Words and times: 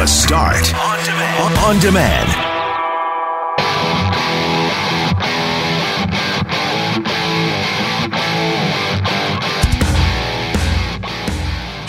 The 0.00 0.06
Start 0.06 0.74
on 0.74 1.04
demand. 1.04 1.58
On 1.58 1.78
demand. 1.78 2.30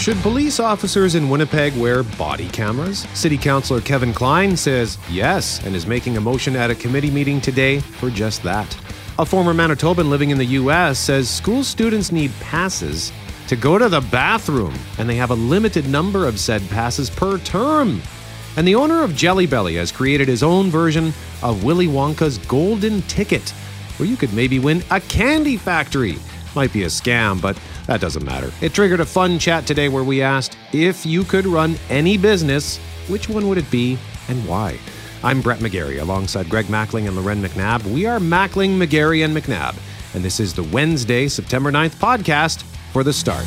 Should 0.02 0.18
police 0.18 0.60
officers 0.60 1.16
in 1.16 1.30
Winnipeg 1.30 1.74
wear 1.78 2.04
body 2.04 2.50
cameras? 2.50 3.08
City 3.14 3.38
Councillor 3.38 3.80
Kevin 3.80 4.12
Klein 4.14 4.58
says 4.58 4.98
yes 5.10 5.64
and 5.66 5.74
is 5.74 5.88
making 5.88 6.18
a 6.18 6.20
motion 6.20 6.58
at 6.58 6.70
a 6.70 6.76
committee 6.76 7.12
meeting 7.12 7.40
today 7.40 7.80
for 7.80 8.10
just 8.10 8.44
that. 8.44 8.78
A 9.20 9.26
former 9.26 9.54
Manitoban 9.54 10.10
living 10.10 10.32
in 10.32 10.38
the 10.38 10.46
U.S. 10.60 11.00
says 11.00 11.30
school 11.30 11.64
students 11.64 12.12
need 12.12 12.32
passes 12.42 13.14
to 13.52 13.58
go 13.58 13.78
to 13.78 13.90
the 13.90 14.00
bathroom, 14.00 14.74
and 14.98 15.10
they 15.10 15.18
have 15.18 15.32
a 15.32 15.36
limited 15.36 15.86
number 15.86 16.26
of 16.26 16.40
said 16.40 16.62
passes 16.70 17.10
per 17.10 17.38
term. 17.40 18.02
And 18.56 18.66
the 18.66 18.76
owner 18.76 19.04
of 19.04 19.14
Jelly 19.14 19.46
Belly 19.46 19.76
has 19.76 19.92
created 19.92 20.30
his 20.30 20.42
own 20.42 20.70
version 20.70 21.12
of 21.44 21.62
Willy 21.62 21.88
Wonka's 21.88 22.38
Golden 22.38 23.02
Ticket, 23.10 23.50
where 23.98 24.08
you 24.08 24.16
could 24.16 24.32
maybe 24.32 24.58
win 24.58 24.82
a 24.90 25.02
candy 25.02 25.58
factory. 25.58 26.18
Might 26.56 26.72
be 26.72 26.84
a 26.84 26.88
scam, 26.88 27.42
but 27.42 27.60
that 27.88 28.00
doesn't 28.00 28.24
matter. 28.24 28.54
It 28.62 28.74
triggered 28.74 29.02
a 29.02 29.06
fun 29.06 29.38
chat 29.38 29.68
today 29.68 29.90
where 29.90 30.06
we 30.06 30.22
asked 30.22 30.58
if 30.72 31.06
you 31.06 31.26
could 31.26 31.46
run 31.46 31.76
any 31.90 32.18
business, 32.18 32.78
which 33.10 33.28
one 33.28 33.50
would 33.50 33.58
it 33.58 33.70
be 33.70 33.98
and 34.30 34.48
why? 34.48 34.80
I'm 35.26 35.42
Brett 35.42 35.60
McGarry 35.60 36.00
alongside 36.00 36.50
Greg 36.50 36.68
Mackling 36.68 37.06
and 37.06 37.18
Loren 37.18 37.42
McNabb. 37.42 37.84
We 37.84 38.06
are 38.06 38.20
Mackling, 38.20 38.78
McGarry, 38.78 39.26
and 39.26 39.36
McNabb, 39.36 39.76
and 40.16 40.24
this 40.24 40.40
is 40.40 40.54
the 40.54 40.64
Wednesday, 40.64 41.28
September 41.28 41.70
9th 41.70 41.96
podcast 41.96 42.64
for 42.92 43.04
the 43.04 43.14
start. 43.14 43.46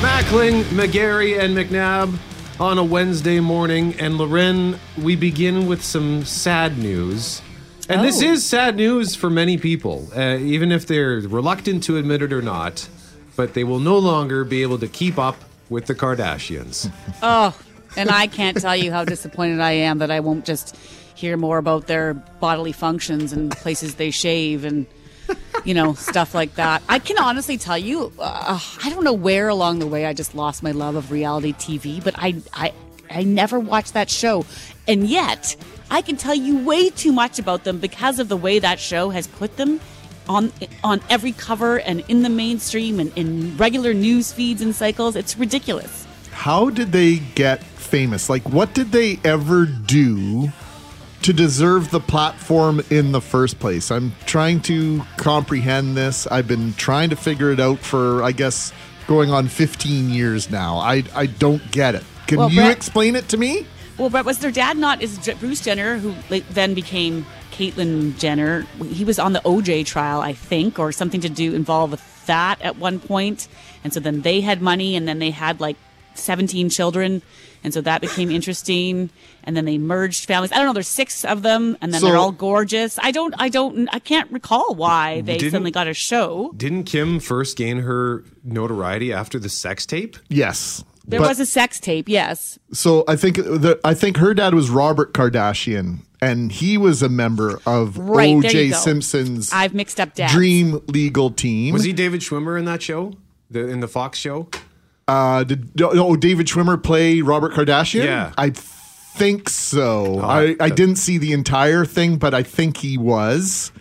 Mackling, 0.00 0.62
McGarry, 0.64 1.38
and 1.38 1.56
McNabb 1.56 2.18
on 2.60 2.76
a 2.78 2.84
Wednesday 2.84 3.40
morning. 3.40 3.94
And 3.98 4.18
Loren, 4.18 4.78
we 4.96 5.16
begin 5.16 5.66
with 5.66 5.82
some 5.82 6.24
sad 6.24 6.76
news. 6.76 7.40
And 7.88 8.04
this 8.04 8.22
Oh. 8.22 8.26
is 8.32 8.44
sad 8.44 8.76
news 8.76 9.14
for 9.14 9.30
many 9.30 9.56
people, 9.56 10.08
uh, 10.16 10.36
even 10.38 10.70
if 10.72 10.86
they're 10.86 11.20
reluctant 11.20 11.82
to 11.84 11.96
admit 11.96 12.22
it 12.22 12.32
or 12.32 12.42
not. 12.42 12.86
But 13.36 13.54
they 13.54 13.64
will 13.64 13.78
no 13.78 13.96
longer 13.98 14.44
be 14.44 14.62
able 14.62 14.78
to 14.78 14.88
keep 14.88 15.18
up 15.18 15.36
with 15.70 15.86
the 15.86 15.94
Kardashians. 15.94 16.90
Oh, 17.22 17.56
and 17.96 18.10
I 18.10 18.26
can't 18.26 18.60
tell 18.60 18.76
you 18.76 18.92
how 18.92 19.04
disappointed 19.04 19.60
I 19.60 19.72
am 19.72 19.98
that 19.98 20.10
I 20.10 20.20
won't 20.20 20.44
just 20.44 20.76
hear 21.14 21.36
more 21.36 21.58
about 21.58 21.86
their 21.86 22.14
bodily 22.14 22.72
functions 22.72 23.32
and 23.32 23.50
places 23.50 23.94
they 23.94 24.10
shave 24.10 24.64
and 24.64 24.86
you 25.64 25.74
know 25.74 25.94
stuff 25.94 26.34
like 26.34 26.54
that. 26.56 26.82
I 26.88 26.98
can 27.00 27.18
honestly 27.18 27.56
tell 27.58 27.76
you, 27.78 28.12
uh, 28.18 28.60
I 28.84 28.90
don't 28.90 29.02
know 29.04 29.12
where 29.14 29.48
along 29.48 29.78
the 29.80 29.86
way 29.86 30.04
I 30.06 30.12
just 30.14 30.34
lost 30.34 30.62
my 30.62 30.70
love 30.70 30.94
of 30.96 31.10
reality 31.10 31.52
TV, 31.54 32.02
but 32.04 32.14
I 32.18 32.36
I 32.54 32.72
I 33.10 33.22
never 33.24 33.58
watched 33.58 33.94
that 33.94 34.10
show, 34.10 34.44
and 34.86 35.08
yet 35.08 35.56
I 35.90 36.02
can 36.02 36.16
tell 36.16 36.34
you 36.34 36.58
way 36.64 36.90
too 36.90 37.12
much 37.12 37.38
about 37.38 37.64
them 37.64 37.78
because 37.78 38.18
of 38.18 38.28
the 38.28 38.36
way 38.36 38.58
that 38.58 38.78
show 38.78 39.10
has 39.10 39.26
put 39.26 39.56
them. 39.56 39.80
On, 40.28 40.52
on 40.84 41.00
every 41.08 41.32
cover 41.32 41.80
and 41.80 42.04
in 42.08 42.20
the 42.22 42.28
mainstream 42.28 43.00
and 43.00 43.10
in 43.16 43.56
regular 43.56 43.94
news 43.94 44.30
feeds 44.30 44.60
and 44.60 44.74
cycles. 44.74 45.16
It's 45.16 45.38
ridiculous. 45.38 46.06
how 46.32 46.68
did 46.68 46.92
they 46.92 47.16
get 47.16 47.64
famous? 47.64 48.28
Like, 48.28 48.46
what 48.50 48.74
did 48.74 48.92
they 48.92 49.18
ever 49.24 49.64
do 49.64 50.50
to 51.22 51.32
deserve 51.32 51.90
the 51.90 52.00
platform 52.00 52.82
in 52.90 53.12
the 53.12 53.22
first 53.22 53.58
place? 53.58 53.90
I'm 53.90 54.12
trying 54.26 54.60
to 54.64 55.00
comprehend 55.16 55.96
this. 55.96 56.26
I've 56.26 56.46
been 56.46 56.74
trying 56.74 57.08
to 57.08 57.16
figure 57.16 57.50
it 57.50 57.58
out 57.58 57.78
for, 57.78 58.22
I 58.22 58.32
guess, 58.32 58.70
going 59.06 59.30
on 59.30 59.48
15 59.48 60.10
years 60.10 60.50
now. 60.50 60.76
I, 60.76 61.04
I 61.14 61.24
don't 61.24 61.70
get 61.70 61.94
it. 61.94 62.04
Can 62.26 62.36
Well, 62.38 62.50
you 62.50 62.60
Brett- 62.60 62.76
explain 62.76 63.16
it 63.16 63.30
to 63.30 63.38
me? 63.38 63.66
Well, 63.98 64.10
but 64.10 64.24
was 64.24 64.38
their 64.38 64.50
dad 64.52 64.76
not 64.76 65.02
is 65.02 65.18
Bruce 65.40 65.60
Jenner, 65.60 65.98
who 65.98 66.14
then 66.50 66.74
became 66.74 67.26
Caitlyn 67.50 68.16
Jenner? 68.18 68.62
He 68.86 69.04
was 69.04 69.18
on 69.18 69.32
the 69.32 69.40
OJ 69.40 69.84
trial, 69.86 70.20
I 70.20 70.32
think, 70.34 70.78
or 70.78 70.92
something 70.92 71.20
to 71.22 71.28
do 71.28 71.52
involve 71.54 71.90
with 71.90 72.26
that 72.26 72.60
at 72.62 72.76
one 72.76 73.00
point. 73.00 73.48
And 73.82 73.92
so 73.92 73.98
then 74.00 74.22
they 74.22 74.40
had 74.40 74.62
money, 74.62 74.94
and 74.94 75.08
then 75.08 75.18
they 75.18 75.30
had 75.30 75.60
like 75.60 75.76
seventeen 76.14 76.68
children, 76.68 77.22
and 77.64 77.74
so 77.74 77.80
that 77.80 78.00
became 78.00 78.30
interesting. 78.30 79.10
And 79.44 79.56
then 79.56 79.64
they 79.64 79.78
merged 79.78 80.26
families. 80.26 80.52
I 80.52 80.56
don't 80.56 80.66
know. 80.66 80.72
There's 80.74 80.86
six 80.88 81.24
of 81.24 81.42
them, 81.42 81.76
and 81.80 81.92
then 81.92 82.00
So- 82.00 82.06
they're 82.08 82.16
all 82.16 82.32
gorgeous. 82.32 82.98
I 83.02 83.10
don't. 83.10 83.34
I 83.38 83.48
don't. 83.48 83.88
I 83.92 83.98
can't 83.98 84.30
recall 84.30 84.74
why 84.74 85.22
they 85.22 85.38
Didn't- 85.38 85.50
suddenly 85.52 85.70
got 85.70 85.88
a 85.88 85.94
show. 85.94 86.52
Didn't 86.56 86.84
Kim 86.84 87.18
first 87.18 87.56
gain 87.56 87.78
her 87.78 88.24
notoriety 88.44 89.12
after 89.12 89.38
the 89.40 89.48
sex 89.48 89.86
tape? 89.86 90.16
Yes. 90.28 90.84
There 91.08 91.20
But- 91.20 91.30
was 91.30 91.40
a 91.40 91.46
sex 91.46 91.80
tape, 91.80 92.06
yes. 92.08 92.58
So 92.72 93.02
I 93.08 93.16
think 93.16 93.36
the, 93.36 93.80
I 93.82 93.94
think 93.94 94.18
her 94.18 94.34
dad 94.34 94.52
was 94.54 94.68
Robert 94.68 95.14
Kardashian, 95.14 96.00
and 96.20 96.52
he 96.52 96.76
was 96.76 97.02
a 97.02 97.08
member 97.08 97.60
of 97.64 97.96
Right, 97.96 98.40
there 98.42 98.50
O.J. 98.50 98.70
Simpson's 98.72 99.50
I've 99.50 99.72
mixed 99.72 99.98
up 99.98 100.14
dads. 100.14 100.34
dream 100.34 100.82
legal 100.86 101.30
team. 101.30 101.72
Was 101.72 101.84
he 101.84 101.94
David 101.94 102.20
Schwimmer 102.20 102.58
in 102.58 102.66
that 102.66 102.82
show? 102.82 103.14
The, 103.50 103.66
in 103.68 103.80
the 103.80 103.88
Fox 103.88 104.18
show? 104.18 104.48
Uh, 105.08 105.44
did 105.44 105.70
oh 105.80 106.14
David 106.16 106.46
Schwimmer 106.46 106.80
play 106.82 107.22
Robert 107.22 107.54
Kardashian? 107.54 108.04
Yeah. 108.04 108.34
I 108.36 108.50
think 108.50 109.48
so. 109.48 110.20
Oh, 110.20 110.26
I, 110.26 110.56
I 110.60 110.68
didn't 110.68 110.96
see 110.96 111.16
the 111.16 111.32
entire 111.32 111.86
thing, 111.86 112.18
but 112.18 112.34
I 112.34 112.42
think 112.42 112.76
he 112.76 112.98
was. 112.98 113.72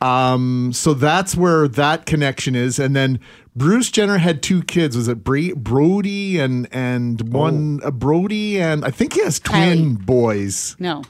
Um, 0.00 0.72
so 0.72 0.94
that's 0.94 1.36
where 1.36 1.68
that 1.68 2.06
connection 2.06 2.54
is, 2.56 2.78
and 2.80 2.94
then 2.96 3.20
Bruce 3.58 3.90
Jenner 3.90 4.18
had 4.18 4.42
two 4.42 4.62
kids. 4.62 4.96
Was 4.96 5.08
it 5.08 5.22
Bra- 5.24 5.54
Brody 5.56 6.38
and 6.38 6.68
and 6.72 7.32
one 7.32 7.80
uh, 7.84 7.90
Brody 7.90 8.60
and 8.60 8.84
I 8.84 8.90
think 8.90 9.12
he 9.14 9.22
has 9.24 9.38
twin 9.40 9.96
Kylie. 9.98 10.06
boys. 10.06 10.76
No. 10.78 11.02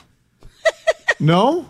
No, 1.21 1.67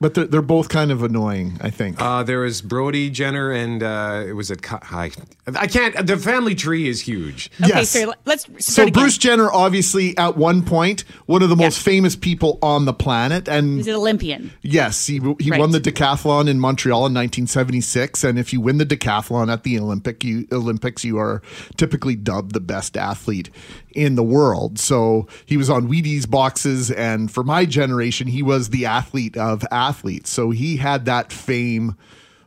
but 0.00 0.14
they're 0.14 0.26
they're 0.26 0.42
both 0.42 0.68
kind 0.68 0.90
of 0.90 1.02
annoying. 1.02 1.58
I 1.60 1.70
think. 1.70 2.00
Uh, 2.00 2.22
there 2.22 2.40
was 2.40 2.62
Brody 2.62 3.10
Jenner 3.10 3.50
and 3.50 3.82
uh, 3.82 4.22
it 4.26 4.32
was 4.32 4.50
at 4.50 4.60
I, 4.92 5.10
I 5.56 5.66
can't. 5.66 6.06
The 6.06 6.16
family 6.16 6.54
tree 6.54 6.88
is 6.88 7.00
huge. 7.00 7.50
Okay, 7.60 7.68
Yes. 7.78 7.90
so 7.90 8.12
let's 8.26 8.42
start 8.44 8.62
So 8.62 8.82
again. 8.84 8.92
Bruce 8.92 9.18
Jenner, 9.18 9.50
obviously, 9.50 10.16
at 10.16 10.36
one 10.36 10.62
point, 10.64 11.04
one 11.26 11.42
of 11.42 11.48
the 11.48 11.56
most 11.56 11.80
famous 11.80 12.14
people 12.16 12.58
on 12.62 12.84
the 12.84 12.92
planet, 12.92 13.48
and 13.48 13.78
He's 13.78 13.86
an 13.88 13.94
Olympian. 13.94 14.52
yes, 14.62 15.06
he 15.06 15.20
he 15.40 15.50
Right. 15.50 15.58
won 15.60 15.70
the 15.72 15.80
decathlon 15.80 16.48
in 16.48 16.60
Montreal 16.60 17.06
in 17.06 17.14
1976. 17.14 18.22
And 18.24 18.38
if 18.38 18.52
you 18.52 18.60
win 18.60 18.78
the 18.78 18.86
decathlon 18.86 19.50
at 19.52 19.62
the 19.64 19.78
Olympic 19.78 20.22
you, 20.22 20.46
Olympics, 20.52 21.04
you 21.04 21.18
are 21.18 21.42
typically 21.76 22.14
dubbed 22.14 22.52
the 22.52 22.60
best 22.60 22.96
athlete 22.96 23.50
in 23.92 24.14
the 24.14 24.22
world. 24.22 24.78
So 24.78 25.26
he 25.44 25.56
was 25.56 25.68
on 25.70 25.88
Wheaties 25.88 26.28
boxes, 26.30 26.90
and 26.90 27.30
for 27.30 27.42
my 27.42 27.64
generation, 27.64 28.28
he 28.28 28.42
was 28.42 28.68
the 28.70 28.86
athlete 28.86 29.36
of 29.36 29.64
athletes. 29.72 29.87
So 30.26 30.50
he 30.50 30.76
had 30.76 31.04
that 31.06 31.32
fame 31.32 31.96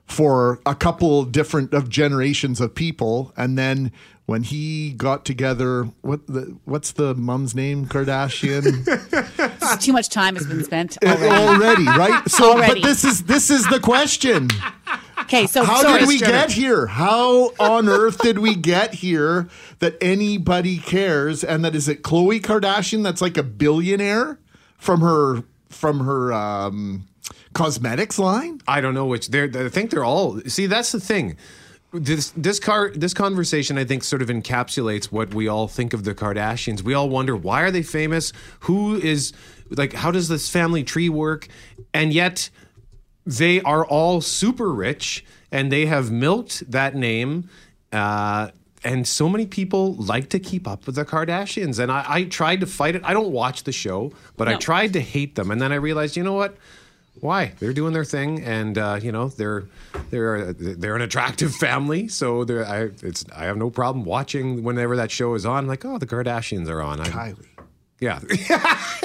for 0.05 0.59
a 0.65 0.75
couple 0.75 1.23
different 1.23 1.73
of 1.73 1.87
generations 1.87 2.59
of 2.59 2.75
people 2.75 3.31
and 3.37 3.57
then 3.57 3.91
when 4.25 4.43
he 4.43 4.91
got 4.91 5.23
together 5.23 5.85
what 6.01 6.27
the 6.27 6.57
what's 6.65 6.91
the 6.91 7.15
mom's 7.15 7.55
name 7.55 7.85
kardashian 7.85 8.83
Too 9.81 9.93
much 9.93 10.09
time 10.09 10.35
has 10.35 10.45
been 10.45 10.63
spent 10.65 10.97
Uh, 11.03 11.09
already. 11.11 11.29
already 11.31 11.85
right 11.85 12.23
so 12.29 12.51
Already. 12.53 12.81
but 12.81 12.87
this 12.87 13.05
is 13.05 13.23
this 13.23 13.49
is 13.49 13.65
the 13.67 13.79
question 13.79 14.49
Okay, 15.21 15.47
so 15.47 15.63
how 15.63 15.81
sorry. 15.81 15.99
did 15.99 16.07
we 16.09 16.17
Jenner. 16.17 16.31
get 16.33 16.51
here 16.51 16.87
how 16.87 17.53
on 17.57 17.87
earth 17.87 18.17
did 18.19 18.39
we 18.39 18.53
get 18.55 18.95
here 18.95 19.47
that 19.79 19.95
anybody 20.01 20.77
cares 20.77 21.41
and 21.41 21.63
that 21.63 21.73
is 21.73 21.87
it 21.87 22.03
Khloe 22.03 22.41
Kardashian 22.41 23.01
that's 23.03 23.21
like 23.21 23.37
a 23.37 23.43
billionaire 23.43 24.39
from 24.77 24.99
her 25.01 25.43
from 25.71 25.99
her 26.01 26.31
um 26.33 27.07
cosmetics 27.53 28.17
line 28.19 28.61
I 28.67 28.81
don't 28.81 28.93
know 28.93 29.05
which. 29.05 29.29
They're. 29.29 29.49
I 29.53 29.69
think 29.69 29.91
they're 29.91 30.03
all. 30.03 30.39
See, 30.41 30.65
that's 30.65 30.91
the 30.91 30.99
thing. 30.99 31.37
This 31.93 32.31
this 32.37 32.59
car 32.59 32.91
this 32.95 33.13
conversation 33.13 33.77
I 33.77 33.83
think 33.83 34.03
sort 34.03 34.21
of 34.21 34.29
encapsulates 34.29 35.05
what 35.05 35.33
we 35.33 35.47
all 35.47 35.67
think 35.67 35.93
of 35.93 36.03
the 36.05 36.15
Kardashians. 36.15 36.81
We 36.81 36.93
all 36.93 37.09
wonder 37.09 37.35
why 37.35 37.61
are 37.61 37.71
they 37.71 37.83
famous? 37.83 38.31
Who 38.61 38.95
is 38.95 39.33
like? 39.69 39.93
How 39.93 40.11
does 40.11 40.29
this 40.29 40.49
family 40.49 40.83
tree 40.83 41.09
work? 41.09 41.47
And 41.93 42.13
yet 42.13 42.49
they 43.25 43.61
are 43.61 43.85
all 43.85 44.21
super 44.21 44.71
rich 44.71 45.25
and 45.51 45.71
they 45.71 45.85
have 45.85 46.11
milked 46.11 46.69
that 46.71 46.95
name. 46.95 47.49
Uh, 47.91 48.51
and 48.83 49.07
so 49.07 49.29
many 49.29 49.45
people 49.45 49.93
like 49.93 50.29
to 50.29 50.39
keep 50.39 50.67
up 50.67 50.85
with 50.85 50.95
the 50.95 51.05
Kardashians. 51.05 51.79
And 51.79 51.91
I, 51.91 52.05
I 52.07 52.23
tried 52.23 52.61
to 52.61 52.65
fight 52.65 52.95
it. 52.95 53.03
I 53.05 53.13
don't 53.13 53.31
watch 53.31 53.63
the 53.63 53.71
show, 53.71 54.11
but 54.37 54.47
I 54.47 54.55
tried 54.55 54.93
to 54.93 55.01
hate 55.01 55.35
them. 55.35 55.51
And 55.51 55.61
then 55.61 55.71
I 55.71 55.75
realized, 55.75 56.17
you 56.17 56.23
know 56.23 56.33
what? 56.33 56.57
Why? 57.19 57.53
They're 57.59 57.73
doing 57.73 57.93
their 57.93 58.05
thing, 58.05 58.41
and 58.41 58.77
uh, 58.77 58.99
you 59.01 59.11
know 59.11 59.27
they're 59.27 59.65
they're 60.09 60.53
they're 60.53 60.95
an 60.95 61.01
attractive 61.01 61.53
family. 61.53 62.07
So 62.07 62.45
they're, 62.45 62.65
I 62.65 62.89
it's 63.03 63.25
I 63.35 63.43
have 63.43 63.57
no 63.57 63.69
problem 63.69 64.05
watching 64.05 64.63
whenever 64.63 64.95
that 64.95 65.11
show 65.11 65.35
is 65.35 65.45
on. 65.45 65.67
Like, 65.67 65.83
oh, 65.83 65.97
the 65.97 66.07
Kardashians 66.07 66.69
are 66.69 66.81
on. 66.81 67.01
I, 67.01 67.05
Kylie. 67.05 67.45
Yeah, 68.01 68.17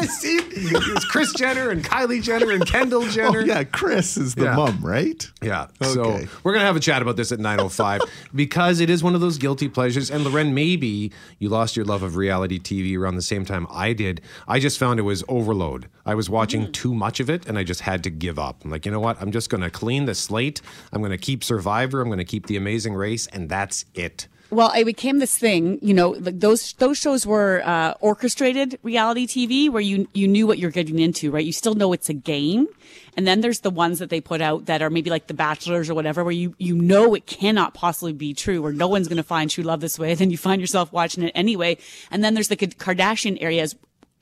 see, 0.04 0.38
it's 0.38 1.04
Kris 1.04 1.30
Jenner 1.34 1.68
and 1.68 1.84
Kylie 1.84 2.22
Jenner 2.22 2.50
and 2.50 2.66
Kendall 2.66 3.02
oh, 3.04 3.08
Jenner. 3.10 3.40
Oh, 3.40 3.44
yeah, 3.44 3.62
Kris 3.62 4.16
is 4.16 4.34
the 4.34 4.44
Yeah. 4.44 4.56
mum, 4.56 4.78
right? 4.82 5.30
Yeah. 5.42 5.66
So 5.82 6.04
Okay. 6.04 6.28
we're 6.42 6.52
going 6.52 6.62
to 6.62 6.66
have 6.66 6.76
a 6.76 6.80
chat 6.80 7.02
about 7.02 7.16
this 7.16 7.30
at 7.30 7.38
9.05 7.38 8.00
because 8.34 8.80
it 8.80 8.88
is 8.88 9.04
one 9.04 9.14
of 9.14 9.20
those 9.20 9.36
guilty 9.36 9.68
pleasures. 9.68 10.10
And 10.10 10.24
Loren, 10.24 10.54
maybe 10.54 11.12
you 11.38 11.50
lost 11.50 11.76
your 11.76 11.84
love 11.84 12.02
of 12.02 12.16
reality 12.16 12.58
TV 12.58 12.98
around 12.98 13.16
the 13.16 13.22
same 13.22 13.44
time 13.44 13.66
I 13.70 13.92
did. 13.92 14.22
I 14.48 14.60
just 14.60 14.78
found 14.78 14.98
it 14.98 15.02
was 15.02 15.22
overload. 15.28 15.88
I 16.06 16.14
was 16.14 16.30
watching 16.30 16.62
mm-hmm. 16.62 16.72
too 16.72 16.94
much 16.94 17.20
of 17.20 17.28
it 17.28 17.46
and 17.46 17.58
I 17.58 17.64
just 17.64 17.82
had 17.82 18.02
to 18.04 18.10
give 18.10 18.38
up. 18.38 18.64
I'm 18.64 18.70
like, 18.70 18.86
you 18.86 18.92
know 18.92 19.00
what? 19.00 19.20
I'm 19.20 19.30
just 19.30 19.50
going 19.50 19.60
to 19.62 19.68
clean 19.68 20.06
the 20.06 20.14
slate. 20.14 20.62
I'm 20.90 21.02
going 21.02 21.10
to 21.10 21.18
keep 21.18 21.44
Survivor. 21.44 22.00
I'm 22.00 22.08
going 22.08 22.16
to 22.16 22.24
keep 22.24 22.46
The 22.46 22.56
Amazing 22.56 22.94
Race. 22.94 23.26
And 23.26 23.50
that's 23.50 23.84
it. 23.94 24.26
Well, 24.50 24.70
it 24.76 24.84
became 24.84 25.18
this 25.18 25.36
thing, 25.36 25.78
you 25.82 25.92
know, 25.92 26.10
like 26.10 26.38
those 26.38 26.72
those 26.74 26.98
shows 26.98 27.26
were 27.26 27.62
uh, 27.64 27.94
orchestrated 28.00 28.78
reality 28.84 29.26
TV 29.26 29.68
where 29.68 29.82
you 29.82 30.08
you 30.14 30.28
knew 30.28 30.46
what 30.46 30.58
you're 30.58 30.70
getting 30.70 31.00
into, 31.00 31.32
right? 31.32 31.44
You 31.44 31.52
still 31.52 31.74
know 31.74 31.92
it's 31.92 32.08
a 32.08 32.14
game, 32.14 32.68
and 33.16 33.26
then 33.26 33.40
there's 33.40 33.60
the 33.60 33.70
ones 33.70 33.98
that 33.98 34.08
they 34.08 34.20
put 34.20 34.40
out 34.40 34.66
that 34.66 34.82
are 34.82 34.90
maybe 34.90 35.10
like 35.10 35.26
The 35.26 35.34
Bachelors 35.34 35.90
or 35.90 35.94
whatever, 35.94 36.22
where 36.22 36.32
you 36.32 36.54
you 36.58 36.76
know 36.76 37.14
it 37.14 37.26
cannot 37.26 37.74
possibly 37.74 38.12
be 38.12 38.34
true, 38.34 38.64
or 38.64 38.72
no 38.72 38.86
one's 38.86 39.08
going 39.08 39.16
to 39.16 39.24
find 39.24 39.50
true 39.50 39.64
love 39.64 39.80
this 39.80 39.98
way. 39.98 40.14
Then 40.26 40.30
you 40.30 40.38
find 40.38 40.60
yourself 40.60 40.92
watching 40.92 41.24
it 41.24 41.32
anyway, 41.34 41.76
and 42.12 42.22
then 42.22 42.34
there's 42.34 42.48
the 42.48 42.56
Kardashian 42.56 43.38
areas 43.40 43.74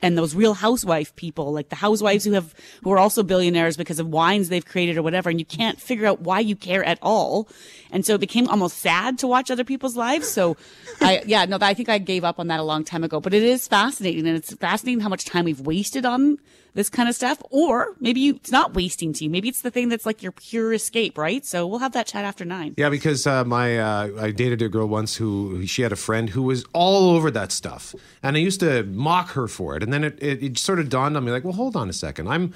and 0.05 0.15
those 0.15 0.35
real 0.35 0.53
housewife 0.53 1.15
people, 1.15 1.51
like 1.51 1.69
the 1.69 1.75
housewives 1.75 2.25
who 2.25 2.33
have 2.33 2.53
who 2.83 2.91
are 2.91 2.99
also 2.99 3.23
billionaires 3.23 3.75
because 3.75 3.97
of 3.97 4.07
wines 4.07 4.49
they've 4.49 4.63
created 4.63 4.97
or 4.97 5.01
whatever, 5.01 5.31
and 5.31 5.39
you 5.39 5.45
can't 5.45 5.81
figure 5.81 6.05
out 6.05 6.21
why 6.21 6.39
you 6.39 6.55
care 6.55 6.83
at 6.83 6.99
all. 7.01 7.49
And 7.89 8.05
so 8.05 8.13
it 8.13 8.21
became 8.21 8.47
almost 8.47 8.77
sad 8.77 9.17
to 9.19 9.27
watch 9.27 9.49
other 9.49 9.63
people's 9.63 9.97
lives. 9.97 10.27
So 10.27 10.57
I 11.01 11.23
yeah, 11.25 11.45
no, 11.45 11.57
I 11.59 11.73
think 11.73 11.89
I 11.89 11.97
gave 11.97 12.23
up 12.23 12.39
on 12.39 12.45
that 12.49 12.59
a 12.59 12.63
long 12.63 12.83
time 12.83 13.03
ago. 13.03 13.19
But 13.19 13.33
it 13.33 13.41
is 13.41 13.67
fascinating 13.67 14.27
and 14.27 14.37
it's 14.37 14.53
fascinating 14.53 14.99
how 14.99 15.09
much 15.09 15.25
time 15.25 15.45
we've 15.45 15.61
wasted 15.61 16.05
on 16.05 16.37
this 16.75 16.89
kind 16.89 17.09
of 17.09 17.15
stuff. 17.15 17.41
Or 17.49 17.95
maybe 17.99 18.19
you, 18.19 18.35
it's 18.35 18.51
not 18.51 18.75
wasting 18.75 19.11
to 19.13 19.23
you. 19.23 19.29
Maybe 19.29 19.49
it's 19.49 19.61
the 19.61 19.71
thing 19.71 19.89
that's 19.89 20.05
like 20.05 20.21
your 20.21 20.31
pure 20.31 20.71
escape, 20.73 21.17
right? 21.17 21.43
So 21.43 21.65
we'll 21.65 21.79
have 21.79 21.93
that 21.93 22.05
chat 22.05 22.23
after 22.23 22.45
nine. 22.45 22.75
Yeah, 22.77 22.89
because 22.89 23.25
uh, 23.25 23.43
my 23.43 23.79
uh, 23.79 24.09
I 24.19 24.31
dated 24.31 24.61
a 24.61 24.69
girl 24.69 24.85
once 24.87 25.15
who 25.15 25.65
she 25.65 25.81
had 25.81 25.91
a 25.91 25.95
friend 25.95 26.29
who 26.29 26.43
was 26.43 26.63
all 26.73 27.15
over 27.15 27.31
that 27.31 27.51
stuff, 27.51 27.95
and 28.21 28.37
I 28.37 28.39
used 28.39 28.59
to 28.59 28.83
mock 28.83 29.29
her 29.31 29.47
for 29.47 29.75
it. 29.75 29.81
And 29.81 29.91
then 29.91 30.03
it, 30.03 30.21
it, 30.21 30.43
it 30.43 30.57
sort 30.59 30.79
of 30.79 30.89
dawned 30.89 31.17
on 31.17 31.25
me, 31.25 31.31
like, 31.31 31.43
well, 31.43 31.53
hold 31.53 31.75
on 31.75 31.89
a 31.89 31.93
second. 31.93 32.27
I'm, 32.27 32.53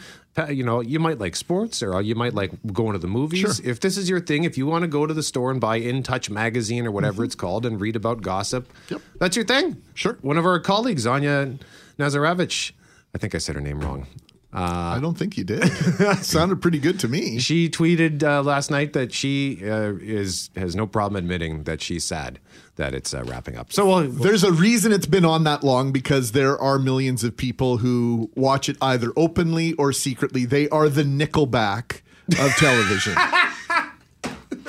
you 0.49 0.63
know, 0.63 0.79
you 0.81 0.99
might 0.99 1.17
like 1.17 1.35
sports, 1.35 1.81
or 1.81 2.01
you 2.01 2.15
might 2.15 2.33
like 2.33 2.51
going 2.71 2.93
to 2.93 2.99
the 2.99 3.07
movies. 3.07 3.39
Sure. 3.39 3.53
If 3.63 3.79
this 3.79 3.97
is 3.97 4.09
your 4.09 4.19
thing, 4.19 4.43
if 4.43 4.57
you 4.57 4.67
want 4.67 4.83
to 4.83 4.87
go 4.87 5.05
to 5.07 5.13
the 5.13 5.23
store 5.23 5.49
and 5.51 5.59
buy 5.59 5.77
In 5.77 6.03
Touch 6.03 6.29
magazine 6.29 6.85
or 6.85 6.91
whatever 6.91 7.23
it's 7.23 7.35
called 7.35 7.65
and 7.65 7.79
read 7.81 7.95
about 7.95 8.21
gossip, 8.21 8.71
Yep. 8.89 9.01
that's 9.19 9.35
your 9.35 9.45
thing. 9.45 9.81
Sure. 9.95 10.17
One 10.21 10.37
of 10.37 10.45
our 10.45 10.59
colleagues, 10.59 11.05
Anya 11.07 11.55
Nazarevich, 11.97 12.71
I 13.13 13.17
think 13.17 13.35
I 13.35 13.37
said 13.37 13.55
her 13.55 13.61
name 13.61 13.79
wrong. 13.79 14.07
I 14.51 14.99
don't 14.99 15.17
think 15.17 15.37
you 15.37 15.43
did. 15.43 15.63
Sounded 16.23 16.61
pretty 16.61 16.79
good 16.79 16.99
to 17.01 17.07
me. 17.07 17.39
She 17.39 17.69
tweeted 17.69 18.23
uh, 18.23 18.41
last 18.41 18.71
night 18.71 18.93
that 18.93 19.13
she 19.13 19.59
uh, 19.63 19.93
is 20.01 20.49
has 20.55 20.75
no 20.75 20.87
problem 20.87 21.17
admitting 21.17 21.63
that 21.63 21.81
she's 21.81 22.03
sad 22.03 22.39
that 22.75 22.95
it's 22.95 23.13
uh, 23.13 23.23
wrapping 23.25 23.57
up. 23.57 23.71
So 23.71 23.85
well, 23.87 24.07
There's 24.07 24.43
a 24.43 24.51
reason 24.51 24.91
it's 24.91 25.05
been 25.05 25.25
on 25.25 25.43
that 25.43 25.63
long 25.63 25.91
because 25.91 26.31
there 26.31 26.57
are 26.57 26.79
millions 26.79 27.23
of 27.23 27.37
people 27.37 27.77
who 27.77 28.31
watch 28.35 28.69
it 28.69 28.77
either 28.81 29.11
openly 29.15 29.73
or 29.73 29.93
secretly. 29.93 30.45
They 30.45 30.67
are 30.69 30.89
the 30.89 31.03
Nickelback 31.03 32.01
of 32.39 32.51
television. 32.55 33.15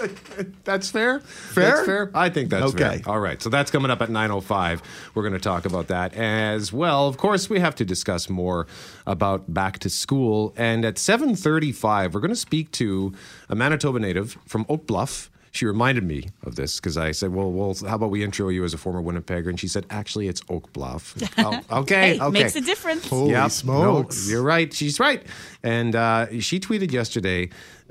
that's 0.65 0.91
fair. 0.91 1.21
Fair? 1.21 1.65
That's 1.65 1.87
fair. 1.87 2.11
I 2.15 2.29
think 2.31 2.51
that's 2.51 2.75
Okay. 2.75 2.99
fair. 2.99 3.01
All 3.07 3.21
right. 3.21 3.41
So 3.43 3.49
that's 3.51 3.71
coming 3.71 3.91
up 3.91 4.01
at 4.03 4.09
9:05. 4.09 4.81
We're 5.15 5.23
going 5.23 5.33
to 5.35 5.39
talk 5.41 5.65
about 5.65 5.89
that 5.89 6.15
as 6.15 6.73
well. 6.73 7.07
Of 7.09 7.17
course, 7.17 7.49
we 7.49 7.61
have 7.61 7.75
to 7.77 7.85
discuss 7.85 8.29
more 8.29 8.67
about 9.07 9.53
back 9.53 9.79
to 9.81 9.91
school. 9.91 10.53
And 10.57 10.85
at 10.85 10.97
7:35, 10.97 12.13
we're 12.15 12.21
going 12.21 12.31
to 12.31 12.37
speak 12.37 12.71
to 12.73 13.13
a 13.49 13.55
Manitoba 13.55 13.99
native 13.99 14.39
from 14.47 14.67
Oak 14.69 14.87
Bluff. 14.87 15.30
She 15.53 15.67
reminded 15.67 16.05
me 16.05 16.29
of 16.45 16.55
this 16.55 16.77
because 16.77 16.97
I 16.97 17.11
said, 17.11 17.35
"Well, 17.35 17.51
well, 17.51 17.75
how 17.89 17.97
about 17.97 18.11
we 18.11 18.23
intro 18.23 18.49
you 18.51 18.63
as 18.65 18.73
a 18.73 18.79
former 18.79 19.03
Winnipegger?" 19.03 19.49
And 19.49 19.59
she 19.59 19.67
said, 19.67 19.85
"Actually, 19.91 20.29
it's 20.29 20.41
Oak 20.49 20.73
Bluff." 20.73 21.15
Oh, 21.39 21.61
okay, 21.81 22.15
Hey, 22.17 22.21
okay. 22.21 22.31
makes 22.31 22.55
a 22.57 22.61
difference. 22.61 23.09
Holy 23.09 23.31
Yep. 23.33 23.51
smokes. 23.51 24.27
No, 24.27 24.33
you're 24.33 24.43
right. 24.43 24.73
She's 24.73 25.01
right. 25.01 25.27
And 25.65 25.97
uh, 25.97 26.41
she 26.41 26.61
tweeted 26.61 26.93
yesterday. 26.93 27.51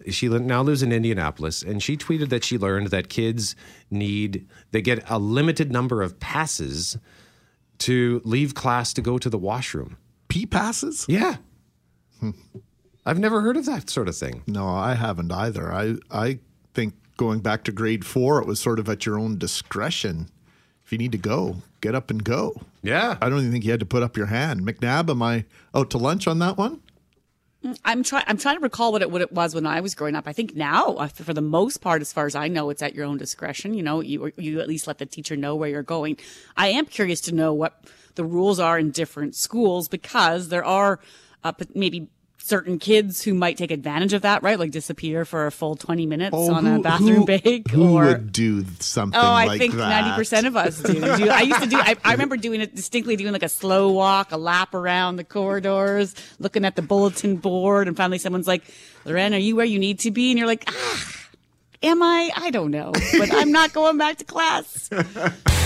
She 0.09 0.29
now 0.29 0.63
lives 0.63 0.81
in 0.81 0.94
Indianapolis, 0.94 1.61
and 1.61 1.83
she 1.83 1.97
tweeted 1.97 2.29
that 2.29 2.45
she 2.45 2.57
learned 2.57 2.88
that 2.88 3.09
kids 3.09 3.56
need 3.91 4.47
they 4.71 4.81
get 4.81 5.03
a 5.09 5.19
limited 5.19 5.69
number 5.73 6.01
of 6.01 6.17
passes 6.21 6.97
to 7.79 8.21
leave 8.23 8.53
class 8.55 8.94
to 8.94 9.01
go 9.01 9.17
to 9.17 9.29
the 9.29 9.38
washroom. 9.38 9.97
P 10.29 10.45
passes? 10.45 11.05
Yeah. 11.09 11.35
I've 13.05 13.19
never 13.19 13.41
heard 13.41 13.57
of 13.57 13.65
that 13.65 13.89
sort 13.89 14.07
of 14.07 14.15
thing. 14.15 14.44
No, 14.47 14.67
I 14.67 14.94
haven't 14.94 15.31
either. 15.31 15.73
I 15.73 15.95
I 16.12 16.27
think 16.27 16.41
going 17.19 17.42
back 17.42 17.66
to 17.66 17.71
grade 17.74 18.06
four, 18.06 18.42
it 18.42 18.48
was 18.48 18.62
sort 18.62 18.80
of 18.80 18.88
at 18.88 19.06
your 19.06 19.19
own 19.19 19.38
discretion. 19.38 20.30
If 20.86 20.94
you 20.94 20.98
need 20.98 21.12
to 21.12 21.18
go, 21.18 21.57
get 21.81 21.94
up 21.94 22.10
and 22.10 22.24
go. 22.24 22.56
Yeah. 22.81 23.18
I 23.21 23.27
don't 23.27 23.39
even 23.39 23.51
think 23.51 23.66
you 23.66 23.71
had 23.71 23.81
to 23.81 23.86
put 23.86 24.01
up 24.01 24.16
your 24.16 24.27
hand. 24.27 24.62
McNabb, 24.62 25.10
am 25.10 25.21
I 25.21 25.44
out 25.75 25.89
to 25.92 25.98
lunch 25.98 26.27
on 26.27 26.39
that 26.39 26.57
one? 26.57 26.81
I'm 27.83 28.04
trying. 28.04 28.24
I'm 28.25 28.38
trying 28.38 28.56
to 28.56 28.62
recall 28.62 28.94
what 28.94 29.01
it 29.01 29.12
what 29.12 29.21
it 29.21 29.33
was 29.33 29.54
when 29.54 29.68
I 29.68 29.81
was 29.81 29.94
growing 29.94 30.16
up. 30.16 30.30
I 30.30 30.31
think 30.31 30.56
now, 30.56 30.94
uh, 30.94 31.07
for 31.10 31.33
the 31.33 31.42
most 31.42 31.81
part, 31.81 32.01
as 32.01 32.13
far 32.13 32.25
as 32.25 32.33
I 32.33 32.48
know, 32.48 32.69
it's 32.69 32.81
at 32.81 32.95
your 32.95 33.06
own 33.06 33.18
discretion. 33.18 33.74
You 33.74 33.83
know, 33.83 34.00
you 34.00 34.31
you 34.38 34.62
at 34.62 34.69
least 34.69 34.88
let 34.88 34.98
the 34.98 35.06
teacher 35.06 35.36
know 35.36 35.57
where 35.57 35.68
you're 35.68 35.83
going. 35.83 36.15
I 36.56 36.69
am 36.69 36.86
curious 36.86 37.19
to 37.22 37.36
know 37.36 37.54
what 37.54 37.83
the 38.15 38.24
rules 38.24 38.62
are 38.62 38.80
in 38.80 38.92
different 38.92 39.36
schools 39.36 39.89
because 39.89 40.48
there 40.48 40.63
are 40.63 41.01
uh, 41.44 41.51
maybe 41.75 42.07
certain 42.50 42.80
kids 42.80 43.24
who 43.24 43.34
might 43.34 43.57
take 43.57 43.72
advantage 43.72 44.13
of 44.13 44.24
that, 44.24 44.42
right? 44.44 44.57
Like 44.60 44.72
disappear 44.72 45.24
for 45.24 45.46
a 45.46 45.51
full 45.51 45.75
20 45.75 46.06
minutes 46.07 46.36
on 46.36 46.66
a 46.66 46.80
Oh, 46.80 46.81
bathroom 46.81 47.10
who- 47.19 47.25
break, 47.25 47.69
Who 47.69 47.96
or 47.98 48.06
would 48.06 48.31
do 48.31 48.66
something 48.80 49.19
Oh, 49.19 49.24
I 49.24 49.46
like 49.46 49.60
think 49.60 49.75
that? 49.75 49.88
ninety 49.90 50.16
percent 50.18 50.48
of 50.48 50.57
us 50.57 50.81
do. 50.81 50.94
do. 50.94 51.30
I 51.30 51.42
used 51.42 51.62
to 51.62 51.68
do. 51.69 51.78
I, 51.80 51.96
I 52.04 52.12
remember 52.13 52.36
doing 52.38 52.60
it 52.62 52.75
distinctly, 52.75 53.16
doing 53.16 53.31
like 53.34 53.44
a 53.44 53.50
slow 53.50 53.92
walk, 53.92 54.31
a 54.31 54.38
lap 54.38 54.74
around 54.74 55.16
the 55.18 55.24
corridors, 55.24 56.16
looking 56.40 56.66
at 56.66 56.75
the 56.75 56.81
bulletin 56.81 57.38
board, 57.38 57.88
and 57.88 57.96
finally 57.96 58.18
someone's 58.18 58.48
like, 58.48 58.63
"Loren, 59.06 59.34
are 59.34 59.38
you 59.38 59.56
where 59.56 59.66
you 59.66 59.78
need 59.80 60.00
to 60.00 60.12
be?" 60.12 60.31
And 60.31 60.38
you're 60.40 60.48
like, 60.48 60.63
"Ah, 60.68 61.13
am 61.84 62.01
I? 62.04 62.31
I 62.36 62.50
don't 62.50 62.72
know, 62.72 62.92
but 62.94 63.34
I'm 63.34 63.51
not 63.51 63.72
going 63.74 63.98
back 63.98 64.18
to 64.18 64.25
class." 64.25 64.90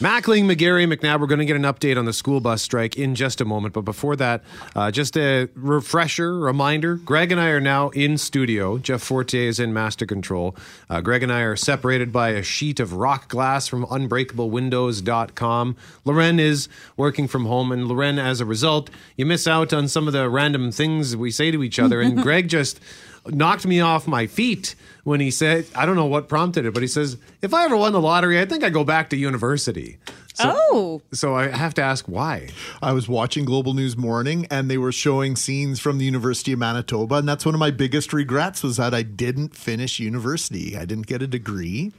Mackling, 0.00 0.50
McGarry, 0.50 0.90
McNabb, 0.90 1.20
we're 1.20 1.26
going 1.26 1.40
to 1.40 1.44
get 1.44 1.56
an 1.56 1.64
update 1.64 1.98
on 1.98 2.06
the 2.06 2.14
school 2.14 2.40
bus 2.40 2.62
strike 2.62 2.96
in 2.96 3.14
just 3.14 3.38
a 3.42 3.44
moment. 3.44 3.74
But 3.74 3.82
before 3.82 4.16
that, 4.16 4.42
uh, 4.74 4.90
just 4.90 5.14
a 5.14 5.50
refresher, 5.54 6.38
reminder 6.38 6.94
Greg 6.94 7.30
and 7.30 7.38
I 7.38 7.48
are 7.48 7.60
now 7.60 7.90
in 7.90 8.16
studio. 8.16 8.78
Jeff 8.78 9.02
Forte 9.02 9.38
is 9.38 9.60
in 9.60 9.74
master 9.74 10.06
control. 10.06 10.56
Uh, 10.88 11.02
Greg 11.02 11.22
and 11.22 11.30
I 11.30 11.40
are 11.42 11.54
separated 11.54 12.14
by 12.14 12.30
a 12.30 12.42
sheet 12.42 12.80
of 12.80 12.94
rock 12.94 13.28
glass 13.28 13.68
from 13.68 13.84
unbreakablewindows.com. 13.84 15.76
Loren 16.06 16.40
is 16.40 16.70
working 16.96 17.28
from 17.28 17.44
home. 17.44 17.70
And 17.70 17.86
Loren, 17.86 18.18
as 18.18 18.40
a 18.40 18.46
result, 18.46 18.88
you 19.18 19.26
miss 19.26 19.46
out 19.46 19.74
on 19.74 19.86
some 19.86 20.06
of 20.06 20.14
the 20.14 20.30
random 20.30 20.72
things 20.72 21.14
we 21.14 21.30
say 21.30 21.50
to 21.50 21.62
each 21.62 21.78
other. 21.78 22.00
And 22.00 22.16
Greg 22.22 22.48
just 22.48 22.80
knocked 23.26 23.66
me 23.66 23.80
off 23.80 24.06
my 24.06 24.26
feet 24.26 24.74
when 25.04 25.20
he 25.20 25.30
said, 25.30 25.66
I 25.74 25.86
don't 25.86 25.96
know 25.96 26.06
what 26.06 26.28
prompted 26.28 26.64
it, 26.64 26.74
but 26.74 26.82
he 26.82 26.88
says, 26.88 27.16
if 27.42 27.52
I 27.54 27.64
ever 27.64 27.76
won 27.76 27.92
the 27.92 28.00
lottery, 28.00 28.40
I 28.40 28.44
think 28.44 28.64
I'd 28.64 28.72
go 28.72 28.84
back 28.84 29.10
to 29.10 29.16
university. 29.16 29.98
So, 30.34 30.54
oh, 30.54 31.02
so 31.12 31.34
I 31.34 31.48
have 31.48 31.74
to 31.74 31.82
ask 31.82 32.06
why. 32.06 32.48
I 32.82 32.92
was 32.92 33.08
watching 33.08 33.44
Global 33.44 33.74
News 33.74 33.96
Morning 33.96 34.46
and 34.50 34.70
they 34.70 34.78
were 34.78 34.92
showing 34.92 35.36
scenes 35.36 35.80
from 35.80 35.98
the 35.98 36.04
University 36.04 36.52
of 36.52 36.58
Manitoba. 36.58 37.16
And 37.16 37.28
that's 37.28 37.44
one 37.44 37.54
of 37.54 37.58
my 37.58 37.70
biggest 37.70 38.12
regrets 38.12 38.62
was 38.62 38.76
that 38.78 38.94
I 38.94 39.02
didn't 39.02 39.54
finish 39.54 39.98
university. 39.98 40.76
I 40.76 40.84
didn't 40.84 41.06
get 41.06 41.20
a 41.20 41.26
degree. 41.26 41.92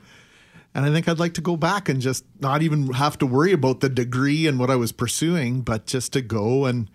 And 0.74 0.86
I 0.86 0.92
think 0.92 1.08
I'd 1.08 1.20
like 1.20 1.34
to 1.36 1.42
go 1.42 1.58
back 1.58 1.90
and 1.90 2.02
just 2.02 2.24
not 2.40 2.62
even 2.62 2.94
have 2.94 3.18
to 3.20 3.26
worry 3.26 3.52
about 3.52 3.82
the 3.82 3.90
degree 3.90 4.48
and 4.48 4.58
what 4.58 4.70
I 4.70 4.76
was 4.76 4.92
pursuing, 4.92 5.62
but 5.62 5.86
just 5.86 6.14
to 6.14 6.22
go 6.22 6.66
and 6.66 6.90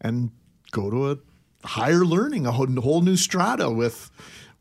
and 0.00 0.30
go 0.70 0.90
to 0.90 1.12
a 1.12 1.18
higher 1.64 2.04
learning, 2.04 2.46
a 2.46 2.52
whole, 2.52 2.66
whole 2.80 3.00
new 3.02 3.16
strata 3.16 3.70
with 3.70 4.10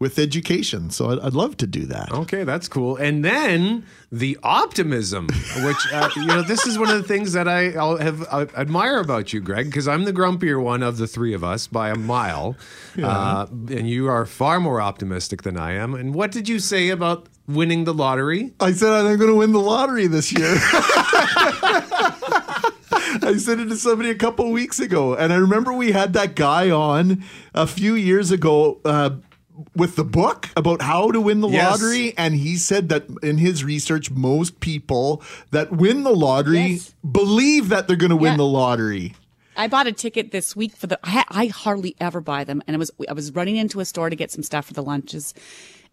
with 0.01 0.17
education. 0.17 0.89
So 0.89 1.11
I'd, 1.11 1.19
I'd 1.19 1.33
love 1.35 1.57
to 1.57 1.67
do 1.67 1.85
that. 1.85 2.11
Okay, 2.11 2.43
that's 2.43 2.67
cool. 2.67 2.97
And 2.97 3.23
then 3.23 3.85
the 4.11 4.35
optimism, 4.41 5.27
which 5.63 5.93
uh, 5.93 6.09
you 6.15 6.25
know, 6.25 6.41
this 6.41 6.65
is 6.65 6.79
one 6.79 6.89
of 6.89 6.99
the 6.99 7.07
things 7.07 7.33
that 7.33 7.47
I 7.47 7.73
I'll 7.73 7.97
have 7.97 8.27
I 8.31 8.41
admire 8.59 8.99
about 8.99 9.31
you, 9.31 9.41
Greg, 9.41 9.67
because 9.67 9.87
I'm 9.87 10.05
the 10.05 10.11
grumpier 10.11 10.61
one 10.61 10.81
of 10.81 10.97
the 10.97 11.05
three 11.05 11.35
of 11.35 11.43
us 11.43 11.67
by 11.67 11.89
a 11.89 11.95
mile, 11.95 12.57
uh, 13.01 13.45
and 13.51 13.87
you 13.87 14.07
are 14.09 14.25
far 14.25 14.59
more 14.59 14.81
optimistic 14.81 15.43
than 15.43 15.55
I 15.55 15.73
am. 15.73 15.93
And 15.93 16.15
what 16.15 16.31
did 16.31 16.49
you 16.49 16.57
say 16.57 16.89
about 16.89 17.27
winning 17.47 17.83
the 17.83 17.93
lottery? 17.93 18.53
I 18.59 18.71
said 18.71 18.89
I'm 18.89 19.17
going 19.17 19.29
to 19.29 19.35
win 19.35 19.51
the 19.51 19.59
lottery 19.59 20.07
this 20.07 20.31
year. 20.33 20.55
I 23.21 23.37
said 23.37 23.59
it 23.59 23.65
to 23.69 23.75
somebody 23.75 24.09
a 24.09 24.15
couple 24.15 24.45
of 24.45 24.51
weeks 24.51 24.79
ago, 24.79 25.13
and 25.15 25.31
I 25.33 25.35
remember 25.37 25.73
we 25.73 25.91
had 25.91 26.13
that 26.13 26.35
guy 26.35 26.69
on 26.69 27.23
a 27.53 27.67
few 27.67 27.95
years 27.95 28.31
ago. 28.31 28.79
Uh, 28.85 29.11
with 29.75 29.95
the 29.95 30.03
book 30.03 30.49
about 30.57 30.81
how 30.81 31.11
to 31.11 31.21
win 31.21 31.41
the 31.41 31.47
Yes. 31.47 31.69
lottery, 31.81 32.15
and 32.17 32.33
he 32.33 32.55
said 32.55 32.89
that 32.89 33.05
in 33.21 33.37
his 33.37 33.63
research, 33.63 34.09
most 34.09 34.59
people 34.59 35.21
that 35.51 35.71
win 35.71 36.01
the 36.03 36.15
lottery 36.15 36.65
Yes. 36.65 36.95
believe 37.11 37.69
that 37.69 37.87
they're 37.87 37.95
going 37.97 38.09
to 38.09 38.15
win 38.15 38.31
Yeah. 38.33 38.37
the 38.37 38.45
lottery. 38.45 39.13
I 39.55 39.67
bought 39.67 39.85
a 39.85 39.91
ticket 39.91 40.31
this 40.31 40.55
week 40.55 40.75
for 40.75 40.87
the. 40.87 40.97
I, 41.03 41.25
I 41.29 41.45
hardly 41.47 41.95
ever 41.99 42.21
buy 42.21 42.43
them, 42.43 42.63
and 42.65 42.75
I 42.75 42.79
was 42.79 42.89
I 43.07 43.13
was 43.13 43.35
running 43.35 43.57
into 43.57 43.79
a 43.81 43.85
store 43.85 44.09
to 44.09 44.15
get 44.15 44.31
some 44.31 44.41
stuff 44.41 44.65
for 44.65 44.73
the 44.73 44.81
lunches, 44.81 45.35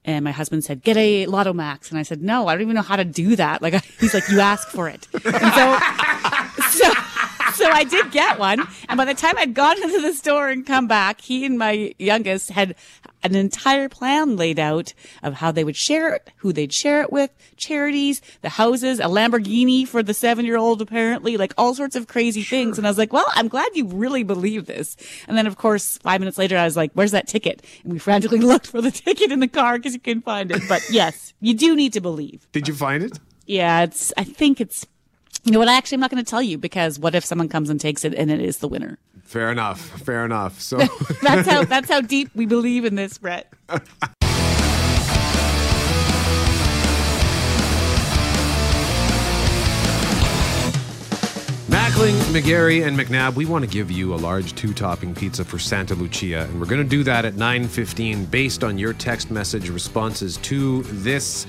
and 0.02 0.24
my 0.24 0.30
husband 0.30 0.64
said, 0.64 0.82
"Get 0.82 0.96
a 0.96 1.26
Lotto 1.26 1.52
Max," 1.52 1.90
and 1.90 1.98
I 1.98 2.04
said, 2.04 2.22
"No, 2.22 2.46
I 2.46 2.54
don't 2.54 2.62
even 2.62 2.74
know 2.76 2.80
how 2.82 2.96
to 2.96 3.04
do 3.04 3.36
that." 3.36 3.60
Like 3.60 3.84
he's 4.00 4.14
like, 4.14 4.30
"You 4.30 4.40
ask 4.40 4.68
for 4.68 4.88
it," 4.88 5.08
and 5.12 5.22
so 5.22 5.30
so 5.30 6.28
so 6.30 6.37
I 7.72 7.84
did 7.84 8.10
get 8.10 8.38
one, 8.38 8.66
and 8.88 8.96
by 8.96 9.04
the 9.04 9.14
time 9.14 9.36
I'd 9.38 9.54
gone 9.54 9.82
into 9.82 10.00
the 10.00 10.12
store 10.12 10.48
and 10.48 10.66
come 10.66 10.86
back, 10.86 11.20
he 11.20 11.44
and 11.44 11.58
my 11.58 11.94
youngest 11.98 12.50
had 12.50 12.74
an 13.22 13.34
entire 13.34 13.88
plan 13.88 14.36
laid 14.36 14.58
out 14.58 14.94
of 15.22 15.34
how 15.34 15.50
they 15.50 15.64
would 15.64 15.76
share 15.76 16.14
it, 16.14 16.30
who 16.36 16.52
they'd 16.52 16.72
share 16.72 17.02
it 17.02 17.12
with, 17.12 17.30
charities, 17.56 18.20
the 18.42 18.48
houses, 18.50 19.00
a 19.00 19.04
Lamborghini 19.04 19.86
for 19.86 20.02
the 20.02 20.14
seven 20.14 20.44
year 20.44 20.56
old, 20.56 20.80
apparently, 20.80 21.36
like 21.36 21.52
all 21.58 21.74
sorts 21.74 21.96
of 21.96 22.06
crazy 22.06 22.42
things. 22.42 22.78
And 22.78 22.86
I 22.86 22.90
was 22.90 22.98
like, 22.98 23.12
well, 23.12 23.26
I'm 23.34 23.48
glad 23.48 23.68
you 23.74 23.86
really 23.86 24.22
believe 24.22 24.66
this. 24.66 24.96
And 25.26 25.36
then, 25.36 25.46
of 25.46 25.56
course, 25.56 25.98
five 25.98 26.20
minutes 26.20 26.38
later, 26.38 26.56
I 26.56 26.64
was 26.64 26.76
like, 26.76 26.92
where's 26.94 27.12
that 27.12 27.26
ticket? 27.26 27.64
And 27.84 27.92
we 27.92 27.98
frantically 27.98 28.38
looked 28.40 28.66
for 28.66 28.80
the 28.80 28.90
ticket 28.90 29.32
in 29.32 29.40
the 29.40 29.48
car 29.48 29.78
because 29.78 29.94
you 29.94 30.00
couldn't 30.00 30.22
find 30.22 30.50
it. 30.50 30.62
But 30.68 30.82
yes, 30.90 31.34
you 31.40 31.54
do 31.54 31.74
need 31.74 31.92
to 31.94 32.00
believe. 32.00 32.46
Did 32.52 32.68
you 32.68 32.74
find 32.74 33.02
it? 33.02 33.18
Yeah, 33.46 33.82
it's, 33.82 34.12
I 34.16 34.24
think 34.24 34.60
it's, 34.60 34.86
you 35.48 35.52
know 35.52 35.60
what? 35.60 35.68
Actually, 35.68 35.96
I'm 35.96 36.00
not 36.00 36.10
going 36.10 36.22
to 36.22 36.28
tell 36.28 36.42
you 36.42 36.58
because 36.58 36.98
what 36.98 37.14
if 37.14 37.24
someone 37.24 37.48
comes 37.48 37.70
and 37.70 37.80
takes 37.80 38.04
it 38.04 38.12
and 38.12 38.30
it 38.30 38.38
is 38.38 38.58
the 38.58 38.68
winner? 38.68 38.98
Fair 39.22 39.50
enough. 39.50 39.80
Fair 40.02 40.26
enough. 40.26 40.60
So 40.60 40.76
That's 41.22 41.48
how, 41.48 41.64
that's 41.64 41.88
how 41.88 42.02
deep 42.02 42.28
we 42.34 42.44
believe 42.44 42.84
in 42.84 42.96
this, 42.96 43.16
Brett. 43.16 43.50
Mackling, 51.68 52.18
McGarry, 52.32 52.86
and 52.86 52.98
McNabb, 52.98 53.34
we 53.34 53.46
want 53.46 53.64
to 53.64 53.70
give 53.70 53.90
you 53.90 54.12
a 54.12 54.16
large 54.16 54.54
two-topping 54.54 55.14
pizza 55.14 55.46
for 55.46 55.58
Santa 55.58 55.94
Lucia, 55.94 56.42
and 56.42 56.60
we're 56.60 56.66
going 56.66 56.82
to 56.82 56.88
do 56.88 57.02
that 57.04 57.24
at 57.24 57.34
9:15 57.34 58.30
based 58.30 58.62
on 58.62 58.76
your 58.76 58.92
text 58.92 59.30
message 59.30 59.70
responses 59.70 60.36
to 60.38 60.82
this 60.84 61.46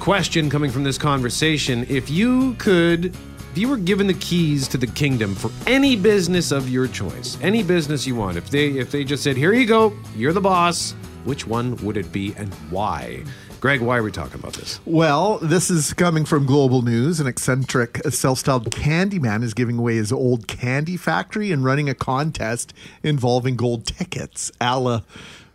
question 0.00 0.48
coming 0.48 0.70
from 0.70 0.82
this 0.82 0.96
conversation. 0.96 1.86
If 1.88 2.10
you 2.10 2.54
could 2.54 3.14
if 3.52 3.58
you 3.58 3.68
were 3.68 3.76
given 3.76 4.06
the 4.06 4.14
keys 4.14 4.66
to 4.68 4.78
the 4.78 4.86
kingdom 4.86 5.34
for 5.34 5.50
any 5.66 5.94
business 5.96 6.52
of 6.52 6.68
your 6.68 6.86
choice, 6.86 7.36
any 7.42 7.62
business 7.62 8.06
you 8.06 8.14
want, 8.14 8.36
if 8.36 8.48
they 8.48 8.68
if 8.68 8.90
they 8.90 9.04
just 9.04 9.22
said, 9.22 9.36
"Here 9.36 9.52
you 9.52 9.66
go, 9.66 9.92
you're 10.16 10.32
the 10.32 10.40
boss," 10.40 10.92
which 11.24 11.46
one 11.46 11.76
would 11.84 11.96
it 11.96 12.10
be 12.12 12.34
and 12.38 12.52
why? 12.70 13.22
Greg, 13.60 13.82
why 13.82 13.98
are 13.98 14.02
we 14.02 14.10
talking 14.10 14.40
about 14.40 14.54
this? 14.54 14.80
Well, 14.86 15.36
this 15.36 15.70
is 15.70 15.92
coming 15.92 16.24
from 16.24 16.46
Global 16.46 16.80
News. 16.80 17.20
An 17.20 17.26
eccentric 17.26 18.00
self-styled 18.08 18.70
candy 18.70 19.18
man 19.18 19.42
is 19.42 19.52
giving 19.52 19.76
away 19.76 19.96
his 19.96 20.12
old 20.12 20.48
candy 20.48 20.96
factory 20.96 21.52
and 21.52 21.62
running 21.62 21.86
a 21.90 21.94
contest 21.94 22.72
involving 23.02 23.56
gold 23.56 23.84
tickets, 23.84 24.50
a 24.62 24.80
la 24.80 25.02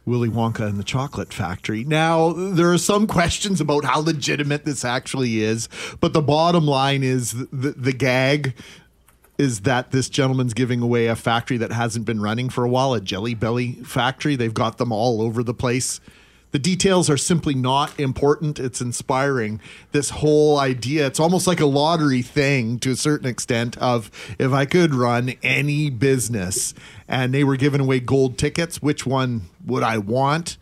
Willy 0.05 0.29
Wonka 0.29 0.67
and 0.67 0.77
the 0.77 0.83
Chocolate 0.83 1.33
Factory. 1.33 1.83
Now, 1.83 2.31
there 2.33 2.71
are 2.71 2.77
some 2.77 3.07
questions 3.07 3.59
about 3.59 3.85
how 3.85 3.99
legitimate 3.99 4.65
this 4.65 4.85
actually 4.85 5.41
is, 5.41 5.67
but 5.99 6.13
the 6.13 6.21
bottom 6.21 6.65
line 6.65 7.03
is 7.03 7.31
the, 7.51 7.73
the 7.75 7.93
gag 7.93 8.53
is 9.37 9.61
that 9.61 9.91
this 9.91 10.07
gentleman's 10.07 10.53
giving 10.53 10.81
away 10.81 11.07
a 11.07 11.15
factory 11.15 11.57
that 11.57 11.71
hasn't 11.71 12.05
been 12.05 12.21
running 12.21 12.49
for 12.49 12.63
a 12.63 12.69
while, 12.69 12.93
a 12.93 13.01
Jelly 13.01 13.33
Belly 13.33 13.73
factory. 13.83 14.35
They've 14.35 14.53
got 14.53 14.77
them 14.77 14.91
all 14.91 15.21
over 15.21 15.43
the 15.43 15.53
place. 15.53 15.99
The 16.51 16.59
details 16.59 17.09
are 17.09 17.17
simply 17.17 17.53
not 17.53 17.99
important. 17.99 18.59
It's 18.59 18.79
inspiring. 18.79 19.59
This 19.91 20.09
whole 20.09 20.57
idea, 20.57 21.05
it's 21.05 21.19
almost 21.19 21.47
like 21.47 21.59
a 21.59 21.65
lottery 21.65 22.21
thing 22.21 22.79
to 22.79 22.91
a 22.91 22.95
certain 22.95 23.27
extent 23.27 23.77
of 23.79 24.09
if 24.39 24.53
I 24.53 24.65
could 24.65 24.95
run 24.95 25.33
any 25.43 25.89
business 25.89 26.73
and 27.07 27.33
they 27.33 27.43
were 27.43 27.57
giving 27.57 27.81
away 27.81 27.99
gold 27.99 28.37
tickets, 28.37 28.81
which 28.81 29.05
one 29.05 29.43
would 29.65 29.83
I 29.83 29.97
want? 29.97 30.57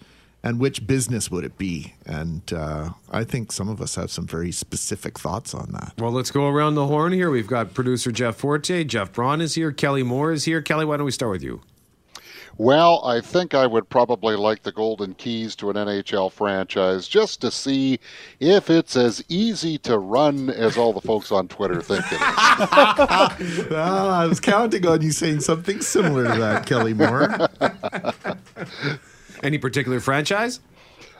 And 0.45 0.59
which 0.59 0.85
business 0.85 1.31
would 1.31 1.45
it 1.45 1.57
be? 1.57 1.93
And 2.05 2.41
uh, 2.51 2.89
I 3.09 3.23
think 3.23 3.53
some 3.53 3.69
of 3.69 3.79
us 3.79 3.95
have 3.95 4.11
some 4.11 4.27
very 4.27 4.51
specific 4.51 5.17
thoughts 5.17 5.53
on 5.53 5.71
that. 5.71 5.93
Well, 5.97 6.11
let's 6.11 6.31
go 6.31 6.49
around 6.49 6.75
the 6.75 6.87
horn 6.87 7.13
here. 7.13 7.29
We've 7.29 7.47
got 7.47 7.73
producer 7.73 8.11
Jeff 8.11 8.35
Forte, 8.35 8.83
Jeff 8.83 9.13
Braun 9.13 9.39
is 9.39 9.55
here, 9.55 9.71
Kelly 9.71 10.03
Moore 10.03 10.33
is 10.33 10.43
here. 10.43 10.61
Kelly, 10.61 10.83
why 10.83 10.97
don't 10.97 11.05
we 11.05 11.11
start 11.11 11.31
with 11.31 11.43
you? 11.43 11.61
Well, 12.57 13.03
I 13.03 13.19
think 13.19 13.55
I 13.55 13.65
would 13.65 13.89
probably 13.89 14.35
like 14.35 14.61
the 14.61 14.71
golden 14.71 15.15
keys 15.15 15.55
to 15.55 15.71
an 15.71 15.75
NHL 15.75 16.31
franchise 16.31 17.07
just 17.07 17.41
to 17.41 17.49
see 17.49 17.99
if 18.39 18.69
it's 18.69 18.95
as 18.95 19.23
easy 19.27 19.79
to 19.79 19.97
run 19.97 20.51
as 20.51 20.77
all 20.77 20.93
the 20.93 21.01
folks 21.01 21.31
on 21.31 21.47
Twitter 21.47 21.81
think 21.81 22.05
it 22.11 22.13
is. 22.13 22.19
Ah, 23.75 24.21
I 24.21 24.27
was 24.27 24.39
counting 24.39 24.85
on 24.85 25.01
you 25.01 25.11
saying 25.11 25.39
something 25.39 25.81
similar 25.81 26.25
to 26.31 26.39
that, 26.39 26.65
Kelly 26.67 26.93
Moore. 26.93 27.49
Any 29.43 29.57
particular 29.57 29.99
franchise? 29.99 30.59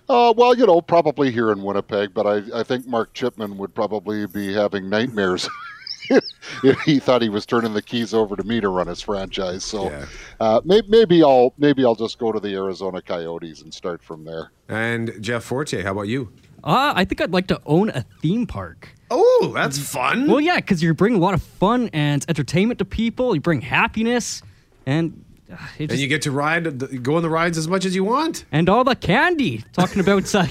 Uh, 0.07 0.33
well, 0.35 0.55
you 0.55 0.65
know, 0.65 0.81
probably 0.81 1.31
here 1.31 1.51
in 1.51 1.63
Winnipeg, 1.63 2.13
but 2.13 2.27
I, 2.27 2.59
I 2.59 2.63
think 2.63 2.85
Mark 2.85 3.13
Chipman 3.13 3.57
would 3.57 3.73
probably 3.73 4.27
be 4.27 4.53
having 4.53 4.89
nightmares 4.89 5.45
if 5.45 5.51
he 6.85 6.99
thought 6.99 7.21
he 7.21 7.29
was 7.29 7.45
turning 7.45 7.73
the 7.73 7.81
keys 7.81 8.13
over 8.13 8.35
to 8.35 8.43
me 8.43 8.59
to 8.61 8.69
run 8.69 8.87
his 8.87 9.01
franchise. 9.01 9.63
So 9.63 9.89
Yeah. 9.89 10.05
uh, 10.39 10.61
maybe, 10.65 10.87
maybe 10.89 11.23
I'll 11.23 11.53
maybe 11.57 11.85
I'll 11.85 11.95
just 11.95 12.17
go 12.19 12.31
to 12.31 12.39
the 12.39 12.53
Arizona 12.55 13.01
Coyotes 13.01 13.61
and 13.61 13.73
start 13.73 14.01
from 14.03 14.25
there. 14.25 14.51
And 14.69 15.13
Jeff 15.21 15.43
Forte, 15.43 15.81
how 15.83 15.91
about 15.91 16.07
you? 16.07 16.31
Uh, 16.63 16.93
I 16.95 17.03
think 17.05 17.19
I'd 17.21 17.31
like 17.33 17.47
to 17.47 17.59
own 17.65 17.89
a 17.89 18.05
theme 18.21 18.47
park. 18.47 18.89
Oh, 19.11 19.51
that's 19.53 19.77
fun. 19.77 20.27
Well, 20.27 20.39
yeah, 20.39 20.55
because 20.57 20.81
you 20.81 20.93
bring 20.93 21.15
a 21.15 21.19
lot 21.19 21.33
of 21.33 21.43
fun 21.43 21.89
and 21.93 22.25
entertainment 22.29 22.79
to 22.79 22.85
people. 22.85 23.35
You 23.35 23.41
bring 23.41 23.59
happiness, 23.61 24.41
and 24.85 25.23
uh, 25.51 25.57
it 25.77 25.91
and 25.91 25.99
you 25.99 26.07
get 26.07 26.21
to 26.21 26.31
ride, 26.31 27.03
go 27.03 27.17
on 27.17 27.21
the 27.21 27.29
rides 27.29 27.57
as 27.57 27.67
much 27.67 27.83
as 27.85 27.93
you 27.95 28.05
want. 28.05 28.45
and 28.51 28.69
all 28.69 28.85
the 28.85 28.95
candy. 28.95 29.63
Talking 29.73 29.99
about 29.99 30.33
uh, 30.33 30.45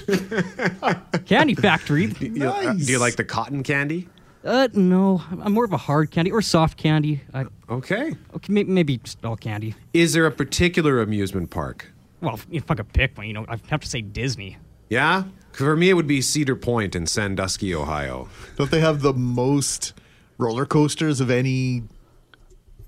candy 1.27 1.55
factory. 1.55 2.13
You- 2.21 2.47
uh, 2.49 2.75
do 2.75 2.85
you 2.93 2.99
like 2.99 3.17
the 3.17 3.25
cotton 3.25 3.63
candy? 3.63 4.09
Uh, 4.45 4.69
no, 4.73 5.23
I'm 5.41 5.53
more 5.53 5.65
of 5.65 5.73
a 5.73 5.77
hard 5.77 6.11
candy 6.11 6.33
or 6.33 6.43
soft 6.43 6.77
candy. 6.77 7.21
I, 7.33 7.45
Okay. 7.71 8.13
okay, 8.35 8.53
maybe, 8.53 8.71
maybe 8.71 8.97
just 8.99 9.25
all 9.25 9.37
candy. 9.37 9.75
Is 9.93 10.13
there 10.15 10.27
a 10.27 10.31
particular 10.33 11.01
amusement 11.01 11.51
park? 11.51 11.91
Well, 12.21 12.39
if 12.51 12.71
I 12.71 12.75
could 12.75 12.93
pick 12.93 13.17
one, 13.17 13.27
you 13.27 13.33
know, 13.33 13.45
I'd 13.49 13.61
have 13.69 13.81
to 13.81 13.89
say 13.89 14.01
Disney. 14.01 14.57
Yeah? 14.91 15.25
For 15.53 15.77
me, 15.77 15.91
it 15.91 15.95
would 15.95 16.07
be 16.07 16.21
Cedar 16.21 16.57
Point 16.57 16.95
in 16.97 17.07
Sandusky, 17.07 17.75
Ohio. 17.75 18.29
Don't 18.57 18.71
they 18.71 18.81
have 18.81 19.03
the 19.03 19.13
most 19.13 19.93
roller 20.39 20.67
coasters 20.67 21.21
of 21.21 21.31
any 21.31 21.85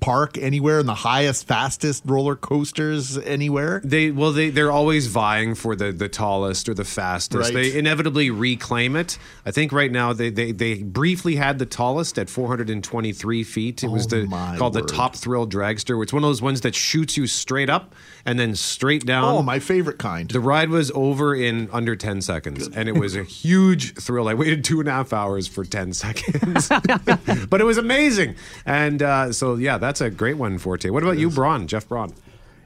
park 0.05 0.37
anywhere 0.37 0.79
and 0.81 0.89
the 0.89 0.95
highest, 0.95 1.47
fastest 1.47 2.03
roller 2.05 2.37
coasters 2.37 3.17
anywhere? 3.19 3.81
They 3.85 4.11
well, 4.11 4.33
they 4.33 4.51
they're 4.51 4.71
always 4.73 5.07
vying 5.07 5.55
for 5.55 5.75
the 5.75 5.93
the 5.93 6.09
tallest 6.09 6.69
or 6.69 6.75
the 6.75 6.85
fastest. 6.85 7.43
Right. 7.43 7.55
They 7.55 7.79
inevitably 7.79 8.31
reclaim 8.31 8.97
it. 8.97 9.19
I 9.47 9.51
think 9.51 9.73
right 9.73 9.91
now 9.91 10.13
they 10.13 10.31
they, 10.31 10.53
they 10.53 10.83
briefly 10.83 11.37
had 11.37 11.59
the 11.59 11.67
tallest 11.67 12.19
at 12.19 12.29
423 12.29 13.45
feet. 13.45 13.83
It 13.83 13.89
was 13.89 14.05
Oh, 14.07 14.09
the 14.21 14.27
called 14.59 14.75
word. 14.75 14.85
the 14.89 14.93
Top 14.93 15.17
Thrill 15.17 15.47
Dragster. 15.47 16.03
It's 16.03 16.13
one 16.13 16.23
of 16.23 16.29
those 16.29 16.43
ones 16.43 16.61
that 16.63 16.75
shoots 16.75 17.17
you 17.17 17.27
straight 17.27 17.71
up 17.71 17.95
and 18.27 18.39
then 18.39 18.55
straight 18.55 19.05
down. 19.05 19.25
Oh, 19.25 19.43
my 19.43 19.59
favorite 19.59 19.99
kind. 19.99 20.29
The 20.31 20.41
ride 20.41 20.71
was 20.71 20.91
over 20.95 21.35
in 21.35 21.69
under 21.73 21.95
10 21.97 22.23
seconds, 22.23 22.69
and 22.69 22.89
it 22.89 22.99
was 22.99 23.17
a 23.17 23.23
huge 23.23 23.95
thrill. 23.95 24.29
I 24.29 24.35
waited 24.35 24.65
two 24.65 24.81
and 24.81 24.89
a 24.89 24.93
half 24.93 25.13
hours 25.13 25.47
for 25.47 25.65
10 25.65 25.93
seconds, 25.95 26.69
but 27.49 27.61
it 27.61 27.65
was 27.65 27.79
amazing. 27.79 28.37
And 28.65 29.03
uh, 29.03 29.33
so, 29.33 29.57
yeah, 29.57 29.79
that's 29.79 30.01
a 30.01 30.11
great 30.11 30.37
one, 30.37 30.59
Forte. 30.59 30.91
What 30.91 31.03
about 31.03 31.19
you, 31.19 31.31
Braun? 31.31 31.67
Jeff 31.67 31.89
Braun? 31.89 32.15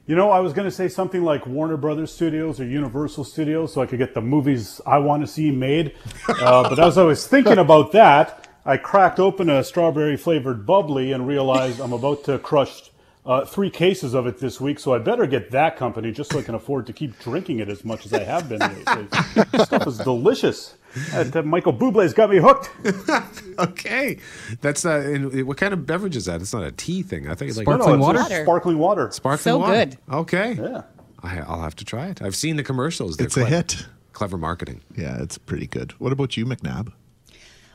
You 0.07 0.17
know, 0.17 0.31
I 0.31 0.41
was 0.41 0.55
going 0.55 0.65
to 0.65 0.75
say 0.75 0.89
something 0.89 1.23
like 1.23 1.47
Warner 1.47 1.77
Brothers 1.77 2.11
Studios 2.11 2.59
or 2.61 2.65
Universal 2.65 3.25
Studios 3.25 3.75
so 3.75 3.83
I 3.83 3.87
could 3.87 3.99
get 3.99 4.15
the 4.15 4.23
movies 4.23 4.81
I 4.87 4.97
want 4.99 5.23
to 5.23 5.27
see 5.27 5.51
made. 5.51 5.95
Uh, 6.29 6.69
but 6.69 6.79
as 6.79 6.97
I 6.97 7.03
was 7.03 7.27
thinking 7.27 7.59
about 7.59 7.93
that, 7.93 8.47
I 8.65 8.77
cracked 8.77 9.19
open 9.19 9.51
a 9.51 9.65
strawberry 9.65 10.17
flavored 10.17 10.65
bubbly 10.65 11.11
and 11.11 11.27
realized 11.27 11.81
I'm 11.81 11.93
about 11.93 12.25
to 12.25 12.39
crush 12.39 12.91
uh, 13.29 13.45
three 13.45 13.71
cases 13.71 14.15
of 14.15 14.27
it 14.27 14.39
this 14.39 14.61
week. 14.61 14.79
So 14.81 14.95
I 14.95 14.99
better 14.99 15.27
get 15.27 15.51
that 15.53 15.77
company 15.77 16.11
just 16.11 16.33
so 16.33 16.39
I 16.39 16.43
can 16.43 16.55
afford 16.57 16.87
to 16.87 16.93
keep 16.93 17.17
drinking 17.21 17.61
it 17.61 17.69
as 17.69 17.85
much 17.85 18.07
as 18.07 18.13
I 18.13 18.25
have 18.25 18.49
been 18.49 18.59
lately. 18.59 19.07
this 19.53 19.63
stuff 19.67 19.87
is 19.87 19.99
delicious. 19.99 20.75
Uh, 21.15 21.25
uh, 21.35 21.43
Michael 21.43 21.75
Bublé's 21.75 22.15
got 22.15 22.31
me 22.31 22.39
hooked. 22.39 22.71
Okay, 23.59 24.19
that's 24.61 24.85
uh, 24.87 25.01
and 25.01 25.45
what 25.47 25.57
kind 25.57 25.73
of 25.75 25.85
beverage 25.85 26.15
is 26.15 26.27
that? 26.27 26.41
It's 26.41 26.53
not 26.53 26.63
a 26.63 26.71
tea 26.71 27.03
thing. 27.03 27.29
I 27.29 27.35
think 27.35 27.49
it's 27.49 27.59
like 27.59 27.67
Sparkling 27.67 27.97
it's 27.97 28.03
water? 28.03 28.19
just 28.21 28.43
Sparkling 28.43 28.79
water. 28.79 29.11
sparkling 29.11 29.43
So 29.43 29.59
water. 29.59 29.75
good. 29.87 29.99
Okay, 30.11 30.53
Yeah. 30.55 30.83
I, 31.25 31.41
I'll 31.41 31.63
have 31.63 31.75
to 31.77 31.85
try 31.85 32.07
it. 32.07 32.23
I've 32.23 32.37
seen 32.37 32.55
the 32.55 32.63
commercials. 32.63 33.17
They're 33.17 33.27
It's 33.27 33.37
a 33.37 33.45
hit. 33.45 33.85
Clever 34.13 34.39
marketing. 34.39 34.81
Yeah, 34.97 35.21
it's 35.21 35.37
pretty 35.39 35.67
good. 35.67 35.91
What 35.99 36.13
about 36.13 36.37
you, 36.37 36.47
McNabb? 36.47 36.93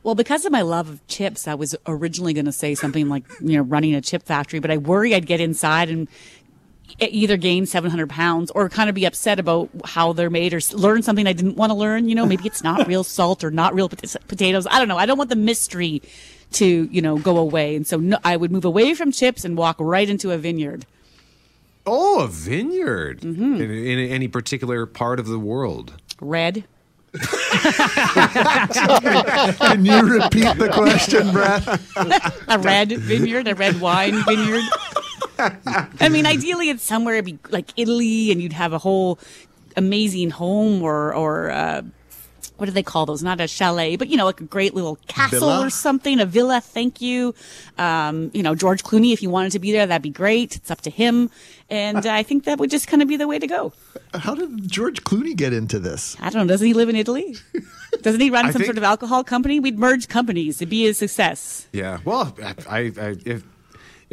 Well, 0.04 0.16
because 0.16 0.46
of 0.46 0.52
my 0.52 0.62
love 0.62 0.90
of 0.90 1.08
chips, 1.08 1.48
I 1.48 1.56
was 1.56 1.76
originally 1.88 2.34
going 2.34 2.46
to 2.46 2.52
say 2.52 2.76
something 2.76 3.08
like, 3.08 3.24
you 3.40 3.58
know, 3.58 3.64
running 3.64 3.96
a 3.96 4.02
chip 4.02 4.24
factory, 4.24 4.60
but 4.60 4.70
I 4.70 4.78
worry 4.78 5.16
I'd 5.16 5.26
get 5.26 5.40
inside 5.40 5.90
and 5.90 6.10
either 7.00 7.38
gain 7.38 7.66
700 7.66 8.10
pounds 8.10 8.52
or 8.52 8.70
kind 8.70 8.90
of 8.90 8.96
be 8.96 9.06
upset 9.06 9.40
about 9.40 9.70
how 9.86 10.14
they're 10.14 10.30
made 10.30 10.54
or 10.54 10.60
learn 10.74 11.02
something 11.02 11.26
I 11.26 11.34
didn't 11.34 11.56
want 11.56 11.72
to 11.72 11.76
learn. 11.76 12.10
You 12.10 12.16
know, 12.16 12.26
maybe 12.26 12.46
it's 12.46 12.64
not 12.64 12.88
real 12.88 13.04
salt 13.04 13.44
or 13.44 13.52
not 13.52 13.74
real 13.74 13.90
pot- 13.90 14.16
potatoes. 14.28 14.68
I 14.70 14.78
don't 14.80 14.88
know. 14.88 14.98
I 14.98 15.06
don't 15.06 15.18
want 15.18 15.30
the 15.30 15.36
mystery 15.36 16.02
to, 16.54 16.66
you 16.66 17.02
know, 17.02 17.18
go 17.18 17.38
away. 17.38 17.76
And 17.76 17.88
so 17.88 17.98
no, 17.98 18.18
I 18.24 18.38
would 18.38 18.52
move 18.52 18.66
away 18.66 18.94
from 18.94 19.12
chips 19.12 19.46
and 19.46 19.58
walk 19.58 19.78
right 19.80 20.08
into 20.08 20.32
a 20.32 20.38
vineyard. 20.38 20.86
Oh, 21.86 22.22
a 22.22 22.28
vineyard 22.28 23.22
mm-hmm. 23.22 23.56
in, 23.56 23.72
in 23.72 24.00
any 24.12 24.28
particular 24.28 24.86
part 24.86 25.20
of 25.20 25.28
the 25.28 25.40
world. 25.40 25.94
Red. 26.22 26.66
Can 29.60 29.86
you 29.86 30.02
repeat 30.02 30.58
the 30.58 30.70
question, 30.74 31.32
Brett? 31.32 31.64
a 32.48 32.58
red 32.60 32.92
vineyard, 32.92 33.48
a 33.48 33.54
red 33.54 33.80
wine 33.80 34.24
vineyard. 34.26 34.64
I 35.38 36.10
mean, 36.10 36.26
ideally, 36.26 36.70
it's 36.70 36.84
somewhere 36.84 37.22
like 37.50 37.72
Italy, 37.78 38.32
and 38.32 38.42
you'd 38.42 38.54
have 38.54 38.74
a 38.74 38.80
whole 38.80 39.20
amazing 39.78 40.32
home, 40.32 40.82
or 40.82 41.14
or 41.14 41.52
uh, 41.52 41.84
what 42.64 42.68
do 42.68 42.72
they 42.72 42.82
call 42.82 43.06
those? 43.06 43.22
Not 43.22 43.42
a 43.42 43.48
chalet, 43.50 43.98
but 43.98 44.08
you 44.08 44.16
know, 44.16 44.24
like 44.24 44.40
a 44.40 44.46
great 44.46 44.74
little 44.74 44.96
castle 45.10 45.42
Villa? 45.42 45.66
or 45.66 45.70
something, 45.70 46.22
a 46.22 46.26
villa. 46.26 46.62
Thank 46.62 47.02
you. 47.02 47.36
Um, 47.78 48.32
you 48.34 48.42
know, 48.42 48.56
George 48.56 48.86
Clooney, 48.86 49.12
if 49.12 49.22
you 49.22 49.30
wanted 49.30 49.52
to 49.52 49.60
be 49.60 49.74
there, 49.74 49.86
that'd 49.86 50.02
be 50.02 50.10
great. 50.10 50.56
It's 50.56 50.72
up 50.72 50.80
to 50.82 50.90
him, 50.90 51.30
and 51.70 52.06
I 52.06 52.24
think 52.24 52.46
that 52.46 52.60
would 52.60 52.70
just 52.70 52.88
kind 52.88 53.02
of 53.02 53.10
be 53.10 53.18
the 53.18 53.28
way 53.28 53.38
to 53.38 53.48
go. 53.48 53.74
How 54.14 54.34
did 54.34 54.72
George 54.72 55.04
Clooney 55.04 55.36
get 55.36 55.52
into 55.52 55.78
this? 55.78 56.16
I 56.22 56.30
don't 56.30 56.48
know. 56.48 56.54
Doesn't 56.54 56.66
he 56.66 56.74
live 56.74 56.88
in 56.88 56.96
Italy? 56.96 57.36
Doesn't 58.02 58.22
he 58.22 58.30
run 58.30 58.46
some 58.46 58.54
think- 58.54 58.66
sort 58.68 58.78
of 58.78 58.86
alcohol 58.86 59.26
company? 59.26 59.60
We'd 59.60 59.78
merge 59.78 60.08
companies. 60.08 60.62
It'd 60.62 60.70
be 60.70 60.88
a 60.88 60.94
success. 60.94 61.68
Yeah. 61.74 62.00
Well, 62.06 62.34
I, 62.70 62.94
I 62.98 63.18
if 63.26 63.44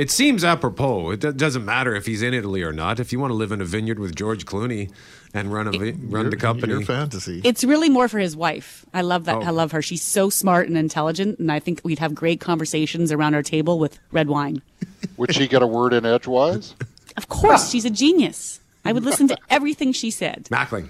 it 0.01 0.11
seems 0.11 0.45
apropos. 0.45 1.11
It 1.11 1.37
doesn't 1.37 1.65
matter 1.65 1.95
if 1.95 2.07
he's 2.07 2.23
in 2.23 2.35
Italy 2.35 2.63
or 2.63 2.73
not. 2.73 2.99
If 3.01 3.13
you 3.13 3.21
want 3.21 3.31
to 3.31 3.35
live 3.35 3.53
in 3.53 3.61
a 3.61 3.65
vineyard 3.65 3.99
with 3.99 4.15
George 4.17 4.45
Clooney 4.47 4.91
and 5.35 5.53
run 5.53 5.69
a 5.69 5.73
vi- 5.73 5.95
run 6.09 6.31
the 6.31 6.37
company, 6.37 6.73
Your 6.73 6.83
fantasy. 6.83 7.41
It's 7.45 7.63
really 7.65 7.89
more 7.89 8.09
for 8.09 8.19
his 8.19 8.35
wife. 8.37 8.85
I 8.95 9.03
love 9.03 9.27
that. 9.27 9.37
Oh. 9.37 9.43
I 9.43 9.51
love 9.51 9.73
her. 9.73 9.83
She's 9.83 10.03
so 10.03 10.31
smart 10.31 10.69
and 10.69 10.77
intelligent, 10.77 11.39
and 11.39 11.53
I 11.53 11.61
think 11.61 11.81
we'd 11.85 11.99
have 12.01 12.15
great 12.15 12.41
conversations 12.41 13.13
around 13.13 13.35
our 13.35 13.43
table 13.43 13.79
with 13.79 13.99
red 14.11 14.29
wine. 14.29 14.63
Would 15.19 15.35
she 15.35 15.47
get 15.47 15.63
a 15.63 15.67
word 15.67 15.93
in 15.93 16.05
edgewise? 16.07 16.75
Of 17.17 17.29
course, 17.29 17.71
she's 17.71 17.85
a 17.85 17.91
genius. 17.91 18.61
I 18.85 18.93
would 18.93 19.05
listen 19.05 19.29
to 19.29 19.37
everything 19.51 19.93
she 19.93 20.11
said. 20.11 20.45
Mackling. 20.51 20.89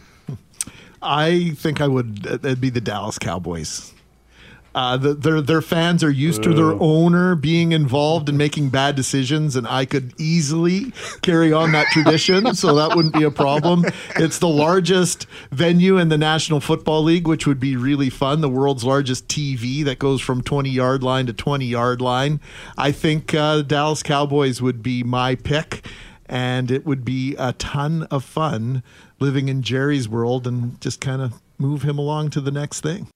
I 1.02 1.50
think 1.57 1.81
I 1.81 1.88
would. 1.88 2.26
uh, 2.26 2.37
That'd 2.37 2.61
be 2.61 2.71
the 2.71 2.81
Dallas 2.81 3.19
Cowboys. 3.19 3.93
Uh, 4.75 4.97
the, 4.97 5.15
their 5.15 5.41
their 5.41 5.62
fans 5.62 6.05
are 6.05 6.11
used 6.11 6.43
to 6.45 6.55
their 6.55 6.73
owner 6.81 7.35
being 7.35 7.73
involved 7.73 8.29
in 8.29 8.37
making 8.37 8.69
bad 8.69 8.95
decisions, 8.95 9.57
and 9.57 9.67
I 9.67 9.85
could 9.85 10.15
easily 10.19 10.93
carry 11.23 11.53
on 11.53 11.73
that 11.73 11.89
tradition, 11.89 12.55
so 12.55 12.77
that 12.77 12.95
wouldn't 12.95 13.15
be 13.15 13.25
a 13.25 13.31
problem. 13.33 13.85
It's 14.17 14.39
the 14.39 14.49
largest 14.49 15.27
venue 15.50 15.99
in 15.99 16.09
the 16.09 16.19
National 16.19 16.61
Football 16.61 17.03
League, 17.03 17.27
which 17.27 17.47
would 17.47 17.59
be 17.59 17.77
really 17.77 18.11
fun. 18.11 18.41
The 18.41 18.49
world's 18.49 18.85
largest 18.85 19.27
TV 19.27 19.85
that 19.85 19.99
goes 19.99 20.21
from 20.21 20.41
twenty 20.43 20.71
yard 20.71 21.03
line 21.03 21.27
to 21.27 21.33
twenty 21.33 21.67
yard 21.67 22.00
line. 22.00 22.41
I 22.79 22.93
think 22.93 23.35
uh, 23.35 23.62
Dallas 23.62 24.05
Cowboys 24.05 24.62
would 24.62 24.85
be 24.85 25.03
my 25.03 25.35
pick, 25.35 25.85
and 26.27 26.71
it 26.71 26.87
would 26.87 27.05
be 27.05 27.35
a 27.39 27.55
ton 27.55 28.05
of 28.05 28.25
fun 28.25 28.85
living 29.19 29.49
in 29.49 29.62
Jerry's 29.62 30.09
world 30.09 30.47
and 30.47 30.81
just 30.81 31.00
kind 31.00 31.21
of 31.23 31.41
move 31.59 31.83
him 31.83 31.99
along 31.99 32.31
to 32.31 32.41
the 32.41 32.50
next 32.53 32.81
thing. 32.83 33.09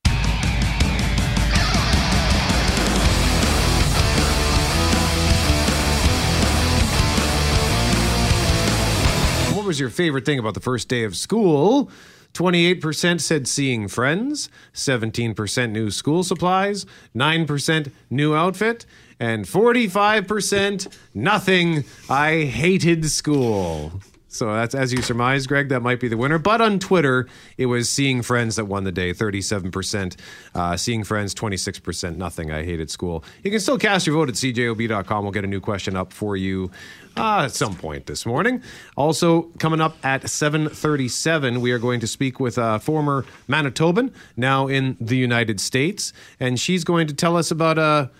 Was 9.74 9.80
your 9.80 9.90
favorite 9.90 10.24
thing 10.24 10.38
about 10.38 10.54
the 10.54 10.60
first 10.60 10.86
day 10.86 11.02
of 11.02 11.16
school? 11.16 11.90
28% 12.34 13.20
said 13.20 13.48
seeing 13.48 13.88
friends, 13.88 14.48
17% 14.72 15.72
new 15.72 15.90
school 15.90 16.22
supplies, 16.22 16.86
9% 17.16 17.90
new 18.08 18.36
outfit, 18.36 18.86
and 19.18 19.44
45% 19.44 20.96
nothing. 21.12 21.82
I 22.08 22.44
hated 22.44 23.04
school. 23.10 24.00
So 24.28 24.52
that's 24.52 24.76
as 24.76 24.92
you 24.92 25.02
surmised, 25.02 25.48
Greg, 25.48 25.68
that 25.70 25.80
might 25.80 25.98
be 25.98 26.06
the 26.06 26.16
winner. 26.16 26.38
But 26.38 26.60
on 26.60 26.78
Twitter, 26.80 27.28
it 27.56 27.66
was 27.66 27.88
seeing 27.88 28.22
friends 28.22 28.54
that 28.56 28.66
won 28.66 28.84
the 28.84 28.90
day 28.92 29.12
37%, 29.12 30.16
uh, 30.54 30.76
seeing 30.76 31.02
friends 31.02 31.34
26%, 31.34 32.16
nothing. 32.16 32.50
I 32.50 32.64
hated 32.64 32.90
school. 32.90 33.24
You 33.42 33.50
can 33.52 33.60
still 33.60 33.78
cast 33.78 34.06
your 34.06 34.16
vote 34.16 34.28
at 34.28 34.34
cjob.com. 34.34 35.24
We'll 35.24 35.32
get 35.32 35.44
a 35.44 35.48
new 35.48 35.60
question 35.60 35.96
up 35.96 36.12
for 36.12 36.36
you 36.36 36.72
uh, 37.16 37.42
at 37.44 37.52
some 37.52 37.74
point 37.74 38.06
this 38.06 38.26
morning. 38.26 38.62
Also, 38.96 39.42
coming 39.58 39.80
up 39.80 39.96
at 40.04 40.22
7:37, 40.22 41.60
we 41.60 41.72
are 41.72 41.78
going 41.78 42.00
to 42.00 42.06
speak 42.06 42.40
with 42.40 42.58
a 42.58 42.78
former 42.80 43.24
Manitoban, 43.48 44.12
now 44.36 44.66
in 44.66 44.96
the 45.00 45.16
United 45.16 45.60
States, 45.60 46.12
and 46.40 46.58
she's 46.58 46.84
going 46.84 47.06
to 47.06 47.14
tell 47.14 47.36
us 47.36 47.50
about 47.50 47.78
a. 47.78 48.10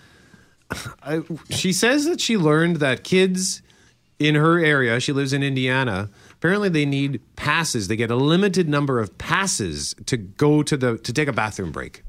I, 1.03 1.21
she 1.49 1.73
says 1.73 2.05
that 2.05 2.19
she 2.19 2.37
learned 2.37 2.77
that 2.77 3.03
kids 3.03 3.61
in 4.17 4.35
her 4.35 4.63
area, 4.63 4.99
she 4.99 5.11
lives 5.11 5.33
in 5.33 5.43
Indiana. 5.43 6.09
Apparently, 6.31 6.69
they 6.69 6.85
need 6.85 7.21
passes. 7.35 7.87
They 7.87 7.95
get 7.95 8.11
a 8.11 8.15
limited 8.15 8.69
number 8.69 8.99
of 8.99 9.17
passes 9.17 9.95
to 10.05 10.17
go 10.17 10.63
to 10.63 10.77
the 10.77 10.97
to 10.99 11.13
take 11.13 11.27
a 11.27 11.33
bathroom 11.33 11.71
break, 11.71 12.03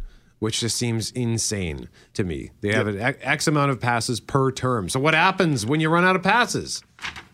which 0.46 0.60
just 0.60 0.76
seems 0.76 1.10
insane 1.10 1.88
to 2.14 2.22
me. 2.22 2.52
They 2.60 2.72
have 2.72 2.86
an 2.86 3.00
X- 3.00 3.48
amount 3.48 3.72
of 3.72 3.80
passes 3.80 4.20
per 4.20 4.52
term. 4.52 4.88
So, 4.88 5.00
what 5.00 5.12
happens 5.12 5.66
when 5.66 5.80
you 5.80 5.88
run 5.88 6.04
out 6.04 6.14
of 6.14 6.22
passes? 6.22 6.84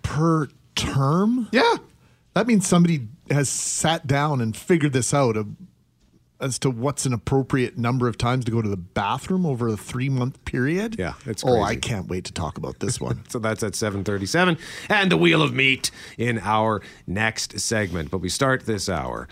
Per 0.01 0.49
term? 0.75 1.47
Yeah, 1.53 1.77
That 2.33 2.47
means 2.47 2.67
somebody 2.67 3.09
has 3.31 3.51
sat 3.51 4.07
down 4.07 4.41
and 4.41 4.57
figured 4.57 4.95
this 4.95 5.13
out 5.13 5.37
as 6.41 6.59
to 6.61 6.71
what's 6.71 7.05
an 7.05 7.13
appropriate 7.13 7.77
number 7.77 8.09
of 8.09 8.17
times 8.17 8.47
to 8.47 8.51
go 8.51 8.63
to 8.63 8.69
the 8.71 8.79
bathroom 8.79 9.45
over 9.45 9.69
a 9.69 9.77
three 9.77 10.09
month 10.09 10.43
period. 10.47 10.97
Yeah, 10.99 11.13
it's 11.27 11.45
Oh, 11.45 11.61
I 11.61 11.77
can't 11.77 12.09
wait 12.09 12.25
to 12.25 12.33
talk 12.33 12.57
about 12.57 12.79
this 12.81 12.99
one. 12.99 13.25
So 13.29 13.39
that's 13.39 13.63
at 13.63 13.75
7:37 13.75 14.59
and 14.89 15.13
the 15.13 15.19
wheel 15.19 15.43
of 15.43 15.53
meat 15.53 15.91
in 16.17 16.39
our 16.39 16.81
next 17.07 17.61
segment. 17.61 18.11
But 18.11 18.23
we 18.23 18.31
start 18.31 18.65
this 18.65 18.89
hour 18.89 19.29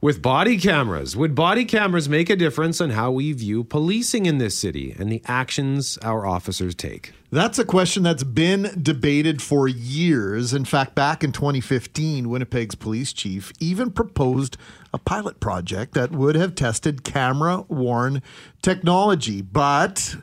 with 0.00 0.22
body 0.22 0.56
cameras. 0.58 1.16
Would 1.16 1.34
body 1.34 1.64
cameras 1.64 2.08
make 2.08 2.30
a 2.30 2.36
difference 2.36 2.80
in 2.80 2.90
how 2.90 3.10
we 3.10 3.32
view 3.32 3.64
policing 3.64 4.26
in 4.26 4.38
this 4.38 4.56
city 4.56 4.94
and 4.98 5.10
the 5.10 5.22
actions 5.26 5.98
our 6.02 6.26
officers 6.26 6.74
take? 6.74 7.12
That's 7.30 7.58
a 7.58 7.64
question 7.64 8.02
that's 8.04 8.24
been 8.24 8.70
debated 8.80 9.42
for 9.42 9.68
years. 9.68 10.54
In 10.54 10.64
fact, 10.64 10.94
back 10.94 11.22
in 11.22 11.32
2015, 11.32 12.28
Winnipeg's 12.28 12.74
police 12.74 13.12
chief 13.12 13.52
even 13.60 13.90
proposed 13.90 14.56
a 14.94 14.98
pilot 14.98 15.40
project 15.40 15.94
that 15.94 16.10
would 16.10 16.36
have 16.36 16.54
tested 16.54 17.04
camera 17.04 17.64
worn 17.68 18.22
technology. 18.62 19.42
But 19.42 20.16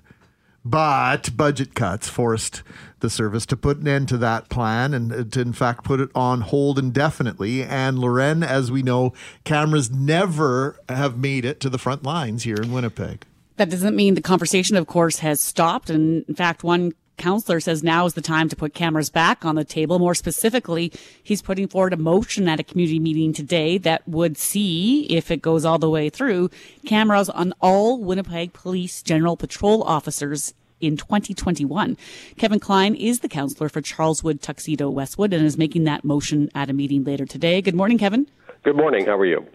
but 0.65 1.37
budget 1.37 1.75
cuts 1.75 2.09
forced 2.09 2.63
the 2.99 3.09
service 3.09 3.45
to 3.45 3.55
put 3.55 3.77
an 3.77 3.87
end 3.87 4.09
to 4.09 4.17
that 4.17 4.49
plan 4.49 4.93
and 4.95 5.13
uh, 5.13 5.23
to, 5.23 5.39
in 5.39 5.53
fact, 5.53 5.83
put 5.83 5.99
it 5.99 6.09
on 6.15 6.41
hold 6.41 6.79
indefinitely. 6.79 7.61
And 7.63 7.99
Loren, 7.99 8.41
as 8.41 8.71
we 8.71 8.81
know, 8.81 9.13
cameras 9.43 9.91
never 9.91 10.79
have 10.89 11.17
made 11.17 11.45
it 11.45 11.59
to 11.59 11.69
the 11.69 11.77
front 11.77 12.03
lines 12.03 12.43
here 12.43 12.57
in 12.57 12.71
Winnipeg. 12.71 13.25
That 13.57 13.69
doesn't 13.69 13.95
mean 13.95 14.15
the 14.15 14.21
conversation, 14.21 14.75
of 14.75 14.87
course, 14.87 15.19
has 15.19 15.39
stopped. 15.39 15.91
And 15.91 16.25
in 16.27 16.35
fact, 16.35 16.63
one 16.63 16.93
counselor 17.17 17.59
says 17.59 17.83
now 17.83 18.05
is 18.05 18.13
the 18.13 18.21
time 18.21 18.49
to 18.49 18.55
put 18.55 18.73
cameras 18.73 19.09
back 19.09 19.45
on 19.45 19.55
the 19.55 19.63
table. 19.63 19.99
More 19.99 20.15
specifically, 20.15 20.91
he's 21.23 21.41
putting 21.41 21.67
forward 21.67 21.93
a 21.93 21.97
motion 21.97 22.47
at 22.47 22.59
a 22.59 22.63
community 22.63 22.99
meeting 22.99 23.33
today 23.33 23.77
that 23.79 24.07
would 24.07 24.37
see, 24.37 25.05
if 25.05 25.31
it 25.31 25.41
goes 25.41 25.65
all 25.65 25.79
the 25.79 25.89
way 25.89 26.09
through, 26.09 26.49
cameras 26.85 27.29
on 27.29 27.53
all 27.61 28.01
Winnipeg 28.01 28.53
Police 28.53 29.01
General 29.01 29.37
Patrol 29.37 29.83
officers 29.83 30.53
in 30.81 30.97
2021. 30.97 31.97
Kevin 32.37 32.59
Klein 32.59 32.95
is 32.95 33.19
the 33.19 33.29
counselor 33.29 33.69
for 33.69 33.81
Charleswood, 33.81 34.41
Tuxedo, 34.41 34.89
Westwood, 34.89 35.33
and 35.33 35.45
is 35.45 35.57
making 35.57 35.85
that 35.85 36.03
motion 36.03 36.49
at 36.53 36.69
a 36.69 36.73
meeting 36.73 37.03
later 37.03 37.25
today. 37.25 37.61
Good 37.61 37.75
morning, 37.75 37.97
Kevin. 37.97 38.27
Good 38.63 38.75
morning. 38.75 39.05
How 39.05 39.17
are 39.17 39.25
you? 39.25 39.45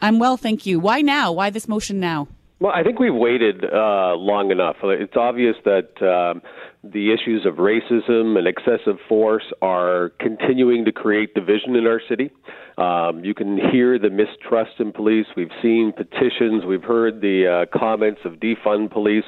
I'm 0.00 0.18
well, 0.18 0.36
thank 0.36 0.64
you. 0.64 0.80
Why 0.80 1.02
now? 1.02 1.32
Why 1.32 1.50
this 1.50 1.68
motion 1.68 2.00
now? 2.00 2.28
Well, 2.60 2.72
I 2.72 2.82
think 2.82 2.98
we've 2.98 3.14
waited 3.14 3.64
uh, 3.64 4.14
long 4.16 4.50
enough. 4.50 4.76
It's 4.82 5.16
obvious 5.16 5.56
that 5.64 5.90
um, 6.02 6.42
the 6.82 7.12
issues 7.12 7.44
of 7.44 7.54
racism 7.56 8.38
and 8.38 8.46
excessive 8.46 8.96
force 9.06 9.44
are 9.60 10.12
continuing 10.18 10.86
to 10.86 10.92
create 10.92 11.34
division 11.34 11.76
in 11.76 11.86
our 11.86 12.00
city. 12.08 12.30
Um, 12.78 13.22
you 13.22 13.34
can 13.34 13.58
hear 13.70 13.98
the 13.98 14.08
mistrust 14.08 14.72
in 14.78 14.92
police. 14.92 15.26
We've 15.36 15.52
seen 15.60 15.92
petitions. 15.94 16.64
We've 16.64 16.82
heard 16.82 17.20
the 17.20 17.66
uh, 17.72 17.78
comments 17.78 18.20
of 18.24 18.34
defund 18.34 18.90
police. 18.90 19.24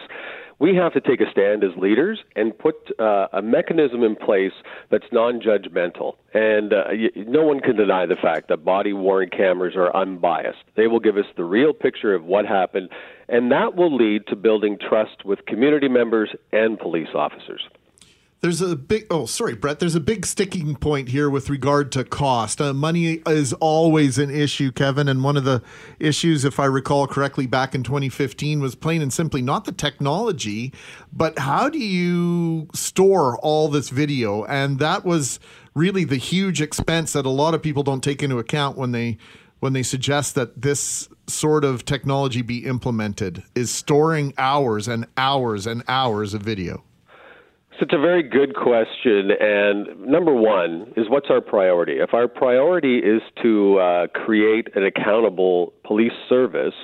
We 0.62 0.76
have 0.76 0.92
to 0.92 1.00
take 1.00 1.20
a 1.20 1.28
stand 1.28 1.64
as 1.64 1.72
leaders 1.76 2.20
and 2.36 2.56
put 2.56 2.76
uh, 3.00 3.26
a 3.32 3.42
mechanism 3.42 4.04
in 4.04 4.14
place 4.14 4.52
that's 4.92 5.06
non 5.10 5.40
judgmental. 5.40 6.12
And 6.34 6.72
uh, 6.72 6.84
y- 6.90 7.10
no 7.16 7.42
one 7.42 7.58
can 7.58 7.74
deny 7.74 8.06
the 8.06 8.14
fact 8.14 8.46
that 8.48 8.64
body 8.64 8.92
worn 8.92 9.28
cameras 9.30 9.74
are 9.74 9.92
unbiased. 9.92 10.62
They 10.76 10.86
will 10.86 11.00
give 11.00 11.16
us 11.16 11.24
the 11.36 11.42
real 11.42 11.72
picture 11.72 12.14
of 12.14 12.22
what 12.22 12.46
happened, 12.46 12.90
and 13.28 13.50
that 13.50 13.74
will 13.74 13.92
lead 13.92 14.28
to 14.28 14.36
building 14.36 14.78
trust 14.78 15.24
with 15.24 15.44
community 15.46 15.88
members 15.88 16.30
and 16.52 16.78
police 16.78 17.08
officers. 17.12 17.62
There's 18.42 18.60
a 18.60 18.74
big, 18.74 19.06
oh, 19.08 19.26
sorry, 19.26 19.54
Brett. 19.54 19.78
There's 19.78 19.94
a 19.94 20.00
big 20.00 20.26
sticking 20.26 20.74
point 20.74 21.10
here 21.10 21.30
with 21.30 21.48
regard 21.48 21.92
to 21.92 22.02
cost. 22.02 22.60
Uh, 22.60 22.74
money 22.74 23.22
is 23.24 23.52
always 23.52 24.18
an 24.18 24.30
issue, 24.30 24.72
Kevin. 24.72 25.06
And 25.06 25.22
one 25.22 25.36
of 25.36 25.44
the 25.44 25.62
issues, 26.00 26.44
if 26.44 26.58
I 26.58 26.64
recall 26.64 27.06
correctly, 27.06 27.46
back 27.46 27.72
in 27.72 27.84
2015 27.84 28.60
was 28.60 28.74
plain 28.74 29.00
and 29.00 29.12
simply 29.12 29.42
not 29.42 29.64
the 29.64 29.70
technology, 29.70 30.72
but 31.12 31.38
how 31.38 31.68
do 31.68 31.78
you 31.78 32.66
store 32.74 33.38
all 33.38 33.68
this 33.68 33.90
video? 33.90 34.44
And 34.46 34.80
that 34.80 35.04
was 35.04 35.38
really 35.74 36.02
the 36.02 36.16
huge 36.16 36.60
expense 36.60 37.12
that 37.12 37.24
a 37.24 37.30
lot 37.30 37.54
of 37.54 37.62
people 37.62 37.84
don't 37.84 38.02
take 38.02 38.24
into 38.24 38.40
account 38.40 38.76
when 38.76 38.90
they 38.90 39.18
when 39.60 39.72
they 39.72 39.84
suggest 39.84 40.34
that 40.34 40.62
this 40.62 41.08
sort 41.28 41.64
of 41.64 41.84
technology 41.84 42.42
be 42.42 42.66
implemented 42.66 43.44
is 43.54 43.70
storing 43.70 44.34
hours 44.36 44.88
and 44.88 45.06
hours 45.16 45.64
and 45.64 45.84
hours 45.86 46.34
of 46.34 46.42
video. 46.42 46.82
So 47.78 47.84
it's 47.84 47.94
a 47.94 47.98
very 47.98 48.22
good 48.22 48.54
question. 48.54 49.30
And 49.40 50.06
number 50.06 50.34
one 50.34 50.92
is 50.96 51.08
what's 51.08 51.30
our 51.30 51.40
priority? 51.40 51.94
If 52.00 52.12
our 52.12 52.28
priority 52.28 52.98
is 52.98 53.22
to 53.42 53.78
uh, 53.78 54.06
create 54.08 54.68
an 54.74 54.84
accountable 54.84 55.72
police 55.84 56.12
service, 56.28 56.74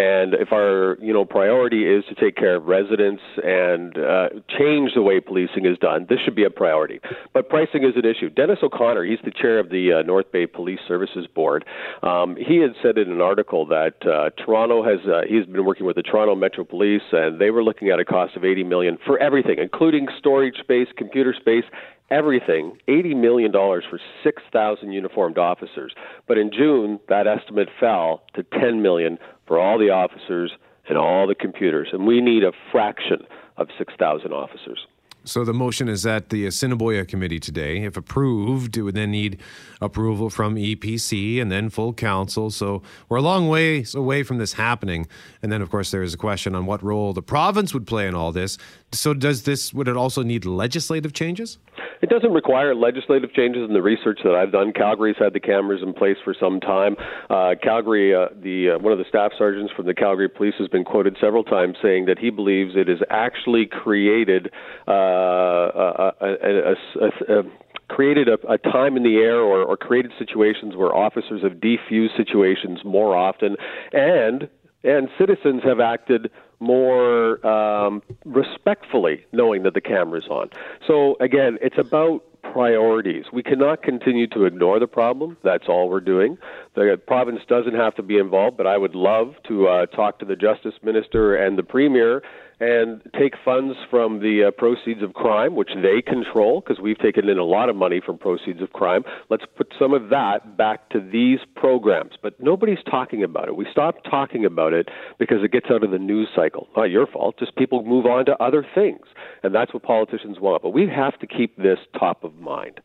and 0.00 0.32
if 0.32 0.50
our 0.50 0.96
you 1.00 1.12
know 1.12 1.26
priority 1.26 1.84
is 1.84 2.04
to 2.08 2.14
take 2.14 2.34
care 2.34 2.56
of 2.56 2.64
residents 2.64 3.22
and 3.44 3.98
uh, 3.98 4.28
change 4.58 4.92
the 4.94 5.02
way 5.02 5.20
policing 5.20 5.66
is 5.66 5.76
done, 5.78 6.06
this 6.08 6.18
should 6.24 6.34
be 6.34 6.44
a 6.44 6.50
priority. 6.50 7.00
But 7.34 7.50
pricing 7.50 7.84
is 7.84 7.92
an 7.96 8.06
issue. 8.06 8.30
Dennis 8.30 8.60
O'Connor, 8.62 9.04
he's 9.04 9.18
the 9.24 9.30
chair 9.30 9.58
of 9.58 9.68
the 9.68 10.00
uh, 10.00 10.02
North 10.02 10.32
Bay 10.32 10.46
Police 10.46 10.80
Services 10.88 11.26
Board. 11.34 11.66
Um, 12.02 12.36
he 12.36 12.56
had 12.56 12.70
said 12.82 12.96
in 12.96 13.12
an 13.12 13.20
article 13.20 13.66
that 13.66 13.96
uh, 14.06 14.30
Toronto 14.42 14.82
has 14.82 15.00
uh, 15.06 15.22
he's 15.28 15.44
been 15.44 15.66
working 15.66 15.84
with 15.84 15.96
the 15.96 16.02
Toronto 16.02 16.34
Metro 16.34 16.64
Police, 16.64 17.02
and 17.12 17.38
they 17.38 17.50
were 17.50 17.62
looking 17.62 17.90
at 17.90 18.00
a 18.00 18.04
cost 18.04 18.36
of 18.36 18.44
80 18.44 18.64
million 18.64 18.96
for 19.04 19.18
everything, 19.18 19.56
including 19.58 20.08
storage 20.18 20.56
space, 20.60 20.88
computer 20.96 21.34
space, 21.38 21.64
everything, 22.10 22.76
$80 22.88 23.16
million 23.16 23.52
for 23.52 24.00
6,000 24.24 24.92
uniformed 24.92 25.38
officers. 25.38 25.92
But 26.26 26.38
in 26.38 26.50
June, 26.52 26.98
that 27.08 27.26
estimate 27.26 27.68
fell 27.78 28.22
to 28.34 28.42
$10 28.42 28.82
million 28.82 29.18
for 29.50 29.58
all 29.58 29.80
the 29.80 29.90
officers 29.90 30.52
and 30.88 30.96
all 30.96 31.26
the 31.26 31.34
computers. 31.34 31.88
And 31.92 32.06
we 32.06 32.20
need 32.20 32.44
a 32.44 32.52
fraction 32.70 33.26
of 33.56 33.66
6,000 33.76 34.32
officers. 34.32 34.86
So 35.24 35.44
the 35.44 35.52
motion 35.52 35.88
is 35.88 36.06
at 36.06 36.28
the 36.28 36.46
Assiniboia 36.46 37.04
Committee 37.04 37.40
today. 37.40 37.82
If 37.82 37.96
approved, 37.96 38.76
it 38.76 38.82
would 38.82 38.94
then 38.94 39.10
need 39.10 39.40
approval 39.80 40.30
from 40.30 40.54
EPC 40.54 41.42
and 41.42 41.50
then 41.50 41.68
full 41.68 41.92
council. 41.92 42.50
So 42.50 42.82
we're 43.08 43.18
a 43.18 43.22
long 43.22 43.48
ways 43.48 43.92
away 43.92 44.22
from 44.22 44.38
this 44.38 44.52
happening. 44.52 45.08
And 45.42 45.50
then, 45.50 45.62
of 45.62 45.70
course, 45.70 45.90
there 45.90 46.04
is 46.04 46.14
a 46.14 46.16
question 46.16 46.54
on 46.54 46.64
what 46.64 46.80
role 46.80 47.12
the 47.12 47.20
province 47.20 47.74
would 47.74 47.88
play 47.88 48.06
in 48.06 48.14
all 48.14 48.30
this. 48.30 48.56
So 48.92 49.14
does 49.14 49.42
this? 49.42 49.74
Would 49.74 49.88
it 49.88 49.96
also 49.96 50.22
need 50.22 50.46
legislative 50.46 51.12
changes? 51.12 51.58
It 52.02 52.08
doesn't 52.08 52.32
require 52.32 52.74
legislative 52.74 53.32
changes 53.32 53.66
in 53.68 53.74
the 53.74 53.82
research 53.82 54.20
that 54.24 54.34
I've 54.34 54.52
done. 54.52 54.72
Calgary's 54.72 55.16
had 55.18 55.32
the 55.32 55.40
cameras 55.40 55.82
in 55.82 55.92
place 55.92 56.16
for 56.24 56.34
some 56.38 56.60
time. 56.60 56.96
Uh, 57.28 57.54
Calgary, 57.62 58.14
uh, 58.14 58.28
the 58.42 58.76
uh, 58.76 58.78
one 58.78 58.92
of 58.92 58.98
the 58.98 59.04
staff 59.08 59.32
sergeants 59.36 59.72
from 59.76 59.86
the 59.86 59.94
Calgary 59.94 60.28
Police 60.28 60.54
has 60.58 60.68
been 60.68 60.84
quoted 60.84 61.16
several 61.20 61.44
times 61.44 61.76
saying 61.82 62.06
that 62.06 62.18
he 62.18 62.30
believes 62.30 62.72
it 62.74 62.88
has 62.88 63.00
actually 63.10 63.66
created 63.66 64.50
uh, 64.88 64.92
a, 64.92 66.12
a, 66.20 66.74
a, 67.00 67.40
a 67.40 67.42
created 67.88 68.28
a, 68.28 68.38
a, 68.48 68.56
time 68.56 68.96
in 68.96 69.02
the 69.02 69.16
air 69.16 69.40
or, 69.40 69.62
or 69.62 69.76
created 69.76 70.12
situations 70.18 70.76
where 70.76 70.94
officers 70.94 71.42
have 71.42 71.54
defused 71.54 72.16
situations 72.16 72.78
more 72.84 73.16
often, 73.16 73.56
and 73.92 74.48
and 74.84 75.08
citizens 75.18 75.62
have 75.64 75.80
acted 75.80 76.30
more 76.58 77.44
um, 77.46 78.02
respectfully, 78.24 79.24
knowing 79.32 79.62
that 79.62 79.74
the 79.74 79.80
camera's 79.80 80.28
on. 80.28 80.50
So 80.86 81.16
again, 81.20 81.58
it's 81.62 81.78
about 81.78 82.22
priorities. 82.42 83.26
We 83.32 83.42
cannot 83.42 83.82
continue 83.82 84.26
to 84.28 84.44
ignore 84.44 84.78
the 84.78 84.86
problem. 84.86 85.36
That's 85.42 85.68
all 85.68 85.88
we're 85.88 86.00
doing. 86.00 86.38
The 86.74 87.00
province 87.06 87.40
doesn't 87.48 87.74
have 87.74 87.94
to 87.96 88.02
be 88.02 88.18
involved, 88.18 88.56
but 88.56 88.66
I 88.66 88.76
would 88.76 88.94
love 88.94 89.34
to 89.48 89.68
uh, 89.68 89.86
talk 89.86 90.18
to 90.20 90.24
the 90.24 90.36
justice 90.36 90.74
minister 90.82 91.36
and 91.36 91.58
the 91.58 91.62
premier 91.62 92.22
and 92.60 93.00
take 93.18 93.34
funds 93.44 93.74
from 93.90 94.20
the 94.20 94.44
uh, 94.44 94.50
proceeds 94.50 95.02
of 95.02 95.14
crime, 95.14 95.56
which 95.56 95.70
they 95.82 96.02
control, 96.02 96.60
because 96.60 96.80
we've 96.80 96.98
taken 96.98 97.28
in 97.28 97.38
a 97.38 97.44
lot 97.44 97.70
of 97.70 97.76
money 97.76 98.00
from 98.04 98.18
proceeds 98.18 98.60
of 98.60 98.72
crime. 98.72 99.02
Let's 99.30 99.44
put 99.56 99.72
some 99.78 99.94
of 99.94 100.10
that 100.10 100.56
back 100.56 100.90
to 100.90 101.00
these 101.00 101.38
programs. 101.56 102.12
But 102.22 102.38
nobody's 102.38 102.82
talking 102.88 103.24
about 103.24 103.48
it. 103.48 103.56
We 103.56 103.66
stopped 103.72 104.06
talking 104.08 104.44
about 104.44 104.74
it 104.74 104.88
because 105.18 105.42
it 105.42 105.52
gets 105.52 105.66
out 105.70 105.82
of 105.82 105.90
the 105.90 105.98
news 105.98 106.28
cycle. 106.36 106.68
Not 106.76 106.90
your 106.90 107.06
fault. 107.06 107.38
Just 107.38 107.56
people 107.56 107.82
move 107.84 108.04
on 108.06 108.26
to 108.26 108.42
other 108.42 108.66
things. 108.74 109.06
And 109.42 109.54
that's 109.54 109.72
what 109.72 109.82
politicians 109.82 110.38
want. 110.38 110.62
But 110.62 110.70
we 110.70 110.86
have 110.88 111.18
to 111.20 111.26
keep 111.26 111.56
this 111.56 111.78
top 111.98 112.24
of 112.24 112.36
mind. 112.36 112.80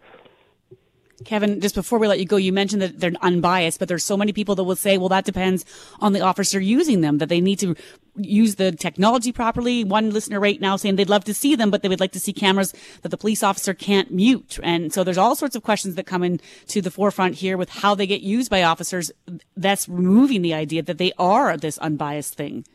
Kevin, 1.24 1.62
just 1.62 1.76
before 1.76 1.98
we 1.98 2.08
let 2.08 2.20
you 2.20 2.26
go, 2.26 2.36
you 2.36 2.52
mentioned 2.52 2.82
that 2.82 3.00
they're 3.00 3.14
unbiased, 3.22 3.80
but 3.80 3.88
there's 3.88 4.04
so 4.04 4.18
many 4.18 4.34
people 4.34 4.54
that 4.56 4.64
will 4.66 4.76
say, 4.76 4.98
well, 4.98 5.08
that 5.10 5.24
depends 5.24 5.64
on 6.02 6.12
the 6.12 6.20
officer 6.20 6.60
using 6.60 7.00
them, 7.00 7.20
that 7.20 7.30
they 7.30 7.40
need 7.40 7.58
to 7.60 7.74
use 8.18 8.56
the 8.56 8.74
technology 8.74 9.32
properly. 9.32 9.86
One 9.86 10.10
listener 10.10 10.42
right 10.42 10.60
now 10.60 10.76
saying 10.76 10.98
they'd 10.98 11.10
love 11.10 11.24
to 11.26 11.34
see 11.34 11.56
them, 11.56 11.72
but 11.72 11.82
they 11.82 11.88
would 11.88 12.02
like 12.02 12.12
to 12.14 12.20
see 12.20 12.34
cameras 12.34 12.74
that 13.02 13.10
the 13.10 13.18
police 13.18 13.44
officer 13.44 13.74
can't 13.74 14.12
mute. 14.12 14.60
And 14.62 14.92
so 14.92 15.06
there's 15.06 15.18
all 15.18 15.36
sorts 15.36 15.56
of 15.56 15.64
questions 15.64 15.96
that 15.96 16.06
come 16.06 16.24
into 16.24 16.82
the 16.82 16.92
forefront 16.92 17.36
here 17.36 17.56
with 17.56 17.70
how 17.70 17.96
they 17.96 18.08
get 18.08 18.22
used 18.22 18.50
by 18.50 18.64
officers. 18.64 19.12
That's 19.56 19.88
removing 19.88 20.42
the 20.42 20.54
idea 20.54 20.84
that 20.84 20.98
they 20.98 21.14
are 21.18 21.56
this 21.56 21.78
unbiased 21.78 22.36
thing. 22.36 22.66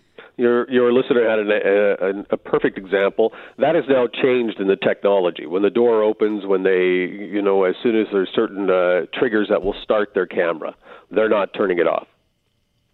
Your 0.40 0.70
your 0.70 0.92
listener 0.92 1.28
had 1.28 1.38
an, 1.38 1.50
a, 1.50 2.34
a 2.34 2.36
perfect 2.38 2.78
example. 2.78 3.32
That 3.58 3.76
is 3.76 3.84
now 3.88 4.06
changed 4.06 4.58
in 4.58 4.68
the 4.68 4.76
technology. 4.76 5.44
When 5.44 5.62
the 5.62 5.70
door 5.70 6.02
opens, 6.02 6.46
when 6.46 6.62
they 6.62 6.80
you 7.36 7.42
know 7.42 7.64
as 7.64 7.74
soon 7.82 8.00
as 8.00 8.06
there's 8.10 8.30
certain 8.34 8.70
uh, 8.70 9.06
triggers 9.12 9.48
that 9.50 9.62
will 9.62 9.76
start 9.82 10.14
their 10.14 10.26
camera, 10.26 10.74
they're 11.10 11.28
not 11.28 11.52
turning 11.52 11.78
it 11.78 11.86
off 11.86 12.06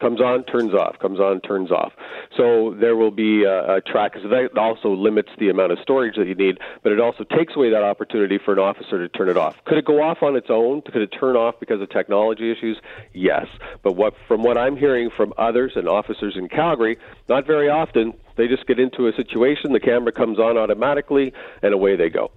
comes 0.00 0.20
on, 0.20 0.44
turns 0.44 0.74
off, 0.74 0.98
comes 0.98 1.18
on, 1.18 1.40
turns 1.40 1.70
off. 1.70 1.92
So 2.36 2.74
there 2.78 2.96
will 2.96 3.10
be 3.10 3.44
a, 3.44 3.76
a 3.76 3.80
track. 3.80 4.12
So 4.22 4.28
that 4.28 4.56
also 4.58 4.90
limits 4.90 5.30
the 5.38 5.48
amount 5.48 5.72
of 5.72 5.78
storage 5.80 6.16
that 6.16 6.26
you 6.26 6.34
need, 6.34 6.58
but 6.82 6.92
it 6.92 7.00
also 7.00 7.24
takes 7.24 7.56
away 7.56 7.70
that 7.70 7.82
opportunity 7.82 8.38
for 8.42 8.52
an 8.52 8.58
officer 8.58 8.98
to 8.98 9.08
turn 9.08 9.28
it 9.28 9.36
off. 9.36 9.56
Could 9.64 9.78
it 9.78 9.84
go 9.84 10.02
off 10.02 10.22
on 10.22 10.36
its 10.36 10.48
own? 10.50 10.82
Could 10.82 11.02
it 11.02 11.08
turn 11.08 11.36
off 11.36 11.58
because 11.60 11.80
of 11.80 11.88
technology 11.90 12.50
issues? 12.50 12.78
Yes. 13.12 13.46
But 13.82 13.92
what 13.92 14.14
from 14.28 14.42
what 14.42 14.58
I'm 14.58 14.76
hearing 14.76 15.10
from 15.16 15.32
others 15.38 15.72
and 15.76 15.88
officers 15.88 16.36
in 16.36 16.48
Calgary, 16.48 16.98
not 17.28 17.46
very 17.46 17.68
often. 17.68 18.12
They 18.36 18.48
just 18.48 18.66
get 18.66 18.78
into 18.78 19.06
a 19.06 19.12
situation, 19.14 19.72
the 19.72 19.80
camera 19.80 20.12
comes 20.12 20.38
on 20.38 20.58
automatically, 20.58 21.32
and 21.62 21.72
away 21.72 21.96
they 21.96 22.10
go. 22.10 22.30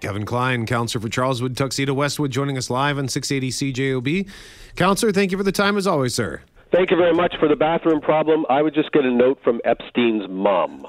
Kevin 0.00 0.26
Klein, 0.26 0.66
counselor 0.66 1.00
for 1.00 1.08
Charleswood, 1.08 1.56
Tuxedo 1.56 1.94
Westwood, 1.94 2.30
joining 2.30 2.58
us 2.58 2.68
live 2.68 2.98
on 2.98 3.08
680 3.08 3.72
CJOB. 3.72 4.28
Counselor, 4.76 5.12
thank 5.12 5.32
you 5.32 5.38
for 5.38 5.44
the 5.44 5.52
time 5.52 5.78
as 5.78 5.86
always, 5.86 6.14
sir. 6.14 6.42
Thank 6.74 6.90
you 6.90 6.96
very 6.96 7.14
much 7.14 7.36
for 7.38 7.46
the 7.46 7.54
bathroom 7.54 8.00
problem. 8.00 8.44
I 8.50 8.60
would 8.60 8.74
just 8.74 8.90
get 8.90 9.04
a 9.04 9.10
note 9.10 9.38
from 9.44 9.60
Epstein's 9.64 10.28
mom. 10.28 10.88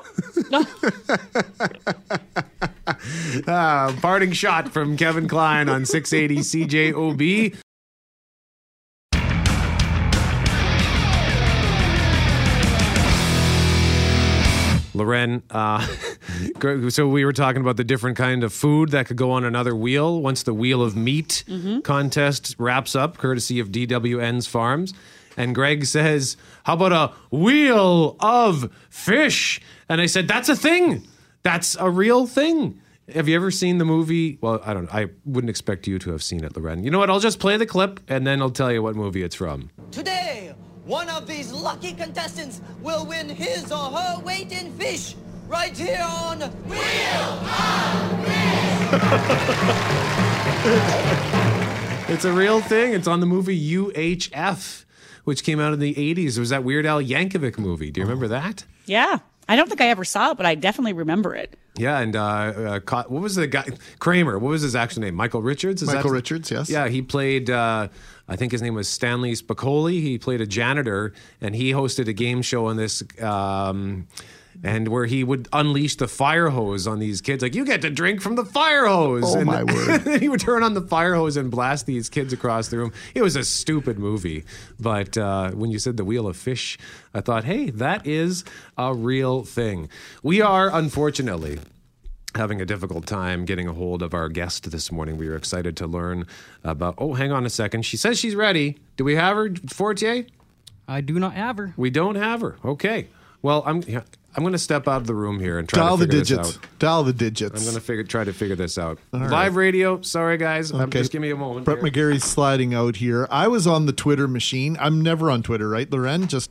uh, 3.48 3.94
parting 4.02 4.32
shot 4.32 4.70
from 4.70 4.98
Kevin 4.98 5.28
Klein 5.28 5.70
on 5.70 5.86
680 5.86 6.42
CJOB. 6.92 7.56
Loren, 14.96 15.44
uh, 15.52 15.86
so 16.90 17.08
we 17.08 17.24
were 17.26 17.34
talking 17.34 17.62
about 17.62 17.78
the 17.78 17.84
different 17.84 18.18
kind 18.18 18.44
of 18.44 18.52
food 18.52 18.90
that 18.90 19.06
could 19.06 19.18
go 19.18 19.30
on 19.30 19.44
another 19.44 19.76
wheel 19.76 20.20
once 20.20 20.42
the 20.42 20.54
Wheel 20.56 20.82
of 20.82 20.96
Meat 20.96 21.44
mm-hmm. 21.48 21.82
contest 21.82 22.56
wraps 22.58 22.96
up, 22.96 23.18
courtesy 23.18 23.60
of 23.60 23.70
DWN's 23.70 24.48
Farms. 24.48 24.92
And 25.38 25.54
Greg 25.54 25.86
says, 25.86 26.38
How 26.64 26.74
about 26.74 26.92
a 26.92 27.36
wheel 27.36 28.16
of 28.20 28.72
fish? 28.90 29.62
And 29.90 30.02
I 30.02 30.06
said, 30.06 30.28
That's 30.28 30.50
a 30.50 30.56
thing. 30.56 31.08
That's 31.44 31.76
a 31.80 31.90
real 31.90 32.26
thing. 32.26 32.82
Have 33.14 33.28
you 33.30 33.36
ever 33.36 33.52
seen 33.52 33.78
the 33.78 33.86
movie? 33.86 34.40
Well, 34.42 34.60
I 34.66 34.74
don't. 34.74 34.92
I 34.94 35.10
wouldn't 35.26 35.50
expect 35.50 35.86
you 35.86 36.00
to 36.00 36.12
have 36.12 36.24
seen 36.24 36.44
it, 36.44 36.58
Loren. 36.58 36.84
You 36.84 36.90
know 36.90 36.98
what? 36.98 37.12
I'll 37.12 37.20
just 37.20 37.40
play 37.40 37.56
the 37.56 37.68
clip 37.68 38.00
and 38.08 38.26
then 38.26 38.42
I'll 38.42 38.50
tell 38.50 38.72
you 38.72 38.82
what 38.82 38.96
movie 38.96 39.22
it's 39.22 39.36
from. 39.36 39.70
Today, 39.92 40.56
one 40.86 41.08
of 41.10 41.28
these 41.28 41.52
lucky 41.52 41.94
contestants 41.94 42.62
will 42.82 43.06
win 43.06 43.30
his 43.30 43.72
or 43.72 43.92
her 43.92 44.20
weight 44.24 44.52
in 44.52 44.72
fish 44.74 45.16
right 45.48 45.78
here 45.78 46.04
on 46.04 46.40
Wheel 46.40 46.80
of 47.46 48.26
Fish. 48.26 48.36
it's 52.10 52.26
a 52.26 52.32
real 52.32 52.62
thing. 52.62 52.94
It's 52.94 53.08
on 53.08 53.20
the 53.20 53.28
movie 53.28 53.74
UHF 53.76 54.85
which 55.26 55.44
came 55.44 55.60
out 55.60 55.74
in 55.74 55.80
the 55.80 55.94
80s. 55.94 56.38
It 56.38 56.40
was 56.40 56.50
that 56.50 56.64
Weird 56.64 56.86
Al 56.86 57.02
Yankovic 57.02 57.58
movie. 57.60 57.92
Do 57.92 58.00
you 58.00 58.06
remember 58.06 58.28
that? 58.30 58.64
Yeah. 58.86 59.20
I 59.48 59.56
don't 59.56 59.68
think 59.68 59.80
I 59.82 59.90
ever 59.90 60.04
saw 60.04 60.32
it, 60.32 60.38
but 60.38 60.46
I 60.48 60.56
definitely 60.56 60.94
remember 60.94 61.36
it. 61.36 61.56
Yeah, 61.78 62.00
and 62.00 62.16
uh, 62.16 62.22
uh, 62.22 62.80
co- 62.80 63.04
what 63.10 63.22
was 63.22 63.36
the 63.36 63.46
guy? 63.48 63.66
Kramer. 64.00 64.40
What 64.40 64.50
was 64.50 64.62
his 64.64 64.76
actual 64.76 65.02
name? 65.02 65.14
Michael 65.14 65.42
Richards. 65.44 65.82
Is 65.84 65.88
Michael 65.94 66.10
that- 66.10 66.16
Richards, 66.16 66.50
yes. 66.50 66.68
Yeah, 66.70 66.88
he 66.88 67.02
played. 67.04 67.50
Uh, 67.50 67.90
I 68.28 68.36
think 68.38 68.54
his 68.54 68.62
name 68.64 68.74
was 68.74 68.88
Stanley 68.88 69.34
Spicoli. 69.34 70.02
He 70.02 70.18
played 70.18 70.42
a 70.42 70.48
janitor, 70.48 71.14
and 71.42 71.54
he 71.54 71.74
hosted 71.74 72.08
a 72.08 72.14
game 72.14 72.42
show 72.42 72.68
on 72.68 72.78
this. 72.78 73.04
Um, 73.22 74.08
and 74.64 74.88
where 74.88 75.06
he 75.06 75.24
would 75.24 75.48
unleash 75.54 75.96
the 75.96 76.08
fire 76.08 76.50
hose 76.50 76.88
on 76.88 77.00
these 77.00 77.22
kids, 77.22 77.44
like 77.44 77.56
you 77.56 77.66
get 77.66 77.82
to 77.82 77.90
drink 77.90 78.22
from 78.22 78.36
the 78.36 78.46
fire 78.46 78.86
hose. 78.88 79.24
Oh, 79.36 79.38
and 79.38 79.46
my 79.46 79.64
word. 79.74 80.02
then 80.02 80.20
he 80.20 80.30
would 80.30 80.40
turn 80.40 80.64
on 80.64 80.74
the 80.74 80.82
fire 80.82 81.16
hose 81.16 81.38
and 81.38 81.52
blast 81.52 81.86
these 81.86 82.10
kids 82.10 82.34
across 82.34 82.70
the 82.70 82.78
room. 82.78 82.94
It 83.14 83.22
was 83.22 83.36
a 83.36 83.44
stupid 83.44 84.00
movie, 84.00 84.44
but 84.80 85.18
uh, 85.18 85.52
when 85.52 85.72
you 85.72 85.80
said 85.80 85.98
the 85.98 86.06
Wheel 86.06 86.28
of 86.28 86.38
Fish, 86.38 86.78
I 87.14 87.22
thought, 87.22 87.44
hey, 87.44 87.70
that 87.72 88.06
is 88.08 88.44
a 88.78 88.94
real 88.94 89.44
thing. 89.44 89.90
We 90.24 90.42
are 90.42 90.70
unfortunately 90.74 91.60
having 92.36 92.60
a 92.60 92.66
difficult 92.66 93.06
time 93.08 93.46
getting 93.46 93.66
a 93.68 93.74
hold 93.74 94.02
of 94.02 94.14
our 94.14 94.28
guest 94.28 94.70
this 94.72 94.92
morning. 94.92 95.18
We 95.18 95.28
are 95.30 95.36
excited 95.38 95.78
to 95.78 95.88
learn 95.88 96.26
about. 96.66 96.96
Oh, 96.98 97.14
hang 97.14 97.32
on 97.32 97.46
a 97.46 97.50
second. 97.50 97.84
She 97.86 97.96
says 97.98 98.20
she's 98.20 98.36
ready. 98.36 98.78
Do 98.98 99.06
we 99.06 99.16
have 99.16 99.38
her, 99.38 99.54
Fortier? 99.70 100.26
I 100.88 101.02
do 101.02 101.18
not 101.18 101.34
have 101.34 101.58
her. 101.58 101.74
We 101.78 101.90
don't 101.90 102.16
have 102.16 102.42
her. 102.42 102.58
Okay. 102.66 103.08
Well, 103.42 103.64
I'm 103.66 103.84
I'm 104.36 104.44
going 104.44 104.52
to 104.54 104.58
step 104.60 104.88
out 104.88 104.98
of 104.98 105.08
the 105.08 105.14
room 105.16 105.40
here 105.40 105.58
and 105.60 105.68
try 105.70 105.80
Dial 105.82 105.98
to 105.98 106.06
the 106.06 106.12
figure 106.12 106.20
this 106.20 106.30
digits. 106.30 106.58
out. 106.58 106.80
Dial 106.80 107.04
the 107.04 107.14
digits. 107.14 107.58
I'm 107.60 107.64
going 107.64 107.76
to 107.76 107.82
figure 107.82 108.04
try 108.04 108.24
to 108.26 108.34
figure 108.34 108.56
this 108.56 108.78
out. 108.78 109.00
right. 109.14 109.30
Live 109.30 109.56
radio. 109.56 110.02
Sorry, 110.02 110.38
guys. 110.38 110.72
Um, 110.74 110.82
Okay. 110.82 111.00
just 111.00 111.12
give 111.12 111.22
me 111.22 111.32
a 111.32 111.36
moment. 111.38 111.66
Brett 111.66 111.80
here. 111.82 111.90
McGarry's 111.92 112.24
sliding 112.26 112.74
out 112.74 112.98
here. 112.98 113.28
I 113.32 113.48
was 113.48 113.66
on 113.66 113.86
the 113.86 113.94
Twitter 113.94 114.28
machine. 114.28 114.76
I'm 114.80 115.02
never 115.02 115.32
on 115.32 115.42
Twitter, 115.42 115.70
right, 115.70 115.90
Loren? 115.92 116.28
Just 116.28 116.50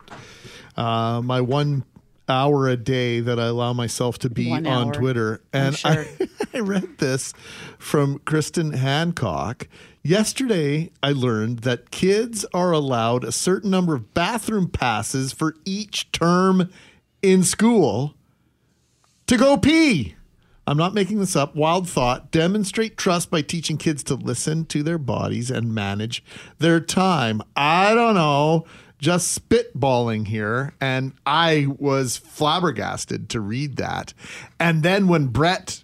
uh, 0.77 1.21
my 1.23 1.41
one 1.43 1.85
hour 2.27 2.69
a 2.69 2.77
day 2.77 3.21
that 3.21 3.39
I 3.39 3.47
allow 3.49 3.75
myself 3.75 4.19
to 4.21 4.31
be 4.31 4.49
One 4.49 4.67
on 4.67 4.87
hour. 4.87 4.95
Twitter. 4.95 5.43
And 5.53 5.77
sure. 5.77 5.91
I, 6.21 6.29
I 6.55 6.61
read 6.61 6.97
this 6.99 7.35
from 7.79 8.19
Kristen 8.21 8.73
Hancock. 8.73 9.69
Yesterday, 10.03 10.91
I 11.03 11.13
learned 11.13 11.61
that 11.61 11.91
kids 11.91 12.45
are 12.55 12.73
allowed 12.73 13.25
a 13.25 13.33
certain 13.33 13.71
number 13.71 13.95
of 13.95 14.15
bathroom 14.15 14.69
passes 14.71 15.33
for 15.33 15.55
each 15.67 16.11
term 16.13 16.71
in 17.25 17.43
school 17.43 18.15
to 19.27 19.39
go 19.39 19.57
pee. 19.57 20.15
I'm 20.67 20.77
not 20.77 20.93
making 20.93 21.21
this 21.21 21.35
up. 21.35 21.57
Wild 21.57 21.89
thought. 21.89 22.31
Demonstrate 22.31 22.99
trust 22.99 23.31
by 23.31 23.41
teaching 23.41 23.79
kids 23.79 24.03
to 24.05 24.15
listen 24.15 24.67
to 24.67 24.83
their 24.83 24.99
bodies 24.99 25.51
and 25.51 25.75
manage 25.75 26.23
their 26.59 26.81
time. 26.81 27.43
I 27.57 27.95
don't 27.95 28.15
know. 28.15 28.67
Just 28.99 29.49
spitballing 29.49 30.29
here. 30.29 30.75
And 30.81 31.13
I 31.25 31.67
was 31.79 32.19
flabbergasted 32.19 33.31
to 33.31 33.41
read 33.41 33.77
that. 33.77 34.13
And 34.61 34.83
then 34.83 35.09
when 35.09 35.29
Brett 35.29 35.83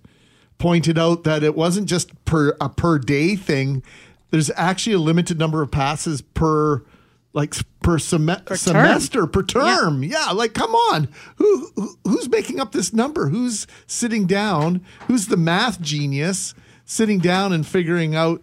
pointed 0.59 0.99
out 0.99 1.25
that 1.25 1.43
it 1.43 1.55
wasn't 1.55 1.89
just 1.89 2.25
per 2.27 2.55
a 2.61 2.69
per 2.69 2.99
day 2.99 3.35
thing, 3.35 3.83
there's 4.31 4.51
actually 4.57 4.95
a 4.95 4.99
limited 4.99 5.39
number 5.39 5.63
of 5.63 5.71
passes 5.71 6.21
per 6.21 6.83
like 7.33 7.55
per, 7.81 7.99
seme- 7.99 8.45
term. 8.47 8.57
semester 8.57 9.27
per 9.27 9.43
term. 9.43 10.03
Yeah. 10.03 10.31
like 10.33 10.55
come 10.55 10.75
on. 10.75 11.09
Who, 11.37 11.71
who 11.77 11.99
who's 12.05 12.29
making 12.29 12.61
up 12.61 12.73
this 12.73 12.93
number? 12.93 13.29
Who's 13.29 13.67
sitting 13.87 14.27
down? 14.27 14.85
Who's 15.07 15.27
the 15.27 15.37
math 15.37 15.81
genius 15.81 16.55
sitting 16.85 17.19
down 17.19 17.53
and 17.53 17.67
figuring 17.67 18.15
out 18.15 18.43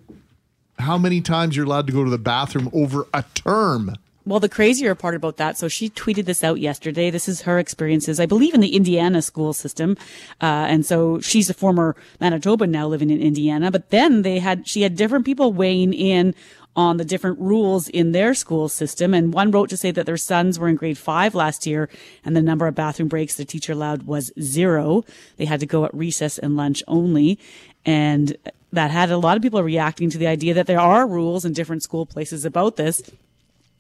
how 0.80 0.98
many 0.98 1.22
times 1.22 1.56
you're 1.56 1.66
allowed 1.66 1.88
to 1.88 1.94
go 1.94 2.04
to 2.04 2.10
the 2.10 2.18
bathroom 2.18 2.70
over 2.72 3.08
a 3.14 3.24
term? 3.34 3.96
Well, 4.26 4.42
the 4.42 4.50
crazier 4.50 4.94
part 4.94 5.16
about 5.16 5.38
that, 5.38 5.58
so 5.58 5.70
she 5.70 5.90
tweeted 5.90 6.26
this 6.26 6.44
out 6.44 6.60
yesterday. 6.60 7.10
This 7.10 7.30
is 7.30 7.44
her 7.44 7.60
experiences, 7.60 8.20
I 8.20 8.26
believe, 8.26 8.54
in 8.54 8.60
the 8.60 8.76
Indiana 8.76 9.22
school 9.22 9.54
system. 9.54 9.96
Uh, 10.42 10.68
and 10.68 10.86
so 10.86 11.22
she's 11.22 11.50
a 11.50 11.54
former 11.54 11.96
Manitoban 12.20 12.70
now 12.70 12.88
living 12.88 13.10
in 13.10 13.22
Indiana. 13.22 13.72
But 13.72 13.90
then 13.90 14.24
they 14.24 14.40
had, 14.40 14.68
she 14.68 14.82
had 14.82 14.98
different 14.98 15.24
people 15.24 15.54
weighing 15.54 15.94
in 15.94 16.36
on 16.78 16.98
the 16.98 17.04
different 17.04 17.40
rules 17.40 17.90
in 17.90 18.12
their 18.12 18.36
school 18.36 18.70
system. 18.70 19.14
And 19.14 19.34
one 19.34 19.50
wrote 19.50 19.70
to 19.72 19.78
say 19.78 19.90
that 19.92 20.06
their 20.06 20.16
sons 20.16 20.60
were 20.60 20.70
in 20.70 20.76
grade 20.76 20.98
five 20.98 21.34
last 21.34 21.66
year 21.66 21.90
and 22.24 22.36
the 22.36 22.42
number 22.42 22.68
of 22.68 22.76
bathroom 22.76 23.10
breaks 23.10 23.36
the 23.36 23.46
teacher 23.46 23.74
allowed 23.74 24.04
was 24.04 24.32
zero. 24.40 25.04
They 25.38 25.46
had 25.46 25.60
to 25.60 25.66
go 25.66 25.86
at 25.86 25.94
recess 25.94 26.38
and 26.38 26.56
lunch 26.56 26.84
only. 26.88 27.40
And 27.84 28.38
that 28.72 28.92
had 28.92 29.10
a 29.10 29.18
lot 29.18 29.38
of 29.38 29.44
people 29.44 29.64
reacting 29.64 30.12
to 30.12 30.20
the 30.20 30.28
idea 30.28 30.54
that 30.54 30.68
there 30.68 30.80
are 30.80 31.08
rules 31.08 31.46
in 31.46 31.54
different 31.54 31.82
school 31.82 32.06
places 32.06 32.46
about 32.46 32.76
this. 32.76 33.02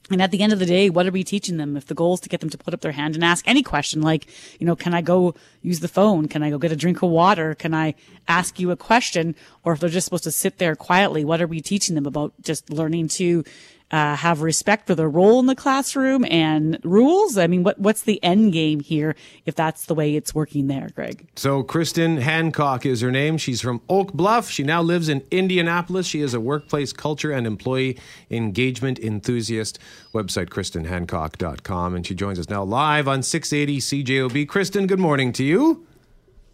And 0.09 0.21
at 0.21 0.31
the 0.31 0.41
end 0.41 0.53
of 0.53 0.59
the 0.59 0.65
day, 0.65 0.89
what 0.89 1.05
are 1.05 1.11
we 1.11 1.23
teaching 1.23 1.57
them? 1.57 1.75
If 1.75 1.87
the 1.87 1.93
goal 1.93 2.13
is 2.13 2.21
to 2.21 2.29
get 2.29 2.39
them 2.39 2.49
to 2.49 2.57
put 2.57 2.73
up 2.73 2.81
their 2.81 2.93
hand 2.93 3.15
and 3.15 3.23
ask 3.23 3.45
any 3.47 3.61
question, 3.61 4.01
like, 4.01 4.27
you 4.59 4.65
know, 4.65 4.75
can 4.75 4.93
I 4.93 5.01
go 5.01 5.35
use 5.61 5.81
the 5.81 5.89
phone? 5.89 6.29
Can 6.29 6.43
I 6.43 6.49
go 6.49 6.57
get 6.57 6.71
a 6.71 6.77
drink 6.77 7.01
of 7.01 7.09
water? 7.09 7.55
Can 7.55 7.73
I 7.73 7.93
ask 8.27 8.59
you 8.59 8.71
a 8.71 8.77
question? 8.77 9.35
Or 9.65 9.73
if 9.73 9.81
they're 9.81 9.89
just 9.89 10.05
supposed 10.05 10.23
to 10.23 10.31
sit 10.31 10.59
there 10.59 10.75
quietly, 10.75 11.25
what 11.25 11.41
are 11.41 11.47
we 11.47 11.59
teaching 11.59 11.95
them 11.95 12.05
about 12.05 12.33
just 12.41 12.69
learning 12.69 13.09
to 13.09 13.43
uh, 13.91 14.15
have 14.15 14.41
respect 14.41 14.87
for 14.87 14.95
their 14.95 15.09
role 15.09 15.39
in 15.39 15.45
the 15.45 15.55
classroom 15.55 16.25
and 16.25 16.79
rules? 16.83 17.37
I 17.37 17.47
mean, 17.47 17.63
what 17.63 17.79
what's 17.79 18.03
the 18.03 18.21
end 18.23 18.53
game 18.53 18.79
here 18.79 19.15
if 19.45 19.55
that's 19.55 19.85
the 19.85 19.95
way 19.95 20.15
it's 20.15 20.35
working 20.35 20.67
there, 20.67 20.89
Greg? 20.95 21.27
So, 21.35 21.63
Kristen 21.63 22.17
Hancock 22.17 22.85
is 22.85 23.01
her 23.01 23.11
name. 23.11 23.37
She's 23.37 23.61
from 23.61 23.81
Oak 23.89 24.13
Bluff. 24.13 24.49
She 24.49 24.63
now 24.63 24.81
lives 24.81 25.09
in 25.09 25.23
Indianapolis. 25.31 26.05
She 26.05 26.21
is 26.21 26.33
a 26.33 26.39
workplace 26.39 26.91
culture 26.93 27.31
and 27.31 27.47
employee 27.47 27.97
engagement 28.29 28.99
enthusiast. 28.99 29.79
Website 30.13 30.49
KristenHancock.com. 30.49 31.95
And 31.95 32.05
she 32.05 32.15
joins 32.15 32.39
us 32.39 32.49
now 32.49 32.63
live 32.63 33.07
on 33.07 33.23
680 33.23 33.79
CJOB. 34.03 34.47
Kristen, 34.47 34.87
good 34.87 34.99
morning 34.99 35.31
to 35.33 35.43
you. 35.43 35.85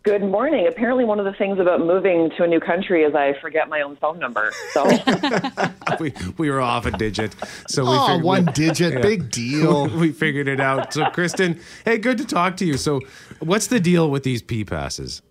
Good 0.03 0.21
morning. 0.21 0.67
Apparently, 0.67 1.05
one 1.05 1.17
of 1.19 1.25
the 1.25 1.31
things 1.31 1.59
about 1.59 1.79
moving 1.79 2.29
to 2.35 2.43
a 2.43 2.47
new 2.47 2.59
country 2.59 3.03
is 3.03 3.15
I 3.15 3.35
forget 3.41 3.69
my 3.69 3.79
own 3.81 3.95
phone 3.95 4.19
number. 4.19 4.51
So, 4.73 4.83
We, 5.99 6.11
we 6.37 6.49
were 6.49 6.59
off 6.59 6.85
a 6.85 6.91
digit. 6.91 7.33
So 7.69 7.83
we 7.83 7.89
Oh, 7.91 8.07
figured- 8.07 8.23
one 8.25 8.45
digit, 8.47 8.93
Yeah. 8.95 8.99
big 8.99 9.31
deal. 9.31 9.87
we 9.99 10.11
figured 10.11 10.49
it 10.49 10.59
out. 10.59 10.91
So, 10.93 11.05
Kristen, 11.11 11.57
hey, 11.85 11.97
good 11.99 12.17
to 12.17 12.25
talk 12.25 12.57
to 12.57 12.65
you. 12.65 12.75
So, 12.75 12.99
what's 13.39 13.67
the 13.67 13.79
deal 13.79 14.09
with 14.11 14.23
these 14.23 14.41
P 14.41 14.65
passes? 14.65 15.21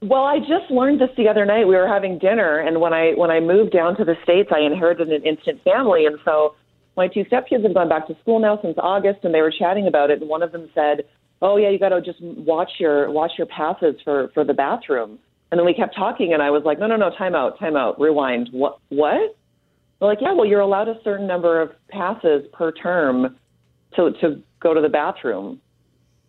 well, 0.00 0.22
I 0.22 0.38
just 0.38 0.70
learned 0.70 1.00
this 1.00 1.10
the 1.16 1.26
other 1.28 1.44
night. 1.44 1.66
We 1.66 1.74
were 1.74 1.88
having 1.88 2.18
dinner, 2.20 2.58
and 2.58 2.80
when 2.80 2.92
I 2.92 3.14
when 3.14 3.32
I 3.32 3.40
moved 3.40 3.72
down 3.72 3.96
to 3.96 4.04
the 4.04 4.14
states, 4.22 4.50
I 4.54 4.60
inherited 4.60 5.08
an 5.10 5.24
instant 5.24 5.60
family, 5.64 6.06
and 6.06 6.20
so 6.24 6.54
my 6.96 7.08
two 7.08 7.24
stepkids 7.24 7.64
have 7.64 7.74
gone 7.74 7.88
back 7.88 8.06
to 8.06 8.16
school 8.20 8.38
now 8.38 8.60
since 8.62 8.76
August, 8.78 9.24
and 9.24 9.34
they 9.34 9.40
were 9.40 9.50
chatting 9.50 9.88
about 9.88 10.10
it. 10.12 10.20
And 10.20 10.28
one 10.30 10.44
of 10.44 10.52
them 10.52 10.70
said, 10.72 11.02
"Oh 11.42 11.56
yeah, 11.56 11.70
you 11.70 11.78
got 11.78 11.90
to 11.90 12.00
just 12.00 12.20
watch 12.20 12.70
your 12.78 13.10
watch 13.10 13.32
your 13.38 13.46
passes 13.46 13.96
for 14.04 14.28
for 14.34 14.44
the 14.44 14.54
bathroom." 14.54 15.18
And 15.50 15.58
then 15.58 15.64
we 15.64 15.72
kept 15.72 15.94
talking, 15.96 16.34
and 16.34 16.42
I 16.42 16.50
was 16.50 16.62
like, 16.64 16.78
"No, 16.78 16.86
no, 16.86 16.96
no, 16.96 17.10
time 17.16 17.34
out, 17.34 17.58
time 17.58 17.76
out, 17.76 18.00
rewind. 18.00 18.48
What? 18.52 18.78
What?" 18.90 19.36
They're 19.98 20.08
like, 20.08 20.20
"Yeah, 20.20 20.32
well, 20.32 20.46
you're 20.46 20.60
allowed 20.60 20.88
a 20.88 21.00
certain 21.02 21.26
number 21.26 21.60
of 21.60 21.70
passes 21.88 22.46
per 22.52 22.72
term 22.72 23.36
to 23.96 24.12
to 24.20 24.42
go 24.60 24.74
to 24.74 24.80
the 24.80 24.88
bathroom." 24.88 25.60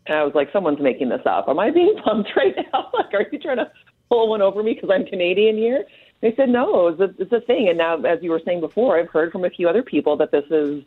And 0.07 0.17
I 0.17 0.23
was 0.23 0.33
like, 0.35 0.49
"Someone's 0.53 0.79
making 0.79 1.09
this 1.09 1.25
up. 1.25 1.49
Am 1.49 1.59
I 1.59 1.71
being 1.71 1.95
pumped 2.03 2.29
right 2.35 2.55
now? 2.71 2.89
like, 2.93 3.13
are 3.13 3.25
you 3.31 3.39
trying 3.39 3.57
to 3.57 3.71
pull 4.09 4.29
one 4.29 4.41
over 4.41 4.63
me 4.63 4.73
because 4.73 4.89
I'm 4.91 5.05
Canadian 5.05 5.57
here?" 5.57 5.85
They 6.21 6.33
said, 6.35 6.49
"No, 6.49 6.87
it's 6.87 7.01
a, 7.01 7.21
it's 7.21 7.31
a 7.31 7.41
thing." 7.41 7.67
And 7.69 7.77
now, 7.77 8.01
as 8.03 8.19
you 8.21 8.31
were 8.31 8.41
saying 8.45 8.61
before, 8.61 8.99
I've 8.99 9.09
heard 9.09 9.31
from 9.31 9.45
a 9.45 9.49
few 9.49 9.67
other 9.67 9.83
people 9.83 10.17
that 10.17 10.31
this 10.31 10.45
is 10.49 10.83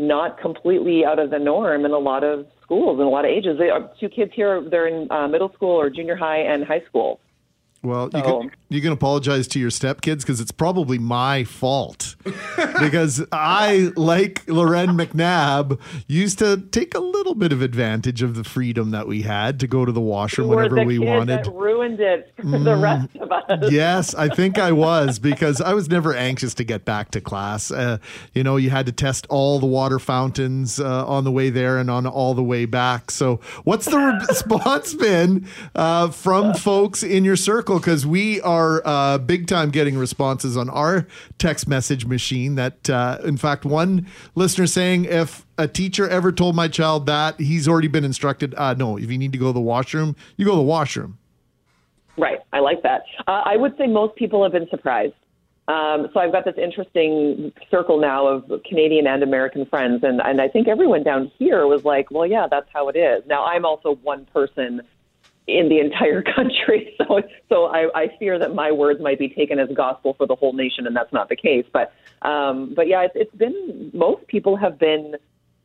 not 0.00 0.40
completely 0.40 1.04
out 1.04 1.18
of 1.18 1.30
the 1.30 1.38
norm 1.38 1.84
in 1.84 1.92
a 1.92 1.98
lot 1.98 2.24
of 2.24 2.46
schools 2.62 2.98
and 2.98 3.06
a 3.06 3.10
lot 3.10 3.24
of 3.24 3.30
ages. 3.30 3.58
They 3.58 3.68
are 3.70 3.90
two 4.00 4.08
kids 4.08 4.32
here; 4.34 4.60
they're 4.68 4.88
in 4.88 5.10
uh, 5.12 5.28
middle 5.28 5.52
school 5.52 5.70
or 5.78 5.90
junior 5.90 6.16
high 6.16 6.38
and 6.38 6.64
high 6.64 6.82
school. 6.88 7.20
Well, 7.82 8.08
you 8.12 8.20
So- 8.20 8.40
can 8.40 8.50
you 8.70 8.80
can 8.80 8.92
apologize 8.92 9.48
to 9.48 9.58
your 9.58 9.70
stepkids 9.70 10.20
because 10.20 10.40
it's 10.40 10.52
probably 10.52 10.96
my 10.96 11.42
fault 11.42 12.14
because 12.80 13.22
I, 13.32 13.90
like 13.96 14.48
Loren 14.48 14.90
McNabb, 14.90 15.78
used 16.06 16.38
to 16.38 16.56
take 16.70 16.94
a 16.94 17.00
little 17.00 17.34
bit 17.34 17.52
of 17.52 17.62
advantage 17.62 18.22
of 18.22 18.36
the 18.36 18.44
freedom 18.44 18.92
that 18.92 19.08
we 19.08 19.22
had 19.22 19.58
to 19.60 19.66
go 19.66 19.84
to 19.84 19.90
the 19.90 20.00
washroom 20.00 20.48
You 20.48 20.56
whenever 20.56 20.76
the 20.76 20.84
we 20.84 20.98
wanted. 21.00 21.40
Mm. 21.44 21.60
ruined 21.60 22.00
it 22.00 22.32
for 22.36 22.58
the 22.58 22.76
rest 22.76 23.08
of 23.16 23.32
us. 23.32 23.72
Yes, 23.72 24.14
I 24.14 24.28
think 24.28 24.56
I 24.56 24.70
was 24.70 25.18
because 25.30 25.60
I 25.60 25.74
was 25.74 25.88
never 25.90 26.14
anxious 26.14 26.54
to 26.54 26.64
get 26.64 26.84
back 26.84 27.10
to 27.10 27.20
class. 27.20 27.72
Uh, 27.72 27.98
you 28.34 28.44
know, 28.44 28.56
you 28.56 28.70
had 28.70 28.86
to 28.86 28.92
test 28.92 29.26
all 29.28 29.58
the 29.58 29.66
water 29.66 29.98
fountains 29.98 30.78
uh, 30.78 31.06
on 31.06 31.24
the 31.24 31.32
way 31.32 31.50
there 31.50 31.76
and 31.78 31.90
on 31.90 32.06
all 32.06 32.34
the 32.34 32.44
way 32.44 32.66
back. 32.66 33.10
So, 33.10 33.40
what's 33.64 33.86
the 33.86 33.98
response 34.28 34.94
been 34.94 35.48
uh, 35.74 36.10
from 36.10 36.54
folks 36.54 37.02
in 37.02 37.24
your 37.24 37.36
circle? 37.36 37.78
Because 37.80 38.06
we 38.06 38.40
are 38.42 38.59
uh, 38.86 39.18
big 39.18 39.46
time 39.46 39.70
getting 39.70 39.96
responses 39.96 40.56
on 40.56 40.70
our 40.70 41.06
text 41.38 41.68
message 41.68 42.06
machine. 42.06 42.54
That, 42.54 42.88
uh, 42.88 43.18
in 43.24 43.36
fact, 43.36 43.64
one 43.64 44.06
listener 44.34 44.66
saying 44.66 45.04
if 45.06 45.46
a 45.58 45.68
teacher 45.68 46.08
ever 46.08 46.32
told 46.32 46.54
my 46.54 46.68
child 46.68 47.06
that, 47.06 47.38
he's 47.40 47.68
already 47.68 47.88
been 47.88 48.04
instructed. 48.04 48.54
Uh, 48.56 48.74
no, 48.74 48.96
if 48.96 49.10
you 49.10 49.18
need 49.18 49.32
to 49.32 49.38
go 49.38 49.46
to 49.46 49.52
the 49.52 49.60
washroom, 49.60 50.16
you 50.36 50.44
go 50.44 50.52
to 50.52 50.56
the 50.56 50.62
washroom. 50.62 51.18
Right. 52.16 52.40
I 52.52 52.60
like 52.60 52.82
that. 52.82 53.02
Uh, 53.26 53.42
I 53.44 53.56
would 53.56 53.76
say 53.78 53.86
most 53.86 54.16
people 54.16 54.42
have 54.42 54.52
been 54.52 54.68
surprised. 54.70 55.14
Um, 55.68 56.08
so 56.12 56.18
I've 56.18 56.32
got 56.32 56.44
this 56.44 56.56
interesting 56.58 57.52
circle 57.70 58.00
now 58.00 58.26
of 58.26 58.50
Canadian 58.68 59.06
and 59.06 59.22
American 59.22 59.66
friends, 59.66 60.02
and 60.02 60.20
and 60.20 60.40
I 60.40 60.48
think 60.48 60.66
everyone 60.66 61.04
down 61.04 61.30
here 61.38 61.64
was 61.66 61.84
like, 61.84 62.10
well, 62.10 62.26
yeah, 62.26 62.48
that's 62.50 62.66
how 62.72 62.88
it 62.88 62.96
is. 62.96 63.22
Now 63.26 63.44
I'm 63.44 63.64
also 63.64 63.94
one 64.02 64.24
person 64.26 64.82
in 65.58 65.68
the 65.68 65.78
entire 65.80 66.22
country, 66.36 66.94
so 66.98 67.22
so 67.48 67.66
I, 67.66 67.88
I 67.94 68.08
fear 68.18 68.38
that 68.38 68.54
my 68.54 68.72
words 68.72 69.00
might 69.00 69.18
be 69.18 69.28
taken 69.28 69.58
as 69.58 69.68
gospel 69.74 70.14
for 70.14 70.26
the 70.26 70.34
whole 70.34 70.52
nation, 70.52 70.86
and 70.86 70.94
that's 70.94 71.12
not 71.12 71.28
the 71.28 71.36
case. 71.36 71.66
But 71.72 71.92
um, 72.22 72.74
but 72.74 72.86
yeah, 72.88 73.02
it's, 73.02 73.14
it's 73.16 73.34
been 73.34 73.90
most 73.92 74.26
people 74.26 74.56
have 74.56 74.78
been 74.78 75.16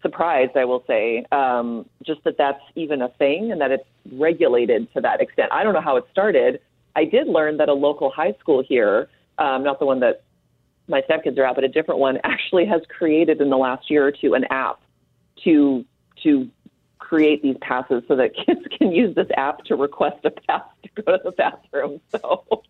surprised, 0.02 0.56
I 0.56 0.66
will 0.66 0.84
say, 0.86 1.26
um, 1.32 1.90
just 2.06 2.24
that 2.26 2.38
that's 2.38 2.62
even 2.76 3.02
a 3.02 3.10
thing 3.10 3.52
and 3.52 3.60
that 3.60 3.72
it's 3.72 3.88
regulated 4.12 4.94
to 4.94 5.02
that 5.02 5.20
extent. 5.20 5.52
I 5.52 5.64
don't 5.64 5.74
know 5.74 5.82
how 5.82 5.98
it 5.98 6.06
started. 6.12 6.60
I 6.96 7.06
did 7.06 7.28
learn 7.28 7.58
that 7.58 7.70
a 7.70 7.74
local 7.74 8.12
high 8.12 8.34
school 8.40 8.64
here, 8.64 9.10
um, 9.40 9.64
not 9.64 9.80
the 9.80 9.86
one 9.88 10.02
that 10.02 10.22
my 10.88 11.02
stepkids 11.02 11.38
are 11.40 11.46
at, 11.46 11.56
but 11.56 11.64
a 11.64 11.68
different 11.68 12.00
one, 12.00 12.20
actually 12.24 12.66
has 12.68 12.82
created 12.88 13.42
in 13.42 13.50
the 13.50 13.58
last 13.58 13.90
year 13.90 14.06
or 14.06 14.12
two 14.12 14.36
an 14.36 14.46
app 14.52 14.80
to 15.44 15.84
to 16.24 16.50
create 17.06 17.44
these 17.44 17.58
passes 17.62 18.04
so 18.08 18.16
that 18.16 18.32
kids 18.36 18.62
can 18.78 18.92
use 18.92 19.16
this 19.16 19.28
app 19.38 19.64
to 19.66 19.76
request 19.76 20.18
a 20.26 20.32
pass 20.32 20.64
to 20.84 21.02
go 21.02 21.18
to 21.18 21.24
the 21.24 21.32
bathroom. 21.32 22.02
So 22.12 22.64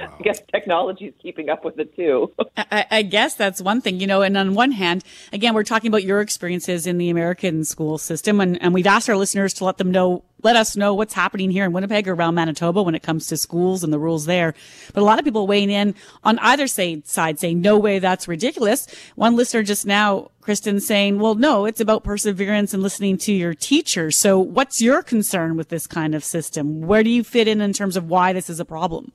I 0.00 0.22
guess 0.22 0.40
technology 0.52 1.06
is 1.06 1.14
keeping 1.20 1.48
up 1.48 1.64
with 1.64 1.78
it 1.78 1.94
too. 1.94 2.32
I, 2.56 2.86
I, 2.90 3.02
guess 3.02 3.34
that's 3.34 3.60
one 3.60 3.80
thing, 3.80 4.00
you 4.00 4.06
know, 4.06 4.22
and 4.22 4.36
on 4.36 4.54
one 4.54 4.72
hand, 4.72 5.04
again, 5.32 5.54
we're 5.54 5.64
talking 5.64 5.88
about 5.88 6.04
your 6.04 6.20
experiences 6.20 6.86
in 6.86 6.98
the 6.98 7.10
American 7.10 7.64
school 7.64 7.98
system 7.98 8.40
and, 8.40 8.60
and 8.62 8.72
we've 8.72 8.86
asked 8.86 9.08
our 9.10 9.16
listeners 9.16 9.52
to 9.54 9.64
let 9.64 9.78
them 9.78 9.90
know, 9.90 10.24
let 10.42 10.56
us 10.56 10.76
know 10.76 10.94
what's 10.94 11.12
happening 11.14 11.50
here 11.50 11.64
in 11.64 11.72
Winnipeg 11.72 12.08
or 12.08 12.14
around 12.14 12.34
Manitoba 12.34 12.82
when 12.82 12.94
it 12.94 13.02
comes 13.02 13.26
to 13.26 13.36
schools 13.36 13.84
and 13.84 13.92
the 13.92 13.98
rules 13.98 14.24
there. 14.26 14.54
But 14.94 15.02
a 15.02 15.04
lot 15.04 15.18
of 15.18 15.24
people 15.24 15.46
weighing 15.46 15.70
in 15.70 15.94
on 16.24 16.38
either 16.38 16.66
side 16.66 17.38
saying, 17.38 17.60
no 17.60 17.78
way, 17.78 17.98
that's 17.98 18.26
ridiculous. 18.26 18.86
One 19.16 19.36
listener 19.36 19.62
just 19.62 19.86
now, 19.86 20.30
Kristen 20.40 20.80
saying, 20.80 21.18
well, 21.18 21.34
no, 21.34 21.66
it's 21.66 21.80
about 21.80 22.04
perseverance 22.04 22.72
and 22.72 22.82
listening 22.82 23.18
to 23.18 23.32
your 23.32 23.54
teacher. 23.54 24.10
So 24.10 24.38
what's 24.38 24.80
your 24.80 25.02
concern 25.02 25.56
with 25.56 25.68
this 25.68 25.86
kind 25.86 26.14
of 26.14 26.24
system? 26.24 26.80
Where 26.82 27.02
do 27.02 27.10
you 27.10 27.22
fit 27.22 27.46
in 27.48 27.60
in 27.60 27.72
terms 27.72 27.96
of 27.96 28.08
why 28.08 28.32
this 28.32 28.48
is 28.48 28.60
a 28.60 28.64
problem? 28.64 29.12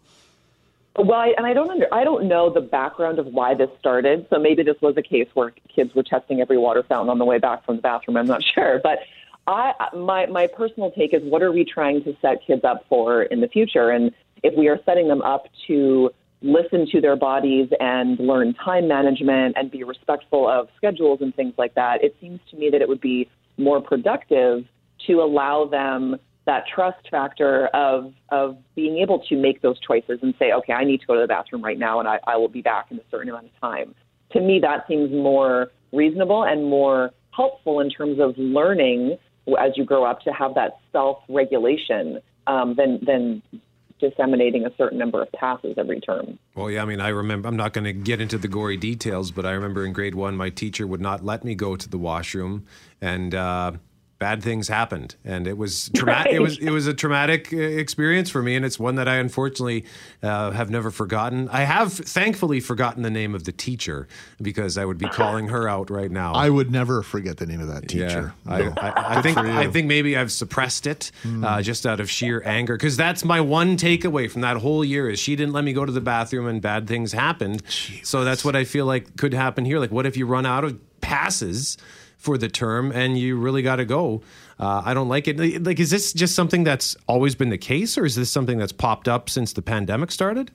Well, 0.98 1.20
I, 1.20 1.34
and 1.38 1.46
I 1.46 1.54
don't 1.54 1.70
under, 1.70 1.94
I 1.94 2.04
don't 2.06 2.28
know 2.28 2.50
the 2.50 2.62
background 2.62 3.20
of 3.20 3.28
why 3.28 3.54
this 3.54 3.70
started. 3.80 4.28
So 4.30 4.40
maybe 4.40 4.64
this 4.64 4.78
was 4.82 4.96
a 4.98 5.02
case 5.02 5.28
where 5.34 5.54
kids 5.74 5.94
were 5.94 6.04
testing 6.04 6.40
every 6.40 6.58
water 6.58 6.84
fountain 6.88 7.10
on 7.10 7.20
the 7.20 7.26
way 7.26 7.38
back 7.38 7.66
from 7.66 7.78
the 7.78 7.82
bathroom. 7.82 8.16
I'm 8.18 8.28
not 8.28 8.42
sure, 8.56 8.80
but 8.82 9.00
I 9.48 9.74
my 9.94 10.26
my 10.26 10.48
personal 10.48 10.92
take 10.92 11.14
is 11.14 11.22
what 11.24 11.44
are 11.44 11.52
we 11.52 11.66
trying 11.66 12.04
to 12.06 12.16
set 12.22 12.46
kids 12.46 12.64
up 12.64 12.86
for 12.90 13.24
in 13.24 13.42
the 13.42 13.48
future? 13.48 13.90
And 13.92 14.12
if 14.42 14.58
we 14.58 14.68
are 14.70 14.80
setting 14.86 15.08
them 15.08 15.22
up 15.22 15.48
to 15.68 16.12
listen 16.42 16.88
to 16.92 17.02
their 17.02 17.16
bodies 17.16 17.70
and 17.80 18.20
learn 18.20 18.54
time 18.54 18.88
management 18.88 19.56
and 19.58 19.70
be 19.70 19.84
respectful 19.84 20.48
of 20.50 20.70
schedules 20.78 21.20
and 21.22 21.36
things 21.36 21.54
like 21.58 21.76
that, 21.76 22.04
it 22.04 22.16
seems 22.22 22.40
to 22.52 22.58
me 22.58 22.70
that 22.70 22.82
it 22.82 22.88
would 22.88 23.02
be 23.02 23.30
more 23.58 23.82
productive 23.82 24.66
to 25.08 25.22
allow 25.22 25.66
them 25.66 26.18
that 26.46 26.66
trust 26.74 27.10
factor 27.10 27.68
of 27.68 28.14
of 28.30 28.58
being 28.76 28.98
able 28.98 29.20
to 29.28 29.36
make 29.36 29.62
those 29.62 29.80
choices 29.80 30.20
and 30.22 30.34
say, 30.38 30.52
okay, 30.52 30.74
I 30.74 30.84
need 30.84 31.02
to 31.02 31.08
go 31.08 31.16
to 31.16 31.22
the 31.22 31.28
bathroom 31.28 31.64
right 31.64 31.78
now, 31.78 32.00
and 32.00 32.08
I, 32.08 32.20
I 32.28 32.38
will 32.38 32.50
be 32.50 32.62
back 32.62 32.88
in 32.92 32.98
a 32.98 33.04
certain 33.10 33.30
amount 33.30 33.46
of 33.46 33.60
time. 33.60 33.96
To 34.34 34.42
me, 34.42 34.60
that 34.62 34.86
seems 34.88 35.12
more 35.12 35.72
reasonable 35.92 36.44
and 36.44 36.66
more 36.66 37.12
helpful 37.32 37.80
in 37.80 37.90
terms 37.90 38.20
of 38.20 38.38
learning 38.38 39.18
as 39.60 39.72
you 39.76 39.86
grow 39.86 40.04
up 40.04 40.22
to 40.22 40.32
have 40.32 40.56
that 40.56 40.78
self 40.92 41.20
regulation 41.30 42.20
um, 42.48 42.76
than 42.76 43.00
than 43.06 43.42
disseminating 44.00 44.66
a 44.66 44.76
certain 44.78 44.98
number 44.98 45.22
of 45.22 45.32
passes 45.32 45.76
every 45.78 46.02
term. 46.02 46.38
Well, 46.54 46.70
yeah, 46.70 46.82
I 46.82 46.86
mean, 46.86 47.00
I 47.00 47.10
remember, 47.10 47.48
I'm 47.48 47.56
not 47.56 47.72
going 47.72 47.86
to 47.86 47.94
get 47.94 48.20
into 48.20 48.38
the 48.38 48.50
gory 48.50 48.76
details, 48.76 49.32
but 49.32 49.46
I 49.46 49.52
remember 49.52 49.86
in 49.86 49.94
grade 49.94 50.16
one, 50.16 50.36
my 50.36 50.50
teacher 50.50 50.86
would 50.86 51.00
not 51.00 51.24
let 51.24 51.46
me 51.46 51.56
go 51.56 51.78
to 51.78 51.90
the 51.90 51.98
washroom. 51.98 52.66
And 53.00 53.34
uh, 53.34 53.74
bad 54.18 54.42
things 54.42 54.70
happened 54.70 55.16
and 55.26 55.46
it 55.46 55.58
was 55.58 55.90
traumatic 55.96 56.26
right. 56.28 56.36
it 56.36 56.40
was 56.40 56.58
it 56.58 56.70
was 56.70 56.88
a 56.88 56.94
traumatic 56.94 57.52
uh, 57.52 57.58
experience 57.58 58.30
for 58.30 58.42
me 58.42 58.56
and 58.56 58.64
it's 58.64 58.80
one 58.80 58.96
that 58.96 59.08
I 59.08 59.16
unfortunately 59.16 59.86
uh, 60.24 60.52
have 60.52 60.70
never 60.70 60.90
forgotten 60.90 61.50
I 61.50 61.62
have 61.64 61.92
thankfully 61.92 62.62
forgotten 62.62 63.04
the 63.04 63.10
name 63.10 63.36
of 63.36 63.44
the 63.44 63.52
teacher 63.52 64.08
because 64.42 64.78
I 64.78 64.86
would 64.86 64.98
be 64.98 65.08
calling 65.10 65.50
her 65.50 65.68
out 65.68 65.90
right 65.90 66.10
now 66.10 66.34
I 66.34 66.50
would 66.50 66.72
never 66.72 67.04
forget 67.04 67.38
the 67.38 67.46
name 67.46 67.60
of 67.60 67.68
that 67.68 67.90
teacher 67.90 68.34
yeah, 68.48 68.58
no. 68.58 68.74
I, 68.78 68.90
I, 68.90 69.18
I 69.18 69.22
think 69.22 69.38
I 69.38 69.70
think 69.70 69.88
maybe 69.88 70.16
I've 70.16 70.32
suppressed 70.32 70.88
it 70.88 71.12
mm. 71.24 71.46
uh, 71.46 71.62
just 71.62 71.86
out 71.86 72.00
of 72.00 72.10
sheer 72.10 72.42
anger 72.46 72.78
because 72.78 72.96
that's 72.96 73.26
my 73.26 73.42
one 73.42 73.76
takeaway 73.76 74.32
from 74.32 74.42
that 74.42 74.58
whole 74.58 74.86
year 74.86 75.10
is 75.10 75.20
she 75.20 75.36
didn't 75.36 75.54
let 75.54 75.66
me 75.66 75.74
go 75.74 75.86
to 75.86 75.92
the 75.92 76.02
bathroom 76.02 76.48
and 76.48 76.62
bad 76.62 76.88
things 76.88 77.12
happened 77.12 77.64
Jeez. 77.66 78.06
so 78.06 78.24
that's 78.24 78.46
what 78.46 78.56
I 78.56 78.64
feel 78.64 78.86
like 78.86 79.18
could 79.18 79.34
happen 79.34 79.66
here 79.66 79.80
like 79.80 79.92
what 79.92 80.06
if 80.06 80.16
you 80.16 80.26
run 80.26 80.46
out 80.46 80.64
of 80.64 80.80
passes 81.02 81.78
for 82.26 82.38
the 82.38 82.50
term 82.50 82.92
and 82.92 83.18
you 83.18 83.38
really 83.38 83.62
got 83.62 83.78
to 83.78 83.86
go. 83.86 84.22
Uh, 84.60 84.82
I 84.84 84.94
don't 84.94 85.08
like 85.08 85.28
it. 85.28 85.64
Like, 85.64 85.80
is 85.80 85.92
this 85.92 86.12
just 86.12 86.36
something 86.36 86.64
that's 86.64 86.98
always 87.08 87.36
been 87.36 87.50
the 87.50 87.58
case, 87.58 87.98
or 87.98 88.06
is 88.06 88.16
this 88.16 88.32
something 88.32 88.58
that's 88.58 88.72
popped 88.72 89.08
up 89.08 89.30
since 89.30 89.54
the 89.54 89.62
pandemic 89.62 90.12
started? 90.12 90.52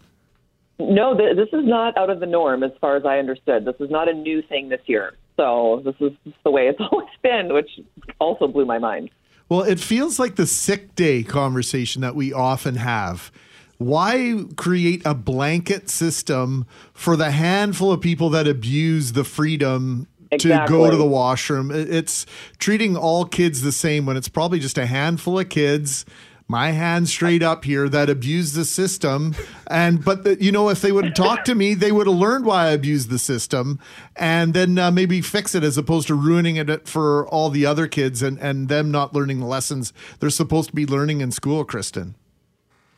No, 0.78 1.16
th- 1.16 1.36
this 1.36 1.48
is 1.52 1.66
not 1.66 1.96
out 1.96 2.10
of 2.10 2.20
the 2.20 2.26
norm 2.26 2.62
as 2.62 2.72
far 2.80 2.96
as 2.96 3.04
I 3.04 3.18
understood. 3.18 3.64
This 3.64 3.76
is 3.78 3.90
not 3.90 4.08
a 4.08 4.14
new 4.14 4.42
thing 4.42 4.68
this 4.68 4.80
year. 4.86 5.14
So 5.36 5.82
this 5.84 5.94
is 6.00 6.12
the 6.44 6.50
way 6.50 6.68
it's 6.68 6.80
always 6.92 7.08
been, 7.22 7.52
which 7.52 7.70
also 8.18 8.48
blew 8.48 8.64
my 8.64 8.78
mind. 8.78 9.10
Well, 9.48 9.62
it 9.62 9.80
feels 9.80 10.18
like 10.18 10.36
the 10.36 10.46
sick 10.46 10.94
day 10.94 11.22
conversation 11.22 12.02
that 12.02 12.14
we 12.14 12.32
often 12.32 12.76
have. 12.76 13.30
Why 13.78 14.44
create 14.56 15.02
a 15.06 15.14
blanket 15.14 15.88
system 15.88 16.66
for 16.92 17.16
the 17.16 17.30
handful 17.30 17.92
of 17.92 18.00
people 18.00 18.28
that 18.30 18.46
abuse 18.46 19.12
the 19.12 19.24
freedom 19.24 20.06
Exactly. 20.32 20.66
to 20.66 20.78
go 20.84 20.90
to 20.90 20.96
the 20.96 21.06
washroom. 21.06 21.70
It's 21.72 22.24
treating 22.58 22.96
all 22.96 23.24
kids 23.24 23.62
the 23.62 23.72
same 23.72 24.06
when 24.06 24.16
it's 24.16 24.28
probably 24.28 24.60
just 24.60 24.78
a 24.78 24.86
handful 24.86 25.38
of 25.40 25.48
kids 25.48 26.04
my 26.50 26.72
hand 26.72 27.08
straight 27.08 27.44
up 27.44 27.64
here 27.64 27.88
that 27.88 28.10
abuse 28.10 28.54
the 28.54 28.64
system 28.64 29.36
and 29.68 30.04
but 30.04 30.24
the, 30.24 30.42
you 30.42 30.50
know 30.50 30.68
if 30.68 30.80
they 30.80 30.90
would 30.90 31.04
have 31.04 31.14
talked 31.14 31.46
to 31.46 31.54
me 31.54 31.74
they 31.74 31.92
would 31.92 32.08
have 32.08 32.16
learned 32.16 32.44
why 32.44 32.66
i 32.66 32.70
abused 32.70 33.08
the 33.08 33.20
system 33.20 33.78
and 34.16 34.52
then 34.52 34.76
uh, 34.76 34.90
maybe 34.90 35.20
fix 35.20 35.54
it 35.54 35.62
as 35.62 35.78
opposed 35.78 36.08
to 36.08 36.14
ruining 36.14 36.56
it 36.56 36.88
for 36.88 37.24
all 37.28 37.50
the 37.50 37.64
other 37.64 37.86
kids 37.86 38.20
and 38.20 38.36
and 38.40 38.68
them 38.68 38.90
not 38.90 39.14
learning 39.14 39.38
the 39.38 39.46
lessons 39.46 39.92
they're 40.18 40.28
supposed 40.28 40.70
to 40.70 40.74
be 40.74 40.84
learning 40.84 41.20
in 41.20 41.30
school 41.30 41.64
kristen 41.64 42.16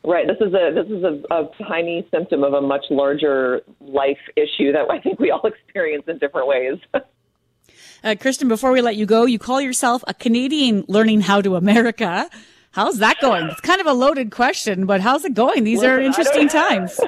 Right. 0.04 0.26
This 0.26 0.38
is 0.40 0.52
a 0.52 0.72
this 0.74 0.86
is 0.86 1.04
a, 1.04 1.22
a 1.32 1.48
tiny 1.68 2.04
symptom 2.10 2.42
of 2.42 2.54
a 2.54 2.60
much 2.60 2.86
larger 2.90 3.60
life 3.80 4.18
issue 4.34 4.72
that 4.72 4.90
I 4.90 4.98
think 4.98 5.20
we 5.20 5.30
all 5.30 5.42
experience 5.46 6.02
in 6.08 6.18
different 6.18 6.48
ways. 6.48 6.78
Uh, 8.04 8.16
Kristen, 8.18 8.48
before 8.48 8.72
we 8.72 8.80
let 8.80 8.96
you 8.96 9.06
go, 9.06 9.26
you 9.26 9.38
call 9.38 9.60
yourself 9.60 10.02
a 10.08 10.14
Canadian 10.14 10.84
learning 10.88 11.20
how 11.20 11.40
to 11.40 11.54
America. 11.54 12.28
How's 12.72 12.98
that 12.98 13.20
going? 13.20 13.46
It's 13.46 13.60
kind 13.60 13.80
of 13.80 13.86
a 13.86 13.92
loaded 13.92 14.32
question, 14.32 14.86
but 14.86 15.00
how's 15.00 15.24
it 15.24 15.34
going? 15.34 15.62
These 15.62 15.80
Listen, 15.80 15.90
are 15.90 16.00
interesting 16.00 16.48
times. 16.48 16.98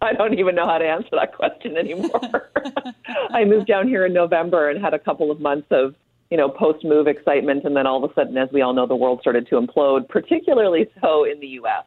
I 0.00 0.14
don't 0.14 0.36
even 0.36 0.56
know 0.56 0.66
how 0.66 0.78
to 0.78 0.84
answer 0.84 1.10
that 1.12 1.36
question 1.36 1.76
anymore. 1.76 2.50
I 3.30 3.44
moved 3.44 3.68
down 3.68 3.86
here 3.86 4.06
in 4.06 4.12
November 4.12 4.68
and 4.68 4.82
had 4.82 4.92
a 4.92 4.98
couple 4.98 5.30
of 5.30 5.40
months 5.40 5.68
of, 5.70 5.94
you 6.30 6.36
know, 6.36 6.48
post 6.48 6.84
move 6.84 7.06
excitement. 7.06 7.64
And 7.64 7.76
then 7.76 7.86
all 7.86 8.02
of 8.02 8.10
a 8.10 8.14
sudden, 8.14 8.36
as 8.38 8.50
we 8.50 8.60
all 8.60 8.72
know, 8.72 8.86
the 8.86 8.96
world 8.96 9.20
started 9.20 9.46
to 9.48 9.60
implode, 9.60 10.08
particularly 10.08 10.88
so 11.00 11.24
in 11.24 11.38
the 11.38 11.48
U.S. 11.48 11.84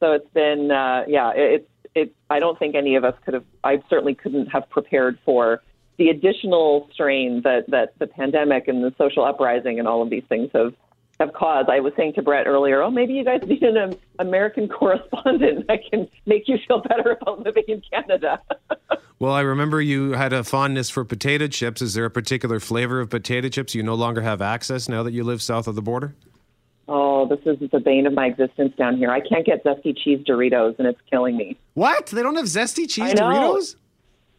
So 0.00 0.12
it's 0.12 0.28
been, 0.34 0.70
uh, 0.70 1.04
yeah, 1.08 1.32
it's, 1.34 1.68
it, 1.94 2.14
I 2.28 2.38
don't 2.38 2.58
think 2.58 2.74
any 2.74 2.96
of 2.96 3.04
us 3.04 3.14
could 3.24 3.34
have, 3.34 3.44
I 3.64 3.82
certainly 3.88 4.14
couldn't 4.14 4.46
have 4.46 4.68
prepared 4.68 5.18
for 5.24 5.62
the 5.98 6.08
additional 6.08 6.88
strain 6.92 7.42
that, 7.44 7.64
that 7.68 7.98
the 7.98 8.06
pandemic 8.06 8.68
and 8.68 8.82
the 8.82 8.94
social 8.98 9.24
uprising 9.24 9.78
and 9.78 9.86
all 9.86 10.02
of 10.02 10.10
these 10.10 10.24
things 10.28 10.50
have 10.54 10.74
have 11.22 11.32
caused. 11.32 11.68
I 11.68 11.80
was 11.80 11.92
saying 11.96 12.14
to 12.14 12.22
Brett 12.22 12.46
earlier, 12.46 12.82
oh, 12.82 12.90
maybe 12.90 13.14
you 13.14 13.24
guys 13.24 13.42
need 13.46 13.62
an 13.62 13.96
American 14.18 14.68
correspondent 14.80 15.66
that 15.68 15.80
can 15.90 16.08
make 16.26 16.48
you 16.48 16.58
feel 16.66 16.82
better 16.82 17.16
about 17.20 17.40
living 17.40 17.64
in 17.68 17.82
Canada. 17.90 18.40
well, 19.18 19.32
I 19.32 19.40
remember 19.40 19.80
you 19.80 20.12
had 20.12 20.32
a 20.32 20.44
fondness 20.44 20.90
for 20.90 21.04
potato 21.04 21.46
chips. 21.46 21.80
Is 21.80 21.94
there 21.94 22.04
a 22.04 22.10
particular 22.10 22.60
flavor 22.60 23.00
of 23.00 23.08
potato 23.08 23.48
chips 23.48 23.74
you 23.74 23.82
no 23.82 23.94
longer 23.94 24.20
have 24.20 24.42
access 24.42 24.88
now 24.88 25.02
that 25.02 25.12
you 25.12 25.24
live 25.24 25.40
south 25.40 25.66
of 25.66 25.74
the 25.74 25.82
border? 25.82 26.14
Oh, 26.88 27.28
this 27.28 27.38
is 27.46 27.70
the 27.70 27.78
bane 27.78 28.06
of 28.06 28.12
my 28.12 28.26
existence 28.26 28.74
down 28.76 28.96
here. 28.96 29.10
I 29.10 29.20
can't 29.20 29.46
get 29.46 29.64
zesty 29.64 29.96
cheese 29.96 30.20
Doritos, 30.26 30.78
and 30.78 30.88
it's 30.88 31.00
killing 31.08 31.36
me. 31.36 31.56
What? 31.74 32.06
They 32.08 32.22
don't 32.22 32.34
have 32.34 32.46
zesty 32.46 32.88
cheese 32.88 33.14
Doritos? 33.14 33.76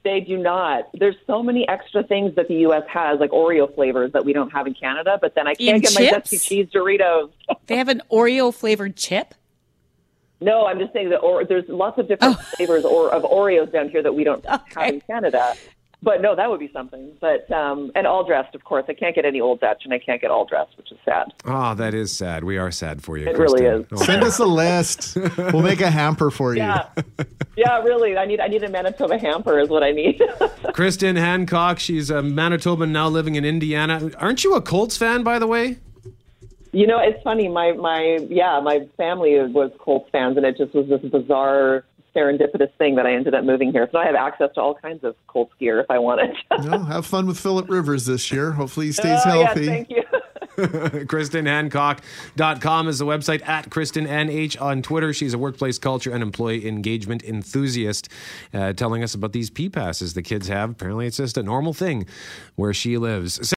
They 0.04 0.20
do 0.20 0.38
not. 0.38 0.90
There's 0.94 1.16
so 1.26 1.42
many 1.42 1.68
extra 1.68 2.04
things 2.04 2.36
that 2.36 2.50
the 2.50 2.56
U.S. 2.56 2.84
has, 2.90 3.20
like 3.20 3.32
Oreo 3.32 3.74
flavors 3.74 4.12
that 4.12 4.26
we 4.26 4.34
don't 4.34 4.50
have 4.50 4.68
in 4.68 4.74
Canada. 4.74 5.18
But 5.22 5.34
then 5.34 5.48
I 5.48 5.56
can't 5.56 5.78
in 5.78 5.82
get 5.82 5.92
chips? 5.92 6.32
my 6.32 6.38
zesty 6.38 6.44
cheese 6.44 6.68
Doritos. 6.74 7.32
they 7.68 7.78
have 7.78 7.88
an 7.88 8.02
Oreo 8.12 8.54
flavored 8.54 8.98
chip. 8.98 9.34
No, 10.42 10.66
I'm 10.66 10.78
just 10.78 10.92
saying 10.92 11.10
that 11.12 11.20
or, 11.20 11.46
there's 11.46 11.68
lots 11.70 11.98
of 12.00 12.10
different 12.10 12.36
oh. 12.38 12.44
flavors 12.58 12.84
or 12.84 13.10
of 13.14 13.24
Oreos 13.24 13.72
down 13.72 13.88
here 13.88 14.04
that 14.04 14.14
we 14.14 14.26
don't 14.26 14.46
okay. 14.54 14.62
have 14.76 14.94
in 14.96 15.02
Canada. 15.02 15.54
But 16.04 16.22
no, 16.22 16.36
that 16.36 16.50
would 16.50 16.60
be 16.60 16.70
something. 16.74 17.12
But 17.22 17.50
um, 17.52 17.92
and 17.96 18.06
all 18.06 18.26
dressed, 18.26 18.54
of 18.56 18.64
course. 18.64 18.86
I 18.88 18.94
can't 18.94 19.16
get 19.16 19.26
any 19.26 19.40
old 19.40 19.62
Dutch, 19.62 19.84
and 19.86 19.94
I 19.94 20.00
can't 20.00 20.22
get 20.22 20.32
all 20.32 20.46
dressed, 20.46 20.78
which 20.78 20.92
is 20.92 20.98
sad. 21.06 21.34
Oh, 21.46 21.74
that 21.76 21.94
is 21.94 22.16
sad. 22.16 22.44
We 22.44 22.58
are 22.58 22.72
sad 22.72 23.02
for 23.02 23.18
you. 23.18 23.26
Kristen. 23.34 23.42
It 23.42 23.70
really 23.70 23.82
is. 23.82 23.86
Oh. 23.92 24.04
Send 24.04 24.24
us 24.24 24.40
a 24.40 24.46
list. 24.46 25.18
We'll 25.54 25.62
make 25.62 25.82
a 25.82 25.90
hamper 25.90 26.32
for 26.32 26.54
you. 26.54 26.62
Yeah, 26.62 26.90
yeah, 27.56 27.82
really. 27.82 28.18
I 28.18 28.26
need 28.26 28.40
I 28.40 28.48
need 28.48 28.64
a 28.64 28.70
Manitoba 28.70 29.18
hamper 29.18 29.60
is 29.60 29.70
what 29.70 29.84
I 29.84 29.92
need. 29.92 30.22
Kristen 30.74 31.16
Hancock, 31.16 31.80
she's 31.80 32.10
a 32.10 32.16
Manitoban 32.16 32.90
now 32.90 33.08
living 33.08 33.36
in 33.36 33.46
Indiana. 33.46 34.12
Aren't 34.18 34.44
you 34.44 34.56
a 34.56 34.62
Colts 34.62 34.98
fan, 34.98 35.24
by 35.24 35.38
the 35.40 35.48
way? 35.48 35.78
you 36.74 36.88
know, 36.88 37.00
it's 37.00 37.22
funny. 37.24 37.48
My 37.48 37.72
my 37.74 38.20
yeah, 38.30 38.60
my 38.60 38.88
family 38.98 39.38
was 39.40 39.72
Colts 39.80 40.10
fans, 40.12 40.38
and 40.38 40.46
it 40.46 40.58
just 40.58 40.74
was 40.74 40.88
this 40.90 41.02
bizarre 41.10 41.86
serendipitous 42.16 42.72
thing 42.78 42.96
that 42.96 43.06
I 43.06 43.14
ended 43.14 43.34
up 43.34 43.44
moving 43.44 43.72
here. 43.72 43.88
So 43.92 43.98
I 43.98 44.06
have 44.06 44.16
access 44.16 44.50
to 44.56 44.62
all 44.62 44.76
kinds 44.76 45.04
of 45.04 45.16
cold 45.28 45.50
gear 45.60 45.80
if 45.80 45.90
I 45.90 46.00
want 46.00 46.22
it. 46.22 46.36
No, 46.64 46.80
have 46.84 47.06
fun 47.06 47.26
with 47.28 47.40
Philip 47.40 47.70
Rivers 47.70 48.06
this 48.06 48.32
year. 48.32 48.52
Hopefully 48.52 48.88
he 48.88 48.92
stays 48.92 49.20
Oh, 49.26 49.40
yeah, 49.40 49.46
healthy. 49.46 49.66
thank 49.66 49.90
you. 49.90 50.04
KristenHancock.com 50.54 52.88
is 52.88 53.00
the 53.00 53.06
website, 53.06 53.48
at 53.48 53.72
KristenNH 53.72 54.62
on 54.62 54.84
Twitter. 54.84 55.12
She's 55.12 55.34
a 55.34 55.38
workplace 55.40 55.80
culture 55.80 56.14
and 56.14 56.22
employee 56.22 56.68
engagement 56.68 57.24
enthusiast, 57.24 58.08
uh, 58.54 58.74
telling 58.74 59.02
us 59.02 59.16
about 59.16 59.34
these 59.34 59.50
P 59.50 59.68
passes 59.68 60.14
the 60.14 60.22
kids 60.22 60.48
have. 60.50 60.70
Apparently, 60.70 61.08
it's 61.08 61.18
just 61.18 61.40
a 61.40 61.44
normal 61.44 61.74
thing 61.74 62.06
where 62.56 62.72
she 62.74 63.00
lives. 63.00 63.52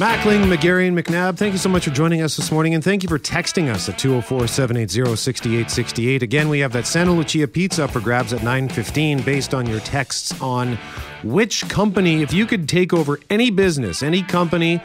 Mackling, 0.00 0.50
McGarry, 0.50 0.90
McNabb, 0.90 1.36
thank 1.36 1.52
you 1.52 1.58
so 1.58 1.68
much 1.68 1.84
for 1.84 1.90
joining 1.90 2.22
us 2.22 2.34
this 2.34 2.50
morning, 2.50 2.74
and 2.74 2.82
thank 2.82 3.02
you 3.02 3.08
for 3.10 3.18
texting 3.18 3.70
us 3.70 3.86
at 3.86 3.98
204-780-6868. 3.98 6.22
Again, 6.22 6.48
we 6.48 6.60
have 6.60 6.72
that 6.72 6.86
Santa 6.86 7.12
Lucia 7.12 7.46
pizza 7.46 7.84
up 7.84 7.90
for 7.90 8.00
grabs 8.00 8.32
at 8.32 8.40
9.15 8.40 9.22
based 9.26 9.52
on 9.52 9.66
your 9.66 9.80
texts 9.80 10.40
on 10.40 10.78
which 11.22 11.68
company, 11.68 12.22
if 12.22 12.32
you 12.32 12.46
could 12.46 12.66
take 12.66 12.94
over 12.94 13.20
any 13.28 13.50
business, 13.50 14.02
any 14.02 14.22
company, 14.22 14.82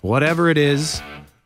whatever 0.00 0.48
it 0.48 0.56
is, 0.56 1.02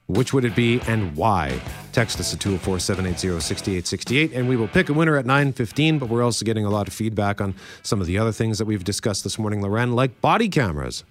which 0.07 0.33
would 0.33 0.45
it 0.45 0.55
be 0.55 0.81
and 0.83 1.17
why? 1.17 1.61
Text 1.91 2.21
us 2.21 2.33
at 2.33 2.39
204-780-6868, 2.39 4.33
and 4.33 4.49
we 4.49 4.55
will 4.55 4.69
pick 4.69 4.91
a 4.91 4.93
winner 4.93 5.17
at 5.17 5.25
9.15, 5.25 5.99
but 5.99 6.09
we're 6.09 6.23
also 6.23 6.45
getting 6.45 6.65
a 6.65 6.71
lot 6.71 6.87
of 6.87 6.95
feedback 6.95 7.41
on 7.41 7.57
some 7.83 8.01
of 8.01 8.07
the 8.07 8.17
other 8.17 8.31
things 8.31 8.59
that 8.59 8.67
we've 8.67 8.85
discussed 8.85 9.25
this 9.25 9.41
morning, 9.41 9.61
Loren, 9.61 9.97
like 9.97 10.21
body 10.21 10.49
cameras. 10.49 11.03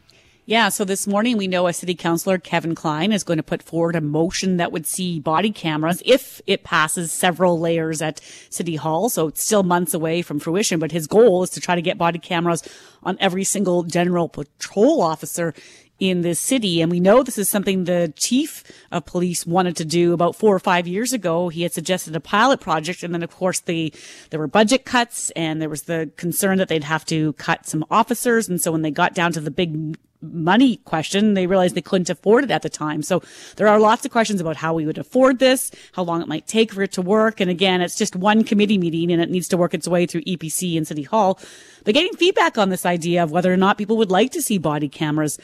Yeah, 0.50 0.70
so 0.70 0.86
this 0.86 1.08
morning 1.08 1.36
we 1.36 1.48
know 1.48 1.68
a 1.68 1.74
city 1.74 1.94
councilor, 1.94 2.38
Kevin 2.38 2.74
Klein, 2.74 3.12
is 3.12 3.26
going 3.26 3.36
to 3.36 3.44
put 3.44 3.62
forward 3.62 3.98
a 3.98 4.02
motion 4.02 4.56
that 4.56 4.72
would 4.72 4.88
see 4.88 5.20
body 5.20 5.52
cameras 5.52 6.02
if 6.06 6.40
it 6.48 6.64
passes 6.64 7.12
several 7.12 7.60
layers 7.60 8.02
at 8.02 8.22
City 8.50 8.78
Hall. 8.78 9.10
So 9.10 9.28
it's 9.28 9.44
still 9.44 9.64
months 9.64 9.94
away 9.94 10.22
from 10.22 10.40
fruition, 10.40 10.80
but 10.80 10.94
his 10.94 11.06
goal 11.06 11.44
is 11.44 11.50
to 11.50 11.60
try 11.60 11.76
to 11.76 11.82
get 11.82 11.98
body 11.98 12.18
cameras 12.18 12.64
on 13.04 13.18
every 13.20 13.44
single 13.44 13.84
general 13.84 14.30
patrol 14.30 15.02
officer 15.02 15.54
in 16.00 16.22
this 16.22 16.40
city. 16.40 16.80
And 16.80 16.90
we 16.90 17.02
know 17.02 17.24
this 17.24 17.38
is 17.38 17.50
something 17.50 17.84
the 17.84 18.14
chief 18.16 18.64
of 18.90 19.06
police 19.06 19.46
wanted 19.46 19.76
to 19.76 19.84
do 19.84 20.14
about 20.14 20.38
four 20.38 20.56
or 20.56 20.60
five 20.60 20.88
years 20.88 21.12
ago. 21.12 21.50
He 21.50 21.64
had 21.64 21.74
suggested 21.74 22.16
a 22.16 22.22
pilot 22.22 22.62
project. 22.62 23.04
And 23.04 23.14
then, 23.14 23.24
of 23.24 23.36
course, 23.36 23.60
the, 23.60 23.94
there 24.30 24.40
were 24.40 24.48
budget 24.48 24.86
cuts 24.86 25.30
and 25.32 25.62
there 25.62 25.68
was 25.68 25.84
the 25.84 26.10
concern 26.16 26.58
that 26.60 26.70
they'd 26.70 26.86
have 26.86 27.04
to 27.08 27.34
cut 27.34 27.66
some 27.66 27.84
officers. 27.92 28.48
And 28.48 28.62
so 28.62 28.72
when 28.72 28.82
they 28.82 28.92
got 28.92 29.14
down 29.14 29.34
to 29.34 29.42
the 29.42 29.52
big 29.52 29.98
money 30.22 30.78
question, 30.78 31.34
they 31.34 31.48
realized 31.48 31.76
they 31.76 31.82
couldn't 31.82 32.10
afford 32.10 32.44
it 32.44 32.52
at 32.52 32.62
the 32.62 32.70
time. 32.70 33.02
So 33.02 33.22
there 33.56 33.68
are 33.68 33.80
lots 33.80 34.06
of 34.06 34.12
questions 34.12 34.42
about 34.42 34.56
how 34.56 34.74
we 34.74 34.86
would 34.86 34.98
afford 34.98 35.40
this, 35.40 35.72
how 35.94 36.04
long 36.04 36.22
it 36.22 36.28
might 36.28 36.48
take 36.48 36.74
for 36.74 36.84
it 36.84 36.92
to 36.94 37.02
work. 37.02 37.40
And 37.40 37.52
again, 37.52 37.82
it's 37.82 37.96
just 37.96 38.16
one 38.16 38.44
committee 38.44 38.78
meeting 38.78 39.12
and 39.12 39.22
it 39.22 39.30
needs 39.30 39.48
to 39.50 39.58
work 39.58 39.74
its 39.74 39.88
way 39.88 40.06
through 40.06 40.22
EPC 40.22 40.78
and 40.78 40.88
City 40.88 41.04
Hall. 41.04 41.40
But 41.84 41.94
getting 41.94 42.14
feedback 42.14 42.58
on 42.58 42.70
this 42.70 42.86
idea 42.86 43.24
of 43.24 43.32
whether 43.32 43.52
or 43.52 43.58
not 43.58 43.78
people 43.78 43.98
would 43.98 44.12
like 44.12 44.32
to 44.32 44.42
see 44.42 44.58
body 44.58 44.90
cameras 44.90 45.40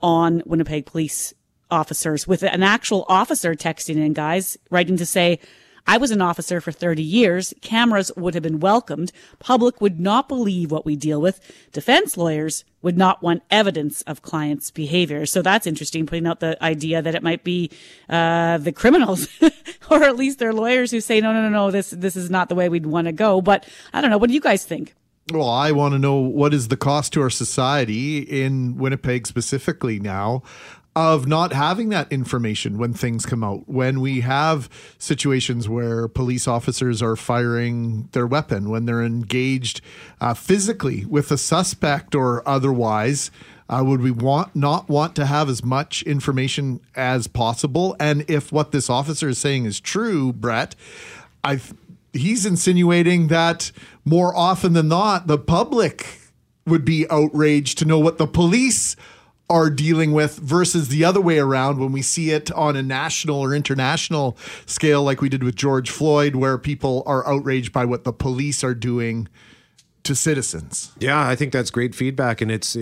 on 0.00 0.42
Winnipeg 0.46 0.86
police 0.86 1.34
officers 1.70 2.26
with 2.26 2.42
an 2.42 2.62
actual 2.62 3.04
officer 3.08 3.54
texting 3.54 3.96
in, 3.96 4.12
guys, 4.12 4.56
writing 4.70 4.96
to 4.96 5.06
say, 5.06 5.38
I 5.88 5.96
was 5.96 6.10
an 6.10 6.20
officer 6.20 6.60
for 6.60 6.70
30 6.70 7.02
years. 7.02 7.54
Cameras 7.62 8.12
would 8.14 8.34
have 8.34 8.42
been 8.42 8.60
welcomed. 8.60 9.10
Public 9.38 9.80
would 9.80 9.98
not 9.98 10.28
believe 10.28 10.70
what 10.70 10.84
we 10.84 10.96
deal 10.96 11.18
with. 11.18 11.40
Defense 11.72 12.18
lawyers 12.18 12.66
would 12.82 12.98
not 12.98 13.22
want 13.22 13.42
evidence 13.50 14.02
of 14.02 14.20
clients' 14.20 14.70
behavior. 14.70 15.24
So 15.24 15.40
that's 15.40 15.66
interesting, 15.66 16.04
putting 16.04 16.26
out 16.26 16.40
the 16.40 16.62
idea 16.62 17.00
that 17.00 17.14
it 17.14 17.22
might 17.22 17.42
be 17.42 17.70
uh, 18.10 18.58
the 18.58 18.70
criminals, 18.70 19.28
or 19.90 20.04
at 20.04 20.16
least 20.16 20.38
their 20.38 20.52
lawyers 20.52 20.90
who 20.90 21.00
say, 21.00 21.22
no, 21.22 21.32
no, 21.32 21.40
no, 21.40 21.48
no, 21.48 21.70
this 21.70 21.88
this 21.88 22.16
is 22.16 22.28
not 22.28 22.50
the 22.50 22.54
way 22.54 22.68
we'd 22.68 22.84
want 22.84 23.06
to 23.06 23.12
go. 23.12 23.40
But 23.40 23.66
I 23.94 24.02
don't 24.02 24.10
know. 24.10 24.18
What 24.18 24.28
do 24.28 24.34
you 24.34 24.42
guys 24.42 24.66
think? 24.66 24.94
Well, 25.32 25.48
I 25.48 25.72
want 25.72 25.92
to 25.92 25.98
know 25.98 26.16
what 26.16 26.54
is 26.54 26.68
the 26.68 26.76
cost 26.76 27.12
to 27.14 27.22
our 27.22 27.28
society 27.28 28.18
in 28.18 28.78
Winnipeg 28.78 29.26
specifically 29.26 30.00
now 30.00 30.42
of 30.98 31.28
not 31.28 31.52
having 31.52 31.90
that 31.90 32.10
information 32.10 32.76
when 32.76 32.92
things 32.92 33.24
come 33.24 33.44
out. 33.44 33.68
When 33.68 34.00
we 34.00 34.22
have 34.22 34.68
situations 34.98 35.68
where 35.68 36.08
police 36.08 36.48
officers 36.48 37.00
are 37.00 37.14
firing 37.14 38.08
their 38.10 38.26
weapon, 38.26 38.68
when 38.68 38.84
they're 38.84 39.04
engaged 39.04 39.80
uh, 40.20 40.34
physically 40.34 41.04
with 41.04 41.30
a 41.30 41.38
suspect 41.38 42.16
or 42.16 42.46
otherwise. 42.48 43.30
Uh, 43.70 43.84
would 43.86 44.00
we 44.00 44.10
want 44.10 44.56
not 44.56 44.88
want 44.88 45.14
to 45.14 45.26
have 45.26 45.48
as 45.50 45.62
much 45.62 46.02
information 46.04 46.80
as 46.96 47.26
possible? 47.26 47.94
And 48.00 48.24
if 48.26 48.50
what 48.50 48.72
this 48.72 48.88
officer 48.88 49.28
is 49.28 49.38
saying 49.38 49.66
is 49.66 49.78
true, 49.78 50.32
Brett, 50.32 50.74
I 51.44 51.60
he's 52.14 52.46
insinuating 52.46 53.28
that 53.28 53.70
more 54.06 54.34
often 54.34 54.72
than 54.72 54.88
not, 54.88 55.26
the 55.26 55.36
public 55.36 56.18
would 56.66 56.84
be 56.84 57.06
outraged 57.10 57.76
to 57.78 57.84
know 57.84 57.98
what 57.98 58.16
the 58.16 58.26
police 58.26 58.96
are 59.50 59.70
dealing 59.70 60.12
with 60.12 60.36
versus 60.36 60.88
the 60.88 61.04
other 61.04 61.20
way 61.20 61.38
around 61.38 61.78
when 61.78 61.92
we 61.92 62.02
see 62.02 62.30
it 62.30 62.50
on 62.52 62.76
a 62.76 62.82
national 62.82 63.40
or 63.40 63.54
international 63.54 64.36
scale, 64.66 65.02
like 65.02 65.20
we 65.20 65.28
did 65.28 65.42
with 65.42 65.56
George 65.56 65.90
Floyd, 65.90 66.36
where 66.36 66.58
people 66.58 67.02
are 67.06 67.26
outraged 67.26 67.72
by 67.72 67.84
what 67.84 68.04
the 68.04 68.12
police 68.12 68.62
are 68.62 68.74
doing 68.74 69.28
to 70.04 70.14
citizens. 70.14 70.92
Yeah, 70.98 71.26
I 71.26 71.34
think 71.36 71.52
that's 71.52 71.70
great 71.70 71.94
feedback, 71.94 72.40
and 72.40 72.50
it's. 72.50 72.76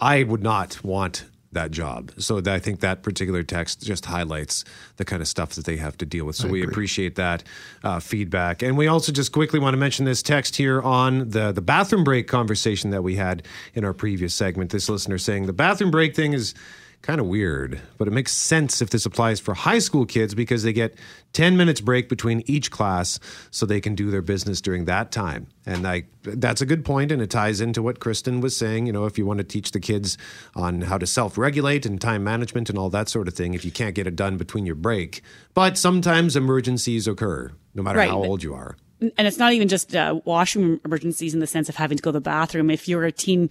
I 0.00 0.22
would 0.22 0.42
not 0.42 0.82
want 0.82 1.24
that 1.52 1.70
job, 1.70 2.12
so 2.18 2.40
I 2.46 2.58
think 2.58 2.80
that 2.80 3.02
particular 3.02 3.42
text 3.42 3.82
just 3.82 4.04
highlights 4.06 4.64
the 4.96 5.04
kind 5.04 5.20
of 5.20 5.28
stuff 5.28 5.54
that 5.54 5.64
they 5.64 5.76
have 5.76 5.96
to 5.98 6.06
deal 6.06 6.24
with. 6.24 6.36
So 6.36 6.46
we 6.46 6.62
appreciate 6.62 7.16
that 7.16 7.42
uh, 7.82 7.98
feedback, 7.98 8.62
and 8.62 8.78
we 8.78 8.86
also 8.86 9.10
just 9.10 9.32
quickly 9.32 9.58
want 9.58 9.74
to 9.74 9.78
mention 9.78 10.04
this 10.04 10.22
text 10.22 10.56
here 10.56 10.80
on 10.80 11.30
the 11.30 11.52
the 11.52 11.62
bathroom 11.62 12.04
break 12.04 12.28
conversation 12.28 12.90
that 12.90 13.02
we 13.02 13.16
had 13.16 13.42
in 13.74 13.84
our 13.84 13.92
previous 13.92 14.34
segment. 14.34 14.70
This 14.70 14.88
listener 14.88 15.18
saying 15.18 15.46
the 15.46 15.52
bathroom 15.52 15.90
break 15.90 16.14
thing 16.14 16.32
is 16.32 16.54
kind 17.02 17.18
of 17.20 17.26
weird, 17.26 17.80
but 17.96 18.06
it 18.06 18.10
makes 18.10 18.30
sense 18.32 18.82
if 18.82 18.90
this 18.90 19.06
applies 19.06 19.40
for 19.40 19.54
high 19.54 19.78
school 19.78 20.04
kids 20.04 20.34
because 20.34 20.62
they 20.62 20.72
get 20.72 20.94
10 21.32 21.56
minutes 21.56 21.80
break 21.80 22.08
between 22.10 22.42
each 22.46 22.70
class 22.70 23.18
so 23.50 23.64
they 23.64 23.80
can 23.80 23.94
do 23.94 24.10
their 24.10 24.20
business 24.20 24.60
during 24.60 24.84
that 24.84 25.10
time. 25.10 25.46
And 25.64 25.86
I 25.86 26.04
that's 26.22 26.60
a 26.60 26.66
good 26.66 26.84
point 26.84 27.10
and 27.10 27.22
it 27.22 27.30
ties 27.30 27.62
into 27.62 27.82
what 27.82 28.00
Kristen 28.00 28.40
was 28.42 28.54
saying, 28.56 28.86
you 28.86 28.92
know, 28.92 29.06
if 29.06 29.16
you 29.16 29.24
want 29.24 29.38
to 29.38 29.44
teach 29.44 29.70
the 29.72 29.80
kids 29.80 30.18
on 30.54 30.82
how 30.82 30.98
to 30.98 31.06
self-regulate 31.06 31.86
and 31.86 31.98
time 32.00 32.22
management 32.22 32.68
and 32.68 32.78
all 32.78 32.90
that 32.90 33.08
sort 33.08 33.28
of 33.28 33.34
thing 33.34 33.54
if 33.54 33.64
you 33.64 33.70
can't 33.70 33.94
get 33.94 34.06
it 34.06 34.14
done 34.16 34.36
between 34.36 34.66
your 34.66 34.74
break. 34.74 35.22
But 35.54 35.78
sometimes 35.78 36.36
emergencies 36.36 37.08
occur 37.08 37.52
no 37.74 37.82
matter 37.82 37.98
Right, 37.98 38.10
how 38.10 38.22
old 38.22 38.42
you 38.42 38.52
are. 38.52 38.76
and 39.00 39.26
it's 39.26 39.38
not 39.38 39.54
even 39.54 39.68
just 39.68 39.96
uh, 39.96 40.20
washroom 40.26 40.80
emergencies 40.84 41.32
in 41.32 41.40
the 41.40 41.46
sense 41.46 41.70
of 41.70 41.76
having 41.76 41.96
to 41.96 42.02
go 42.02 42.10
to 42.10 42.12
the 42.12 42.20
bathroom. 42.20 42.68
If 42.68 42.86
you're 42.88 43.04
a 43.04 43.12
teen 43.12 43.48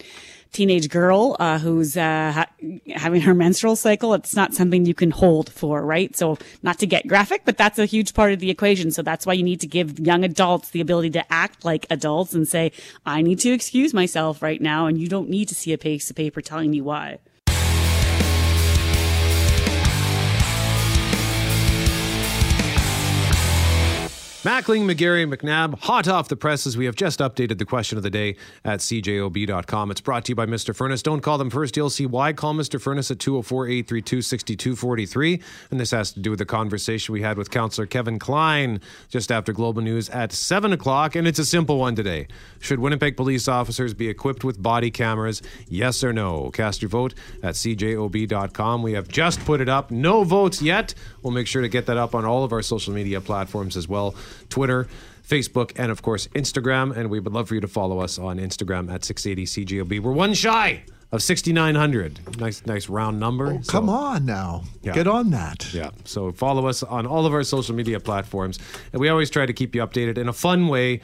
teenage 0.52 0.90
girl 0.90 1.36
uh, 1.40 1.60
who's 1.60 1.96
uh, 1.96 2.32
ha- 2.34 2.50
having 2.96 3.22
her 3.22 3.34
menstrual 3.34 3.76
cycle, 3.76 4.14
it's 4.14 4.36
not 4.36 4.54
something 4.54 4.86
you 4.86 4.94
can 4.94 5.12
hold 5.12 5.52
for, 5.52 5.86
right? 5.86 6.16
So, 6.16 6.38
not 6.64 6.80
to 6.80 6.88
get 6.88 7.08
graphic, 7.08 7.44
but 7.46 7.58
that's 7.58 7.80
a 7.80 7.86
huge 7.86 8.14
part 8.14 8.34
of 8.34 8.40
the 8.40 8.50
equation. 8.50 8.92
So 8.92 9.02
that's 9.02 9.26
why 9.26 9.34
you 9.34 9.44
need 9.44 9.62
to 9.62 9.68
give 9.68 10.00
young 10.00 10.24
adults 10.24 10.70
the 10.70 10.82
ability 10.82 11.12
to 11.12 11.34
act 11.34 11.66
like 11.66 11.86
adults 11.90 12.34
and 12.34 12.48
say, 12.48 12.72
"I 13.06 13.22
need 13.22 13.40
to 13.40 13.52
excuse 13.52 13.94
myself 13.94 14.42
right 14.42 14.62
now," 14.62 14.88
and 14.88 14.98
you 15.00 15.08
don't 15.08 15.30
need 15.30 15.48
to 15.50 15.56
see 15.56 15.74
a 15.74 15.78
piece 15.78 16.10
of 16.10 16.16
paper 16.16 16.42
telling 16.42 16.72
me 16.72 16.82
why. 16.82 17.20
Mackling, 24.50 24.92
McGarry, 24.92 25.22
and 25.22 25.32
McNabb, 25.32 25.78
hot 25.78 26.08
off 26.08 26.28
the 26.28 26.36
presses. 26.36 26.76
We 26.76 26.86
have 26.86 26.96
just 26.96 27.20
updated 27.20 27.60
the 27.60 27.66
question 27.66 28.00
of 28.00 28.04
the 28.04 28.10
day 28.10 28.36
at 28.66 28.80
cjob.com. 28.80 29.92
It's 29.92 30.02
brought 30.02 30.26
to 30.26 30.32
you 30.32 30.36
by 30.36 30.48
Mr. 30.48 30.76
Furnace. 30.76 31.04
Don't 31.04 31.22
call 31.22 31.38
them 31.38 31.52
first, 31.52 31.78
you'll 31.78 31.92
see 31.92 32.08
why. 32.08 32.34
Call 32.34 32.56
Mr. 32.56 32.82
Furnace 32.82 33.12
at 33.12 33.20
204 33.20 33.68
832 33.68 34.24
6243. 34.24 35.40
And 35.70 35.80
this 35.80 35.92
has 35.92 36.12
to 36.14 36.20
do 36.20 36.32
with 36.32 36.40
the 36.40 36.48
conversation 36.48 37.14
we 37.14 37.22
had 37.22 37.38
with 37.38 37.52
Councillor 37.52 37.86
Kevin 37.86 38.18
Klein 38.18 38.82
just 39.10 39.32
after 39.32 39.54
Global 39.54 39.84
News 39.84 40.10
at 40.10 40.32
7 40.32 40.74
o'clock. 40.74 41.16
And 41.16 41.28
it's 41.28 41.38
a 41.38 41.46
simple 41.46 41.78
one 41.78 41.96
today. 41.96 42.28
Should 42.60 42.80
Winnipeg 42.80 43.16
police 43.16 43.48
officers 43.48 43.94
be 43.94 44.10
equipped 44.10 44.44
with 44.44 44.60
body 44.60 44.90
cameras? 44.90 45.44
Yes 45.68 46.04
or 46.04 46.12
no? 46.12 46.50
Cast 46.50 46.82
your 46.82 46.90
vote 46.90 47.14
at 47.44 47.54
cjob.com. 47.54 48.82
We 48.82 48.94
have 48.94 49.10
just 49.10 49.46
put 49.46 49.62
it 49.62 49.70
up. 49.70 49.92
No 49.92 50.24
votes 50.24 50.60
yet. 50.60 50.96
We'll 51.22 51.34
make 51.34 51.46
sure 51.46 51.62
to 51.62 51.70
get 51.70 51.86
that 51.86 51.98
up 51.98 52.16
on 52.16 52.26
all 52.26 52.44
of 52.44 52.52
our 52.52 52.64
social 52.64 52.96
media 52.96 53.22
platforms 53.22 53.78
as 53.78 53.88
well 53.88 54.16
Twitter, 54.50 54.88
Facebook, 55.28 55.74
and 55.76 55.92
of 55.92 56.02
course, 56.02 56.28
Instagram. 56.30 56.96
And 56.96 57.10
we 57.10 57.20
would 57.20 57.34
love 57.34 57.50
for 57.50 57.56
you 57.56 57.62
to 57.62 57.68
follow 57.68 58.00
us 58.00 58.18
on 58.18 58.38
Instagram 58.38 58.92
at 58.92 59.02
680CJOB. 59.02 60.00
We're 60.00 60.12
one 60.12 60.34
shy 60.34 60.84
of 61.12 61.24
6,900. 61.24 62.40
Nice, 62.40 62.64
nice 62.68 62.88
round 62.88 63.20
number. 63.20 63.48
Oh, 63.48 63.62
come 63.68 63.90
on 63.90 64.26
now. 64.26 64.64
Yeah. 64.84 64.94
Get 64.94 65.08
on 65.08 65.32
that. 65.32 65.74
Yeah. 65.74 65.90
So 66.06 66.32
follow 66.32 66.68
us 66.68 66.84
on 66.84 67.08
all 67.08 67.26
of 67.26 67.34
our 67.34 67.44
social 67.44 67.74
media 67.74 68.00
platforms. 68.00 68.60
And 68.94 69.00
we 69.00 69.10
always 69.10 69.32
try 69.32 69.48
to 69.48 69.54
keep 69.54 69.74
you 69.74 69.82
updated 69.82 70.20
in 70.20 70.30
a 70.30 70.34
fun 70.34 70.68
way. 70.68 71.02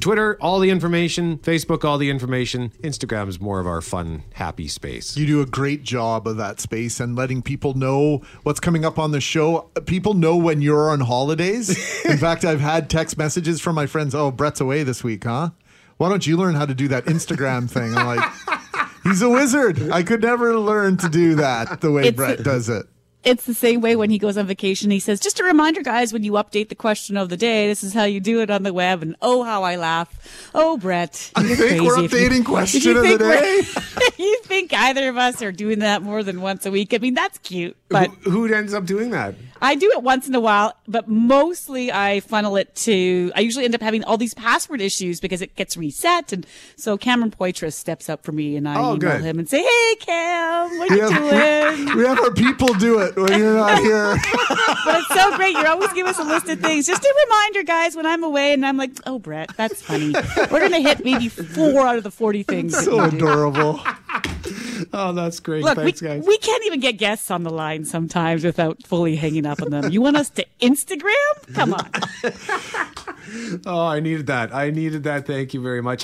Twitter, 0.00 0.38
all 0.40 0.60
the 0.60 0.70
information. 0.70 1.38
Facebook, 1.38 1.84
all 1.84 1.98
the 1.98 2.10
information. 2.10 2.70
Instagram 2.82 3.28
is 3.28 3.40
more 3.40 3.58
of 3.58 3.66
our 3.66 3.80
fun, 3.80 4.22
happy 4.34 4.68
space. 4.68 5.16
You 5.16 5.26
do 5.26 5.40
a 5.40 5.46
great 5.46 5.82
job 5.82 6.28
of 6.28 6.36
that 6.36 6.60
space 6.60 7.00
and 7.00 7.16
letting 7.16 7.42
people 7.42 7.74
know 7.74 8.22
what's 8.44 8.60
coming 8.60 8.84
up 8.84 9.00
on 9.00 9.10
the 9.10 9.20
show. 9.20 9.68
People 9.86 10.14
know 10.14 10.36
when 10.36 10.62
you're 10.62 10.90
on 10.90 11.00
holidays. 11.00 11.70
In 12.04 12.18
fact, 12.18 12.44
I've 12.44 12.60
had 12.60 12.88
text 12.88 13.18
messages 13.18 13.60
from 13.60 13.74
my 13.74 13.86
friends. 13.86 14.14
Oh, 14.14 14.30
Brett's 14.30 14.60
away 14.60 14.84
this 14.84 15.02
week, 15.02 15.24
huh? 15.24 15.50
Why 15.96 16.08
don't 16.08 16.26
you 16.26 16.36
learn 16.36 16.54
how 16.54 16.64
to 16.66 16.74
do 16.74 16.88
that 16.88 17.04
Instagram 17.06 17.68
thing? 17.68 17.94
I'm 17.94 18.06
like, 18.06 18.59
he's 19.02 19.22
a 19.22 19.28
wizard. 19.30 19.90
I 19.90 20.02
could 20.02 20.22
never 20.22 20.58
learn 20.58 20.96
to 20.98 21.08
do 21.08 21.34
that 21.36 21.80
the 21.80 21.90
way 21.90 22.02
It's- 22.02 22.14
Brett 22.16 22.42
does 22.42 22.68
it. 22.68 22.86
It's 23.22 23.44
the 23.44 23.52
same 23.52 23.82
way 23.82 23.96
when 23.96 24.08
he 24.08 24.16
goes 24.16 24.38
on 24.38 24.46
vacation. 24.46 24.90
He 24.90 24.98
says, 24.98 25.20
just 25.20 25.38
a 25.40 25.44
reminder, 25.44 25.82
guys, 25.82 26.10
when 26.10 26.24
you 26.24 26.32
update 26.32 26.70
the 26.70 26.74
question 26.74 27.18
of 27.18 27.28
the 27.28 27.36
day, 27.36 27.66
this 27.66 27.84
is 27.84 27.92
how 27.92 28.04
you 28.04 28.18
do 28.18 28.40
it 28.40 28.48
on 28.50 28.62
the 28.62 28.72
web. 28.72 29.02
And 29.02 29.14
oh, 29.20 29.42
how 29.42 29.62
I 29.62 29.76
laugh. 29.76 30.50
Oh, 30.54 30.78
Brett. 30.78 31.30
I 31.36 31.42
think 31.54 31.82
we're 31.82 32.02
if 32.02 32.12
you- 32.14 32.18
updating 32.18 32.46
question 32.46 32.96
of 32.96 33.02
the 33.02 33.18
day. 33.18 33.60
you 34.24 34.40
think 34.44 34.72
either 34.72 35.10
of 35.10 35.18
us 35.18 35.42
are 35.42 35.52
doing 35.52 35.80
that 35.80 36.00
more 36.00 36.22
than 36.22 36.40
once 36.40 36.64
a 36.64 36.70
week? 36.70 36.94
I 36.94 36.98
mean, 36.98 37.12
that's 37.12 37.36
cute, 37.40 37.76
but 37.90 38.08
who, 38.22 38.30
who 38.48 38.54
ends 38.54 38.72
up 38.72 38.86
doing 38.86 39.10
that? 39.10 39.34
I 39.60 39.74
do 39.74 39.90
it 39.92 40.02
once 40.02 40.26
in 40.26 40.34
a 40.34 40.40
while, 40.40 40.74
but 40.88 41.08
mostly 41.08 41.92
I 41.92 42.20
funnel 42.20 42.56
it 42.56 42.74
to, 42.76 43.30
I 43.36 43.40
usually 43.40 43.64
end 43.64 43.74
up 43.74 43.80
having 43.82 44.04
all 44.04 44.16
these 44.16 44.34
password 44.34 44.80
issues 44.80 45.20
because 45.20 45.42
it 45.42 45.54
gets 45.56 45.76
reset. 45.76 46.32
And 46.32 46.46
so 46.76 46.96
Cameron 46.96 47.30
Poitras 47.30 47.74
steps 47.74 48.08
up 48.08 48.24
for 48.24 48.32
me 48.32 48.56
and 48.56 48.68
I 48.68 48.74
Oh, 48.76 48.94
email 48.94 48.98
good. 48.98 49.20
him 49.22 49.38
and 49.38 49.48
say, 49.48 49.62
Hey, 49.62 49.94
Cam, 50.00 50.78
what 50.78 50.90
We 50.90 50.96
you 50.96 51.02
have, 51.08 51.12
doing? 51.86 51.96
we 51.96 52.04
have 52.06 52.18
our 52.20 52.30
people 52.32 52.68
do 52.74 53.00
it 53.00 53.16
when 53.16 53.38
you're 53.38 53.54
not 53.56 53.78
here. 53.82 54.16
but 54.84 55.00
it's 55.00 55.08
so 55.14 55.36
great. 55.36 55.52
You 55.54 55.66
always 55.66 55.92
give 55.92 56.06
us 56.06 56.18
a 56.18 56.24
list 56.24 56.48
of 56.48 56.60
things. 56.60 56.86
Just 56.86 57.02
a 57.04 57.14
reminder, 57.26 57.62
guys, 57.62 57.96
when 57.96 58.06
I'm 58.06 58.24
away 58.24 58.52
and 58.52 58.64
I'm 58.64 58.76
like, 58.76 58.92
oh, 59.06 59.18
Brett, 59.18 59.50
that's 59.56 59.82
funny. 59.82 60.12
We're 60.50 60.60
going 60.60 60.72
to 60.72 60.80
hit 60.80 61.04
maybe 61.04 61.28
four 61.28 61.86
out 61.86 61.96
of 61.96 62.02
the 62.04 62.10
40 62.10 62.42
things. 62.44 62.72
that 62.72 62.84
So 62.84 63.00
adorable. 63.04 63.80
Oh, 64.92 65.12
that's 65.12 65.38
great. 65.40 65.62
Look, 65.62 65.76
Thanks, 65.76 66.00
we, 66.00 66.08
guys. 66.08 66.24
we 66.26 66.38
can't 66.38 66.64
even 66.64 66.80
get 66.80 66.92
guests 66.92 67.30
on 67.30 67.42
the 67.42 67.50
line 67.50 67.84
sometimes 67.84 68.42
without 68.42 68.82
fully 68.82 69.14
hanging 69.14 69.44
up 69.46 69.49
on 69.62 69.70
them. 69.70 69.90
You 69.90 70.00
want 70.02 70.16
us 70.16 70.30
to 70.30 70.46
Instagram? 70.60 71.54
Come 71.54 71.74
on. 71.74 71.90
Oh, 73.64 73.86
I 73.86 74.00
needed 74.00 74.26
that. 74.26 74.52
I 74.52 74.70
needed 74.70 75.04
that. 75.04 75.24
Thank 75.24 75.54
you 75.54 75.62
very 75.62 75.80
much. 75.80 76.02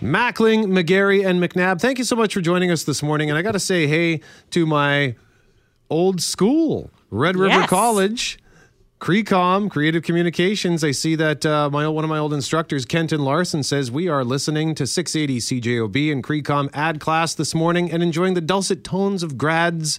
Mackling, 0.00 0.66
McGarry, 0.66 1.26
and 1.26 1.42
McNabb, 1.42 1.80
thank 1.80 1.98
you 1.98 2.04
so 2.04 2.16
much 2.16 2.32
for 2.34 2.40
joining 2.40 2.70
us 2.70 2.84
this 2.84 3.02
morning. 3.02 3.28
And 3.28 3.38
I 3.38 3.42
got 3.42 3.52
to 3.52 3.58
say 3.60 3.86
hey 3.86 4.20
to 4.50 4.64
my 4.66 5.14
old 5.90 6.22
school, 6.22 6.90
Red 7.10 7.36
River 7.36 7.60
Yes. 7.60 7.68
College. 7.68 8.38
CreComm 9.00 9.70
Creative 9.70 10.02
Communications. 10.02 10.84
I 10.84 10.90
see 10.90 11.14
that 11.16 11.46
uh, 11.46 11.70
my 11.70 11.88
one 11.88 12.04
of 12.04 12.10
my 12.10 12.18
old 12.18 12.34
instructors, 12.34 12.84
Kenton 12.84 13.22
Larson, 13.24 13.62
says 13.62 13.90
we 13.90 14.08
are 14.08 14.22
listening 14.24 14.74
to 14.74 14.86
680 14.86 15.38
CJOB 15.60 16.12
and 16.12 16.22
CreComm 16.22 16.68
ad 16.74 17.00
class 17.00 17.32
this 17.34 17.54
morning 17.54 17.90
and 17.90 18.02
enjoying 18.02 18.34
the 18.34 18.42
dulcet 18.42 18.84
tones 18.84 19.22
of 19.22 19.38
grads 19.38 19.98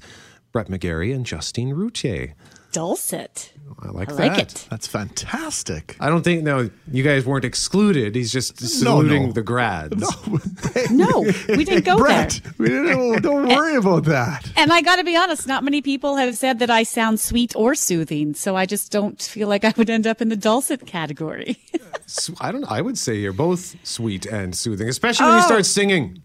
Brett 0.51 0.67
McGarry 0.67 1.13
and 1.15 1.25
Justine 1.25 1.73
Routier. 1.73 2.33
Dulcet. 2.71 3.51
I 3.83 3.89
like 3.89 4.09
I 4.11 4.13
that. 4.15 4.27
like 4.29 4.39
it. 4.39 4.67
That's 4.69 4.87
fantastic. 4.87 5.97
I 5.99 6.07
don't 6.07 6.23
think 6.23 6.43
no, 6.43 6.69
you 6.89 7.03
guys 7.03 7.25
weren't 7.25 7.43
excluded. 7.43 8.15
He's 8.15 8.31
just 8.31 8.57
saluting 8.61 9.27
no. 9.27 9.31
the 9.33 9.41
grads. 9.41 10.03
No, 10.89 11.21
we 11.49 11.63
didn't 11.65 11.85
go 11.85 11.97
Brett, 11.97 12.39
there. 12.43 12.53
we 12.57 12.67
didn't, 12.69 13.21
don't 13.23 13.47
worry 13.47 13.75
about 13.75 14.05
that. 14.05 14.49
And 14.55 14.71
I 14.71 14.81
got 14.81 14.97
to 14.97 15.03
be 15.03 15.15
honest, 15.17 15.47
not 15.47 15.63
many 15.63 15.81
people 15.81 16.15
have 16.17 16.35
said 16.35 16.59
that 16.59 16.69
I 16.69 16.83
sound 16.83 17.19
sweet 17.19 17.55
or 17.55 17.75
soothing. 17.75 18.33
So 18.33 18.55
I 18.55 18.65
just 18.65 18.91
don't 18.91 19.21
feel 19.21 19.47
like 19.47 19.63
I 19.65 19.73
would 19.77 19.89
end 19.89 20.07
up 20.07 20.21
in 20.21 20.29
the 20.29 20.35
dulcet 20.35 20.85
category. 20.85 21.57
I 22.39 22.51
don't. 22.51 22.69
I 22.69 22.81
would 22.81 22.97
say 22.97 23.15
you're 23.15 23.33
both 23.33 23.75
sweet 23.85 24.25
and 24.25 24.55
soothing, 24.55 24.87
especially 24.89 25.25
when 25.27 25.35
you 25.37 25.43
Oh. 25.43 25.45
start 25.47 25.65
singing. 25.65 26.21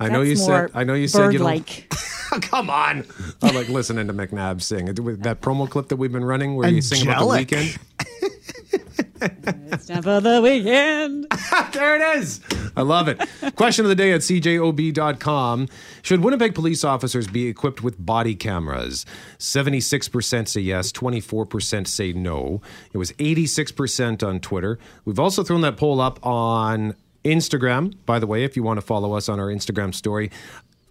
I 0.00 0.08
know 0.08 0.22
you 0.22 0.36
said. 0.36 0.70
I 0.74 0.84
know 0.84 0.94
you 0.94 1.08
said 1.08 1.32
you 1.32 1.38
don't. 1.38 1.48
bird-like. 1.48 1.92
Come 2.42 2.70
on! 2.70 3.04
I 3.42 3.50
like 3.50 3.68
listening 3.68 4.06
to 4.06 4.12
McNabb 4.12 4.62
sing. 4.62 4.86
With 4.86 5.22
that 5.24 5.40
promo 5.40 5.68
clip 5.68 5.88
that 5.88 5.96
we've 5.96 6.12
been 6.12 6.24
running, 6.24 6.54
where 6.54 6.68
you 6.68 6.80
sing 6.80 7.02
about 7.02 7.20
the 7.20 7.26
weekend. 7.26 7.78
It's 9.22 9.86
time 9.86 10.02
for 10.02 10.20
the 10.20 10.40
weekend. 10.40 11.26
there 11.72 11.96
it 11.96 12.18
is. 12.18 12.40
I 12.76 12.82
love 12.82 13.08
it. 13.08 13.20
Question 13.56 13.84
of 13.84 13.88
the 13.90 13.94
day 13.94 14.12
at 14.12 14.22
cjob.com. 14.22 15.68
Should 16.02 16.20
Winnipeg 16.22 16.54
police 16.54 16.84
officers 16.84 17.26
be 17.26 17.46
equipped 17.46 17.82
with 17.82 18.04
body 18.04 18.34
cameras? 18.34 19.04
76% 19.38 20.48
say 20.48 20.60
yes, 20.60 20.92
24% 20.92 21.86
say 21.86 22.12
no. 22.12 22.62
It 22.92 22.98
was 22.98 23.12
86% 23.12 24.26
on 24.26 24.40
Twitter. 24.40 24.78
We've 25.04 25.20
also 25.20 25.42
thrown 25.42 25.60
that 25.62 25.76
poll 25.76 26.00
up 26.00 26.24
on 26.24 26.94
Instagram, 27.24 27.94
by 28.06 28.18
the 28.18 28.26
way, 28.26 28.44
if 28.44 28.56
you 28.56 28.62
want 28.62 28.78
to 28.78 28.86
follow 28.86 29.12
us 29.12 29.28
on 29.28 29.38
our 29.40 29.48
Instagram 29.48 29.94
story. 29.94 30.30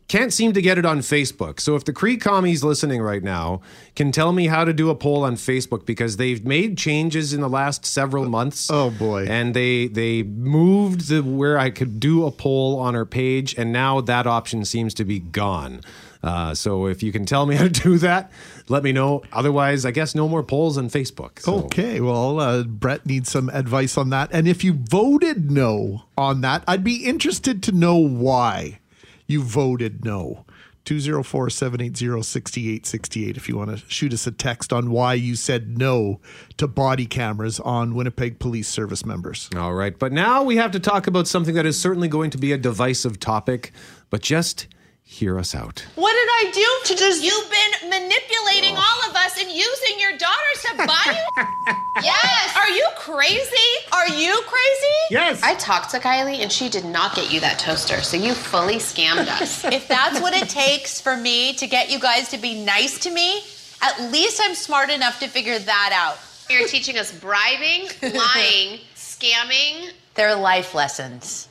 Can't 0.08 0.34
seem 0.34 0.54
to 0.54 0.62
get 0.62 0.80
it 0.80 0.86
on 0.86 1.02
Facebook. 1.02 1.60
So 1.60 1.76
if 1.76 1.86
the 1.86 1.94
Cree 1.94 2.18
commies 2.18 2.64
listening 2.64 3.00
right 3.00 3.22
now 3.22 3.62
can 3.96 4.12
tell 4.12 4.32
me 4.32 4.48
how 4.48 4.66
to 4.66 4.74
do 4.74 4.90
a 4.90 4.96
poll 4.96 5.24
on 5.24 5.36
Facebook 5.36 5.86
because 5.86 6.18
they've 6.18 6.44
made 6.44 6.80
changes 6.80 7.32
in 7.32 7.42
the 7.42 7.50
last 7.50 7.86
several 7.86 8.28
months. 8.28 8.72
Oh, 8.72 8.90
boy. 8.90 9.28
And 9.30 9.54
they 9.54 9.88
they 9.88 10.24
moved 10.24 11.10
the 11.10 11.22
where 11.22 11.60
I 11.60 11.70
could 11.70 12.00
do 12.00 12.26
a 12.26 12.32
poll 12.32 12.80
on 12.80 12.96
our 12.96 13.06
page, 13.06 13.54
and 13.56 13.72
now 13.72 14.02
that 14.02 14.26
option 14.26 14.66
seems 14.66 14.96
to 14.96 15.06
be 15.06 15.20
gone. 15.20 15.82
Uh, 16.24 16.54
so 16.54 16.88
if 16.88 17.04
you 17.04 17.12
can 17.12 17.26
tell 17.26 17.46
me 17.46 17.56
how 17.56 17.64
to 17.64 17.70
do 17.70 17.98
that, 18.00 18.32
let 18.70 18.84
me 18.84 18.92
know. 18.92 19.24
Otherwise, 19.34 19.86
I 19.86 19.92
guess 19.92 20.16
no 20.16 20.28
more 20.28 20.44
polls 20.44 20.78
on 20.78 20.90
Facebook. 20.90 21.40
So. 21.40 21.66
Okay, 21.66 22.00
well, 22.00 22.40
uh, 22.40 22.64
Brett 22.64 23.06
needs 23.06 23.30
some 23.30 23.50
advice 23.50 23.98
on 23.98 24.10
that. 24.12 24.30
And 24.32 24.48
if 24.48 24.64
you 24.64 24.74
voted 24.74 25.52
no 25.52 26.04
on 26.18 26.42
that, 26.42 26.64
I'd 26.68 26.84
be 26.84 27.06
interested 27.06 27.64
to 27.64 27.72
know 27.72 27.96
why 27.98 28.80
you 29.28 29.42
voted 29.42 30.06
no. 30.06 30.46
204 30.86 31.52
780 31.52 32.24
6868 32.24 33.38
if 33.38 33.48
you 33.48 33.56
want 33.56 33.70
to 33.70 33.78
shoot 33.88 34.12
us 34.12 34.26
a 34.26 34.32
text 34.32 34.74
on 34.74 34.90
why 34.90 35.14
you 35.14 35.36
said 35.36 35.78
no 35.78 36.20
to 36.58 36.68
body 36.68 37.06
cameras 37.06 37.60
on 37.60 37.94
Winnipeg 37.94 38.40
Police 38.40 38.68
Service 38.68 39.06
members. 39.06 39.50
All 39.56 39.74
right, 39.74 39.98
but 40.00 40.12
now 40.12 40.42
we 40.42 40.56
have 40.56 40.72
to 40.72 40.80
talk 40.80 41.06
about 41.06 41.28
something 41.28 41.54
that 41.54 41.68
is 41.68 41.80
certainly 41.80 42.08
going 42.08 42.32
to 42.32 42.40
be 42.40 42.52
a 42.52 42.58
divisive 42.58 43.20
topic, 43.20 43.72
but 44.10 44.22
just 44.22 44.66
hear 45.12 45.40
us 45.40 45.56
out. 45.56 45.84
What 45.96 46.14
did 46.14 46.30
I 46.30 46.52
do 46.54 46.94
to 46.94 47.00
just? 47.00 47.24
You've 47.24 47.50
been 47.50 47.90
manipulating 47.90 48.78
all 48.78 49.10
of 49.10 49.16
us 49.16 49.42
and 49.42 49.50
using 49.52 50.00
your 50.00 50.12
daughters 50.18 50.62
to 50.70 50.78
buy 50.78 51.18
you. 51.36 51.74
yes. 52.04 52.56
Are 52.56 52.70
you 52.70 52.88
crazy? 52.96 53.70
Are 53.92 54.08
you 54.08 54.40
crazy? 54.46 54.98
Yes. 55.10 55.42
I 55.44 55.56
talked 55.56 55.90
to 55.92 56.00
Kylie 56.00 56.40
and 56.40 56.52
she 56.52 56.70
did 56.70 56.86
not 56.86 57.16
get 57.16 57.34
you 57.34 57.40
that 57.42 57.58
toaster, 57.60 58.02
so 58.02 58.16
you 58.18 58.34
fully 58.34 58.76
scammed 58.76 59.28
us. 59.42 59.66
if 59.66 59.88
that's 59.88 60.22
what 60.22 60.34
it 60.34 60.48
takes 60.48 61.02
for 61.02 61.18
me 61.18 61.54
to 61.56 61.68
get 61.68 61.90
you 61.92 62.00
guys 62.00 62.30
to 62.30 62.38
be 62.38 62.64
nice 62.64 63.00
to 63.00 63.12
me, 63.12 63.42
at 63.82 64.00
least 64.12 64.40
I'm 64.44 64.56
smart 64.56 64.90
enough 64.92 65.20
to 65.22 65.28
figure 65.28 65.58
that 65.58 65.90
out. 65.92 66.20
You're 66.50 66.68
teaching 66.68 66.98
us 66.98 67.12
bribing, 67.12 67.90
lying, 68.16 68.80
scamming. 68.96 69.92
They're 70.14 70.36
life 70.36 70.74
lessons. 70.76 71.49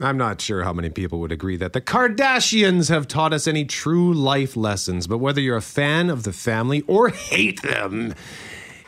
I'm 0.00 0.16
not 0.16 0.40
sure 0.40 0.62
how 0.64 0.72
many 0.72 0.88
people 0.88 1.20
would 1.20 1.32
agree 1.32 1.56
that 1.58 1.74
the 1.74 1.80
Kardashians 1.80 2.88
have 2.88 3.06
taught 3.06 3.34
us 3.34 3.46
any 3.46 3.64
true 3.66 4.14
life 4.14 4.56
lessons, 4.56 5.06
but 5.06 5.18
whether 5.18 5.40
you're 5.42 5.58
a 5.58 5.62
fan 5.62 6.08
of 6.08 6.22
the 6.22 6.32
family 6.32 6.82
or 6.86 7.08
hate 7.10 7.60
them, 7.60 8.14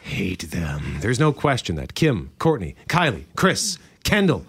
hate 0.02 0.50
them, 0.50 0.96
there's 1.00 1.20
no 1.20 1.32
question 1.32 1.76
that 1.76 1.94
Kim, 1.94 2.30
Kourtney, 2.38 2.74
Kylie, 2.88 3.24
Kris, 3.36 3.78
Kendall, 4.04 4.46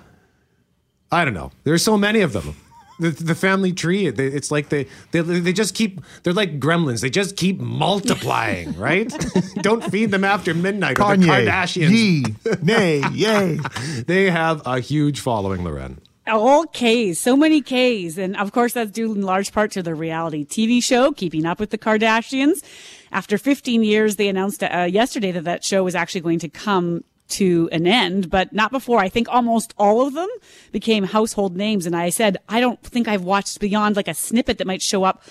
I 1.11 1.25
don't 1.25 1.33
know, 1.33 1.51
there's 1.65 1.83
so 1.83 1.97
many 1.97 2.21
of 2.21 2.31
them, 2.31 2.55
the, 2.97 3.09
the 3.09 3.35
family 3.35 3.73
tree. 3.73 4.09
They, 4.09 4.27
it's 4.27 4.49
like 4.49 4.69
they, 4.69 4.87
they 5.11 5.21
they 5.21 5.51
just 5.51 5.75
keep. 5.75 5.99
They're 6.21 6.31
like 6.31 6.59
gremlins. 6.59 7.01
They 7.01 7.09
just 7.09 7.35
keep 7.35 7.59
multiplying, 7.59 8.73
right? 8.77 9.11
Don't 9.55 9.83
feed 9.83 10.11
them 10.11 10.23
after 10.23 10.53
midnight. 10.53 10.99
or 10.99 11.17
the 11.17 11.25
Kanye, 11.25 11.45
Kardashians. 11.47 11.89
Yee, 11.89 12.25
nay, 12.61 13.03
yay. 13.11 13.59
they 14.05 14.29
have 14.29 14.61
a 14.65 14.79
huge 14.79 15.19
following, 15.19 15.63
Loren. 15.63 15.99
All 16.25 16.65
K's, 16.65 17.19
so 17.19 17.35
many 17.35 17.61
K's. 17.61 18.17
And 18.17 18.37
of 18.37 18.51
course, 18.51 18.73
that's 18.73 18.91
due 18.91 19.13
in 19.13 19.21
large 19.21 19.51
part 19.51 19.71
to 19.71 19.83
the 19.83 19.93
reality 19.93 20.45
TV 20.45 20.81
show, 20.81 21.11
Keeping 21.11 21.45
Up 21.45 21.59
with 21.59 21.71
the 21.71 21.77
Kardashians. 21.77 22.63
After 23.11 23.37
15 23.37 23.83
years, 23.83 24.15
they 24.15 24.29
announced 24.29 24.63
uh, 24.63 24.87
yesterday 24.89 25.31
that 25.31 25.43
that 25.43 25.63
show 25.63 25.83
was 25.83 25.95
actually 25.95 26.21
going 26.21 26.39
to 26.39 26.49
come 26.49 27.03
to 27.29 27.67
an 27.71 27.87
end, 27.87 28.29
but 28.29 28.53
not 28.53 28.71
before. 28.71 28.99
I 28.99 29.09
think 29.09 29.27
almost 29.29 29.73
all 29.77 30.05
of 30.05 30.13
them 30.13 30.29
became 30.71 31.03
household 31.03 31.55
names. 31.55 31.85
And 31.85 31.95
I 31.95 32.09
said, 32.09 32.37
I 32.47 32.59
don't 32.59 32.81
think 32.81 33.07
I've 33.07 33.23
watched 33.23 33.59
beyond 33.59 33.95
like 33.95 34.07
a 34.07 34.13
snippet 34.13 34.57
that 34.59 34.67
might 34.67 34.81
show 34.81 35.03
up 35.03 35.23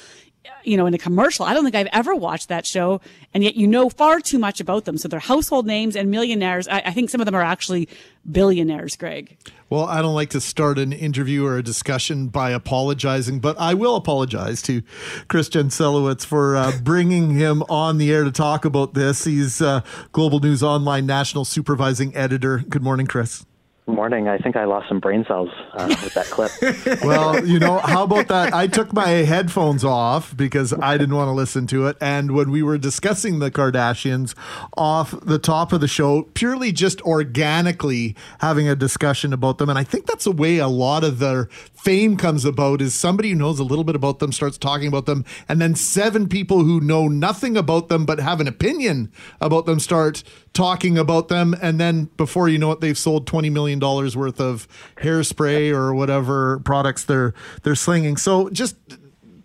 you 0.65 0.77
know, 0.77 0.87
in 0.87 0.95
a 0.95 0.99
commercial. 0.99 1.45
I 1.45 1.55
don't 1.55 1.65
think 1.65 1.75
I've 1.75 1.89
ever 1.93 2.15
watched 2.15 2.49
that 2.49 2.67
show, 2.67 3.01
and 3.35 3.43
yet 3.43 3.57
you 3.57 3.67
know 3.67 3.89
far 3.89 4.21
too 4.21 4.39
much 4.39 4.61
about 4.61 4.85
them. 4.85 4.97
So 4.97 5.09
they're 5.09 5.21
household 5.21 5.67
names 5.67 5.97
and 5.97 6.11
millionaires. 6.11 6.69
I, 6.69 6.83
I 6.87 6.93
think 6.93 7.11
some 7.11 7.21
of 7.21 7.25
them 7.27 7.35
are 7.35 7.43
actually 7.43 7.89
billionaires, 8.31 8.97
Greg. 8.97 9.37
Well, 9.71 9.85
I 9.85 10.03
don't 10.03 10.15
like 10.15 10.31
to 10.31 10.41
start 10.41 10.79
an 10.79 10.93
interview 10.93 11.47
or 11.47 11.57
a 11.57 11.63
discussion 11.63 12.29
by 12.29 12.51
apologizing, 12.51 13.41
but 13.41 13.59
I 13.59 13.75
will 13.75 13.97
apologize 13.97 14.61
to 14.63 14.83
Chris 15.29 15.49
Jancelewicz 15.49 16.27
for 16.27 16.57
uh, 16.57 16.73
bringing 16.83 17.31
him 17.31 17.63
on 17.69 17.99
the 17.99 18.13
air 18.13 18.25
to 18.25 18.33
talk 18.33 18.65
about 18.65 18.95
this. 18.95 19.25
He's 19.25 19.63
uh, 19.63 19.81
Global 20.13 20.41
News 20.41 20.63
Online 20.63 21.07
National 21.07 21.45
Supervising 21.45 22.15
Editor. 22.15 22.59
Good 22.59 22.83
morning, 22.83 23.07
Chris. 23.07 23.47
Morning. 23.89 24.29
I 24.29 24.39
think 24.39 24.55
I 24.55 24.65
lost 24.65 24.89
some 24.89 25.01
brain 25.01 25.25
cells 25.27 25.51
uh, 25.73 25.89
with 25.89 26.15
that 26.15 26.27
clip. 26.27 26.53
well, 27.03 27.45
you 27.45 27.59
know, 27.59 27.79
how 27.79 28.05
about 28.05 28.29
that? 28.29 28.55
I 28.55 28.69
took 28.69 28.93
my 28.93 29.09
headphones 29.09 29.85
off 29.85 30.37
because 30.37 30.73
I 30.73 30.97
didn't 30.97 31.17
want 31.17 31.27
to 31.27 31.33
listen 31.33 31.67
to 31.67 31.89
it. 31.89 31.97
And 32.01 32.31
when 32.31 32.53
we 32.53 32.63
were 32.63 32.79
discussing 32.79 33.41
the 33.41 33.51
Kardashians 33.51 34.37
off 34.77 35.19
the 35.23 35.41
top 35.41 35.73
of 35.73 35.81
the 35.81 35.89
show, 35.89 36.23
purely 36.35 36.71
just 36.71 37.03
organically 37.03 38.15
having 38.39 38.69
a 38.69 38.77
discussion 38.77 39.33
about 39.33 39.59
them. 39.59 39.69
And 39.69 39.77
I 39.77 39.83
think 39.83 40.07
that's 40.07 40.25
the 40.25 40.33
way 40.33 40.59
a 40.59 40.69
lot 40.69 41.03
of 41.03 41.19
their 41.19 41.47
fame 41.75 42.17
comes 42.17 42.45
about 42.45 42.81
is 42.81 42.95
somebody 42.95 43.31
who 43.31 43.35
knows 43.35 43.59
a 43.59 43.65
little 43.65 43.83
bit 43.83 43.97
about 43.97 44.21
them 44.21 44.31
starts 44.31 44.59
talking 44.59 44.87
about 44.87 45.07
them. 45.07 45.25
And 45.49 45.61
then 45.61 45.75
seven 45.75 46.29
people 46.29 46.63
who 46.63 46.81
know 46.81 47.09
nothing 47.09 47.57
about 47.57 47.89
them 47.89 48.07
but 48.07 48.21
have 48.21 48.41
an 48.41 48.47
opinion 48.47 49.11
about 49.41 49.67
them 49.67 49.81
start 49.81 50.23
talking 50.53 50.97
about 50.97 51.27
them. 51.27 51.57
And 51.61 51.81
then 51.81 52.05
before 52.17 52.49
you 52.49 52.59
know 52.59 52.71
it, 52.71 52.81
they've 52.81 52.97
sold 52.97 53.27
$20 53.27 53.51
million 53.51 53.72
worth 53.81 54.41
of 54.41 54.69
hairspray 54.99 55.73
or 55.75 55.95
whatever 55.95 56.61
products 56.61 57.05
they're, 57.05 57.35
they're 57.63 57.75
slinging. 57.75 58.17
So 58.17 58.51
just, 58.51 58.77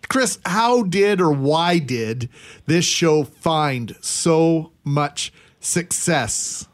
Chris, 0.08 0.38
how 0.44 0.82
did 0.82 1.20
or 1.20 1.32
why 1.32 1.78
did 1.78 2.28
this 2.66 2.84
show 2.84 3.24
find 3.24 3.96
so 4.00 4.72
much 4.84 5.32
success? 5.60 6.67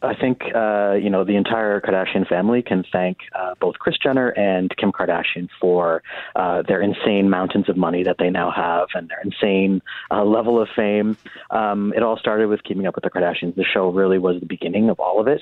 I 0.00 0.14
think 0.14 0.42
uh, 0.54 0.92
you 0.92 1.10
know 1.10 1.24
the 1.24 1.34
entire 1.34 1.80
Kardashian 1.80 2.26
family 2.28 2.62
can 2.62 2.84
thank 2.92 3.18
uh, 3.34 3.54
both 3.60 3.78
Kris 3.80 3.96
Jenner 3.98 4.28
and 4.28 4.74
Kim 4.76 4.92
Kardashian 4.92 5.48
for 5.60 6.02
uh, 6.36 6.62
their 6.62 6.80
insane 6.80 7.28
mountains 7.28 7.68
of 7.68 7.76
money 7.76 8.04
that 8.04 8.16
they 8.18 8.30
now 8.30 8.50
have 8.50 8.88
and 8.94 9.08
their 9.08 9.20
insane 9.24 9.82
uh, 10.12 10.24
level 10.24 10.60
of 10.62 10.68
fame. 10.76 11.16
Um, 11.50 11.92
it 11.96 12.04
all 12.04 12.16
started 12.16 12.48
with 12.48 12.62
Keeping 12.62 12.86
Up 12.86 12.94
with 12.94 13.02
the 13.04 13.10
Kardashians. 13.10 13.56
The 13.56 13.64
show 13.64 13.88
really 13.88 14.18
was 14.18 14.38
the 14.38 14.46
beginning 14.46 14.88
of 14.88 15.00
all 15.00 15.20
of 15.20 15.26
it. 15.26 15.40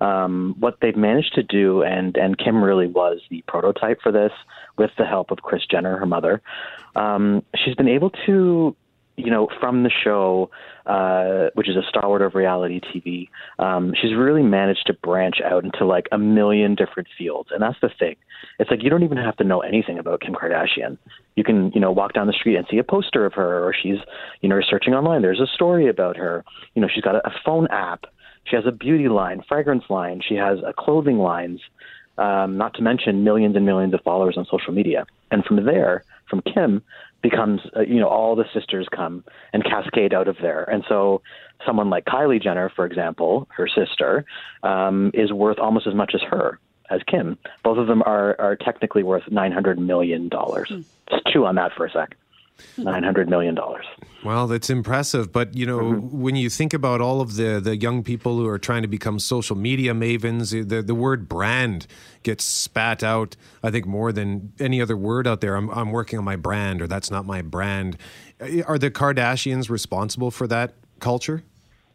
Um, 0.00 0.56
what 0.58 0.78
they've 0.80 0.96
managed 0.96 1.34
to 1.34 1.42
do, 1.42 1.82
and 1.82 2.16
and 2.16 2.38
Kim 2.38 2.64
really 2.64 2.86
was 2.86 3.20
the 3.28 3.44
prototype 3.46 4.00
for 4.00 4.10
this, 4.10 4.32
with 4.78 4.90
the 4.96 5.04
help 5.04 5.30
of 5.30 5.38
Kris 5.42 5.66
Jenner, 5.70 5.98
her 5.98 6.06
mother. 6.06 6.40
Um, 6.96 7.42
she's 7.54 7.74
been 7.74 7.88
able 7.88 8.10
to 8.24 8.74
you 9.18 9.30
know, 9.30 9.48
from 9.60 9.82
the 9.82 9.90
show, 9.90 10.48
uh, 10.88 11.50
which 11.52 11.68
is 11.68 11.76
a 11.76 11.82
stalwart 11.86 12.22
of 12.22 12.34
reality 12.34 12.80
TV, 12.80 13.28
um, 13.58 13.92
she's 14.00 14.14
really 14.14 14.42
managed 14.42 14.86
to 14.86 14.94
branch 14.94 15.36
out 15.44 15.62
into 15.62 15.84
like 15.84 16.06
a 16.10 16.18
million 16.18 16.74
different 16.74 17.08
fields. 17.16 17.50
And 17.52 17.62
that's 17.62 17.78
the 17.82 17.90
thing. 17.98 18.16
It's 18.58 18.70
like 18.70 18.82
you 18.82 18.88
don't 18.88 19.02
even 19.02 19.18
have 19.18 19.36
to 19.36 19.44
know 19.44 19.60
anything 19.60 19.98
about 19.98 20.22
Kim 20.22 20.34
Kardashian. 20.34 20.96
You 21.36 21.44
can, 21.44 21.70
you 21.74 21.80
know, 21.80 21.92
walk 21.92 22.14
down 22.14 22.26
the 22.26 22.32
street 22.32 22.56
and 22.56 22.66
see 22.70 22.78
a 22.78 22.84
poster 22.84 23.26
of 23.26 23.34
her, 23.34 23.62
or 23.62 23.74
she's, 23.74 23.98
you 24.40 24.48
know, 24.48 24.58
searching 24.62 24.94
online. 24.94 25.20
There's 25.20 25.40
a 25.40 25.46
story 25.46 25.88
about 25.88 26.16
her. 26.16 26.42
You 26.74 26.80
know, 26.80 26.88
she's 26.92 27.04
got 27.04 27.16
a, 27.16 27.26
a 27.26 27.32
phone 27.44 27.68
app. 27.68 28.06
She 28.44 28.56
has 28.56 28.64
a 28.66 28.72
beauty 28.72 29.08
line, 29.08 29.42
fragrance 29.46 29.84
line. 29.90 30.22
She 30.26 30.36
has 30.36 30.58
a 30.66 30.72
clothing 30.72 31.18
lines. 31.18 31.60
Um, 32.16 32.56
not 32.56 32.74
to 32.74 32.82
mention 32.82 33.22
millions 33.22 33.54
and 33.54 33.64
millions 33.64 33.94
of 33.94 34.00
followers 34.00 34.36
on 34.36 34.46
social 34.50 34.72
media. 34.72 35.06
And 35.30 35.44
from 35.44 35.64
there, 35.64 36.02
from 36.28 36.42
Kim, 36.42 36.82
becomes 37.22 37.60
uh, 37.76 37.80
you 37.80 38.00
know 38.00 38.08
all 38.08 38.36
the 38.36 38.44
sisters 38.54 38.86
come 38.94 39.24
and 39.52 39.64
cascade 39.64 40.14
out 40.14 40.28
of 40.28 40.36
there. 40.40 40.64
And 40.64 40.84
so 40.88 41.22
someone 41.66 41.90
like 41.90 42.04
kylie 42.04 42.42
jenner 42.42 42.70
for 42.74 42.86
example 42.86 43.48
her 43.50 43.68
sister 43.68 44.24
um, 44.62 45.10
is 45.14 45.32
worth 45.32 45.58
almost 45.58 45.86
as 45.86 45.94
much 45.94 46.12
as 46.14 46.22
her 46.22 46.58
as 46.90 47.02
kim. 47.06 47.38
Both 47.62 47.78
of 47.78 47.86
them 47.86 48.02
are 48.02 48.40
are 48.40 48.56
technically 48.56 49.02
worth 49.02 49.30
900 49.30 49.78
million 49.78 50.28
dollars. 50.28 50.68
Hmm. 50.68 50.80
just 51.10 51.26
chew 51.26 51.44
on 51.46 51.56
that 51.56 51.72
for 51.72 51.86
a 51.86 51.90
sec 51.90 52.16
900 52.76 53.28
million 53.28 53.54
dollars 53.54 53.86
Well, 54.24 54.46
that's 54.46 54.70
impressive. 54.70 55.32
But, 55.32 55.54
you 55.54 55.66
know, 55.66 55.78
mm-hmm. 55.78 56.20
when 56.20 56.36
you 56.36 56.50
think 56.50 56.74
about 56.74 57.00
all 57.00 57.20
of 57.20 57.36
the, 57.36 57.60
the 57.60 57.76
young 57.76 58.02
people 58.02 58.36
who 58.36 58.46
are 58.46 58.58
trying 58.58 58.82
to 58.82 58.88
become 58.88 59.18
social 59.18 59.56
media 59.56 59.94
mavens, 59.94 60.50
the, 60.68 60.82
the 60.82 60.94
word 60.94 61.28
brand 61.28 61.86
gets 62.22 62.44
spat 62.44 63.02
out, 63.02 63.36
I 63.62 63.70
think, 63.70 63.86
more 63.86 64.12
than 64.12 64.52
any 64.58 64.82
other 64.82 64.96
word 64.96 65.26
out 65.26 65.40
there. 65.40 65.56
I'm, 65.56 65.70
I'm 65.70 65.90
working 65.92 66.18
on 66.18 66.24
my 66.24 66.36
brand, 66.36 66.82
or 66.82 66.86
that's 66.86 67.10
not 67.10 67.26
my 67.26 67.42
brand. 67.42 67.96
Are 68.66 68.78
the 68.78 68.90
Kardashians 68.90 69.70
responsible 69.70 70.30
for 70.30 70.46
that 70.48 70.74
culture? 71.00 71.44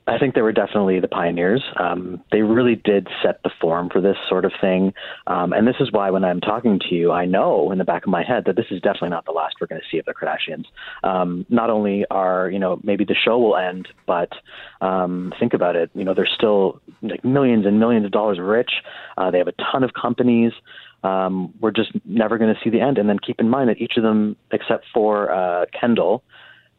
I 0.05 0.17
think 0.17 0.35
they 0.35 0.41
were 0.41 0.51
definitely 0.51 0.99
the 0.99 1.07
pioneers. 1.07 1.63
Um, 1.79 2.21
they 2.31 2.41
really 2.41 2.75
did 2.75 3.07
set 3.23 3.41
the 3.43 3.51
form 3.61 3.89
for 3.89 4.01
this 4.01 4.17
sort 4.27 4.43
of 4.43 4.51
thing. 4.59 4.93
Um, 5.27 5.53
and 5.53 5.65
this 5.65 5.77
is 5.79 5.91
why 5.91 6.09
when 6.09 6.25
I'm 6.25 6.41
talking 6.41 6.79
to 6.89 6.95
you, 6.95 7.11
I 7.11 7.25
know 7.25 7.71
in 7.71 7.77
the 7.77 7.85
back 7.85 8.03
of 8.03 8.09
my 8.09 8.23
head 8.23 8.43
that 8.45 8.57
this 8.57 8.65
is 8.69 8.81
definitely 8.81 9.09
not 9.09 9.25
the 9.25 9.31
last 9.31 9.55
we're 9.61 9.67
going 9.67 9.79
to 9.79 9.87
see 9.89 9.99
of 9.99 10.05
the 10.05 10.13
Kardashians. 10.13 10.65
Um, 11.07 11.45
not 11.49 11.69
only 11.69 12.05
are, 12.11 12.49
you 12.49 12.59
know, 12.59 12.81
maybe 12.83 13.05
the 13.05 13.15
show 13.15 13.39
will 13.39 13.55
end, 13.55 13.87
but 14.05 14.29
um, 14.81 15.33
think 15.39 15.53
about 15.53 15.77
it. 15.77 15.89
You 15.93 16.03
know, 16.03 16.13
they're 16.13 16.27
still 16.27 16.81
like 17.01 17.23
millions 17.23 17.65
and 17.65 17.79
millions 17.79 18.05
of 18.05 18.11
dollars 18.11 18.39
rich. 18.41 18.71
Uh, 19.17 19.31
they 19.31 19.37
have 19.37 19.47
a 19.47 19.53
ton 19.71 19.83
of 19.83 19.91
companies. 19.93 20.51
Um, 21.03 21.53
we're 21.61 21.71
just 21.71 21.91
never 22.05 22.37
going 22.37 22.53
to 22.53 22.59
see 22.61 22.69
the 22.69 22.81
end. 22.81 22.97
And 22.97 23.07
then 23.07 23.19
keep 23.19 23.39
in 23.39 23.49
mind 23.49 23.69
that 23.69 23.79
each 23.79 23.93
of 23.95 24.03
them, 24.03 24.35
except 24.51 24.85
for 24.93 25.31
uh, 25.31 25.65
Kendall, 25.79 26.23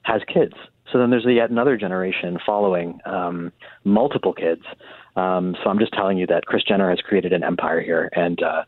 has 0.03 0.21
kids. 0.33 0.55
So 0.93 0.99
then 0.99 1.11
there's 1.11 1.27
yet 1.27 1.51
another 1.51 1.77
generation 1.77 2.39
following 2.45 3.01
um, 3.07 3.53
multiple 3.85 4.33
kids. 4.33 4.63
Um, 5.17 5.57
so 5.63 5.71
I'm 5.71 5.79
just 5.79 5.93
telling 5.93 6.19
you 6.19 6.27
that 6.27 6.47
Kris 6.47 6.65
Jenner 6.65 6.91
has 6.91 7.01
created 7.01 7.33
an 7.33 7.45
empire 7.45 7.81
here, 7.81 8.11
and 8.13 8.43
uh, 8.43 8.65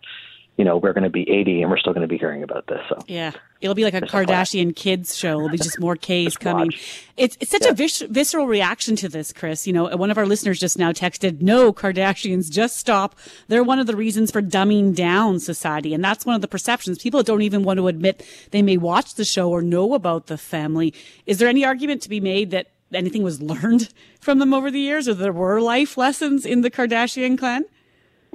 you 0.57 0.65
know 0.65 0.77
we're 0.79 0.93
going 0.93 1.05
to 1.05 1.11
be 1.11 1.29
80, 1.31 1.63
and 1.63 1.71
we're 1.71 1.79
still 1.79 1.93
going 1.93 2.03
to 2.07 2.09
be 2.09 2.19
hearing 2.19 2.43
about 2.43 2.67
this. 2.67 2.81
So 2.89 2.99
Yeah. 3.07 3.33
It'll 3.61 3.75
be 3.75 3.85
like 3.85 3.95
a 3.95 4.03
Kardashian 4.03 4.77
kids 4.77 5.17
show. 5.17 5.39
It'll 5.39 5.49
be 5.49 5.57
just 5.57 5.81
more 5.81 5.97
K's 5.97 6.37
coming. 6.37 6.73
It's 7.17 7.39
it's 7.41 7.51
such 7.51 7.65
a 7.65 7.73
vis- 7.73 8.03
visceral 8.03 8.47
reaction 8.47 8.97
to 8.97 9.09
this, 9.09 9.33
Chris. 9.33 9.67
You 9.67 9.73
know, 9.73 9.97
one 9.97 10.11
of 10.11 10.19
our 10.19 10.27
listeners 10.27 10.61
just 10.61 10.79
now 10.79 10.93
texted, 10.93 11.41
"No, 11.41 11.73
Kardashians, 11.73 12.51
just 12.51 12.77
stop. 12.77 13.19
They're 13.49 13.65
one 13.65 13.79
of 13.79 13.87
the 13.87 13.97
reasons 13.97 14.31
for 14.31 14.43
dumbing 14.43 14.95
down 14.95 15.41
society, 15.41 15.95
and 15.95 16.05
that's 16.05 16.27
one 16.27 16.35
of 16.35 16.43
the 16.43 16.49
perceptions. 16.49 16.99
People 16.99 17.23
don't 17.23 17.41
even 17.43 17.63
want 17.63 17.79
to 17.79 17.89
admit 17.89 18.23
they 18.51 18.61
may 18.61 18.77
watch 18.77 19.15
the 19.15 19.25
show 19.25 19.51
or 19.51 19.63
know 19.63 19.95
about 19.95 20.27
the 20.27 20.37
family. 20.37 20.93
Is 21.25 21.39
there 21.39 21.49
any 21.49 21.65
argument 21.65 22.03
to 22.03 22.11
be 22.11 22.21
made 22.21 22.51
that 22.51 22.67
anything 22.93 23.23
was 23.23 23.41
learned 23.41 23.89
from 24.21 24.39
them 24.39 24.53
over 24.53 24.71
the 24.71 24.81
years, 24.81 25.09
or 25.09 25.15
there 25.15 25.33
were 25.33 25.63
life 25.63 25.97
lessons 25.97 26.45
in 26.45 26.61
the 26.61 26.71
Kardashian 26.71 27.39
clan?" 27.39 27.65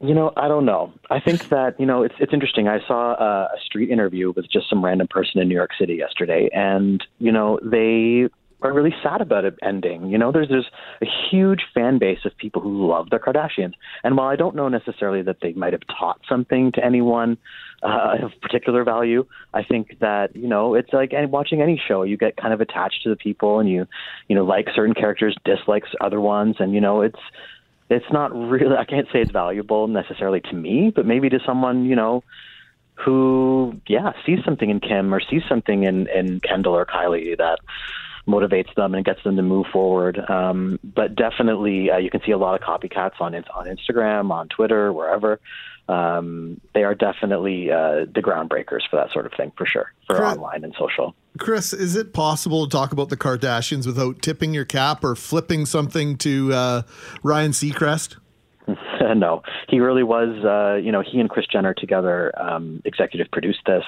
You 0.01 0.15
know, 0.15 0.33
I 0.35 0.47
don't 0.47 0.65
know. 0.65 0.93
I 1.09 1.19
think 1.19 1.49
that 1.49 1.79
you 1.79 1.85
know 1.85 2.03
it's 2.03 2.15
it's 2.19 2.33
interesting. 2.33 2.67
I 2.67 2.79
saw 2.87 3.13
a, 3.13 3.49
a 3.55 3.59
street 3.63 3.89
interview 3.89 4.33
with 4.35 4.49
just 4.51 4.69
some 4.69 4.83
random 4.83 5.07
person 5.07 5.39
in 5.39 5.47
New 5.47 5.55
York 5.55 5.71
City 5.79 5.95
yesterday, 5.95 6.49
and 6.53 7.03
you 7.19 7.31
know 7.31 7.59
they 7.63 8.29
are 8.63 8.73
really 8.73 8.93
sad 9.01 9.21
about 9.21 9.45
it 9.45 9.57
ending. 9.63 10.07
You 10.07 10.17
know, 10.17 10.31
there's 10.31 10.49
there's 10.49 10.69
a 11.01 11.05
huge 11.29 11.61
fan 11.73 11.97
base 11.97 12.19
of 12.25 12.35
people 12.37 12.61
who 12.61 12.87
love 12.87 13.09
the 13.09 13.17
Kardashians, 13.17 13.73
and 14.03 14.17
while 14.17 14.27
I 14.27 14.35
don't 14.35 14.55
know 14.55 14.67
necessarily 14.69 15.21
that 15.23 15.37
they 15.41 15.53
might 15.53 15.73
have 15.73 15.83
taught 15.87 16.21
something 16.27 16.71
to 16.73 16.85
anyone 16.85 17.37
uh, 17.83 18.17
of 18.23 18.31
particular 18.41 18.83
value, 18.83 19.25
I 19.53 19.63
think 19.63 19.99
that 19.99 20.35
you 20.35 20.47
know 20.47 20.75
it's 20.75 20.93
like 20.93 21.13
any, 21.13 21.27
watching 21.27 21.61
any 21.61 21.81
show. 21.87 22.03
You 22.03 22.17
get 22.17 22.37
kind 22.37 22.53
of 22.53 22.61
attached 22.61 23.03
to 23.03 23.09
the 23.09 23.15
people, 23.15 23.59
and 23.59 23.69
you 23.69 23.87
you 24.27 24.35
know 24.35 24.45
like 24.45 24.67
certain 24.75 24.93
characters, 24.93 25.35
dislikes 25.45 25.89
other 25.99 26.21
ones, 26.21 26.57
and 26.59 26.73
you 26.73 26.81
know 26.81 27.01
it's 27.01 27.19
it's 27.91 28.11
not 28.11 28.33
really 28.33 28.75
I 28.75 28.85
can't 28.85 29.07
say 29.11 29.21
it's 29.21 29.31
valuable 29.31 29.87
necessarily 29.87 30.41
to 30.41 30.53
me, 30.53 30.91
but 30.95 31.05
maybe 31.05 31.29
to 31.29 31.39
someone, 31.45 31.85
you 31.85 31.95
know, 31.95 32.23
who 32.95 33.79
yeah, 33.87 34.13
sees 34.25 34.39
something 34.45 34.69
in 34.69 34.79
Kim 34.79 35.13
or 35.13 35.21
sees 35.21 35.43
something 35.49 35.83
in, 35.83 36.07
in 36.07 36.39
Kendall 36.39 36.75
or 36.75 36.85
Kylie 36.85 37.37
that 37.37 37.59
motivates 38.27 38.73
them 38.75 38.93
and 38.93 39.03
gets 39.03 39.23
them 39.23 39.35
to 39.35 39.41
move 39.41 39.65
forward. 39.73 40.19
Um, 40.29 40.79
but 40.83 41.15
definitely, 41.15 41.89
uh, 41.89 41.97
you 41.97 42.09
can 42.09 42.21
see 42.25 42.31
a 42.31 42.37
lot 42.37 42.59
of 42.59 42.65
copycats 42.65 43.19
on 43.19 43.35
on 43.35 43.65
Instagram, 43.65 44.31
on 44.31 44.47
Twitter, 44.49 44.93
wherever. 44.93 45.39
Um, 45.89 46.61
they 46.73 46.83
are 46.83 46.95
definitely 46.95 47.71
uh, 47.71 48.05
the 48.13 48.21
groundbreakers 48.21 48.87
for 48.89 48.97
that 48.97 49.11
sort 49.11 49.25
of 49.25 49.33
thing, 49.33 49.51
for 49.57 49.65
sure, 49.65 49.91
for 50.07 50.17
Correct. 50.17 50.37
online 50.37 50.63
and 50.63 50.73
social. 50.77 51.15
Chris, 51.37 51.73
is 51.73 51.95
it 51.95 52.13
possible 52.13 52.65
to 52.65 52.71
talk 52.71 52.91
about 52.91 53.09
the 53.09 53.17
Kardashians 53.17 53.85
without 53.85 54.21
tipping 54.21 54.53
your 54.53 54.65
cap 54.65 55.03
or 55.03 55.15
flipping 55.15 55.65
something 55.65 56.17
to 56.17 56.53
uh, 56.53 56.81
Ryan 57.23 57.51
Seacrest? 57.51 58.17
no, 59.15 59.41
he 59.69 59.79
really 59.79 60.03
was. 60.03 60.43
Uh, 60.43 60.75
you 60.75 60.91
know, 60.91 61.01
he 61.01 61.19
and 61.19 61.29
Kris 61.29 61.47
Jenner 61.47 61.73
together 61.73 62.31
um, 62.39 62.81
executive 62.85 63.31
produced 63.31 63.61
this. 63.65 63.83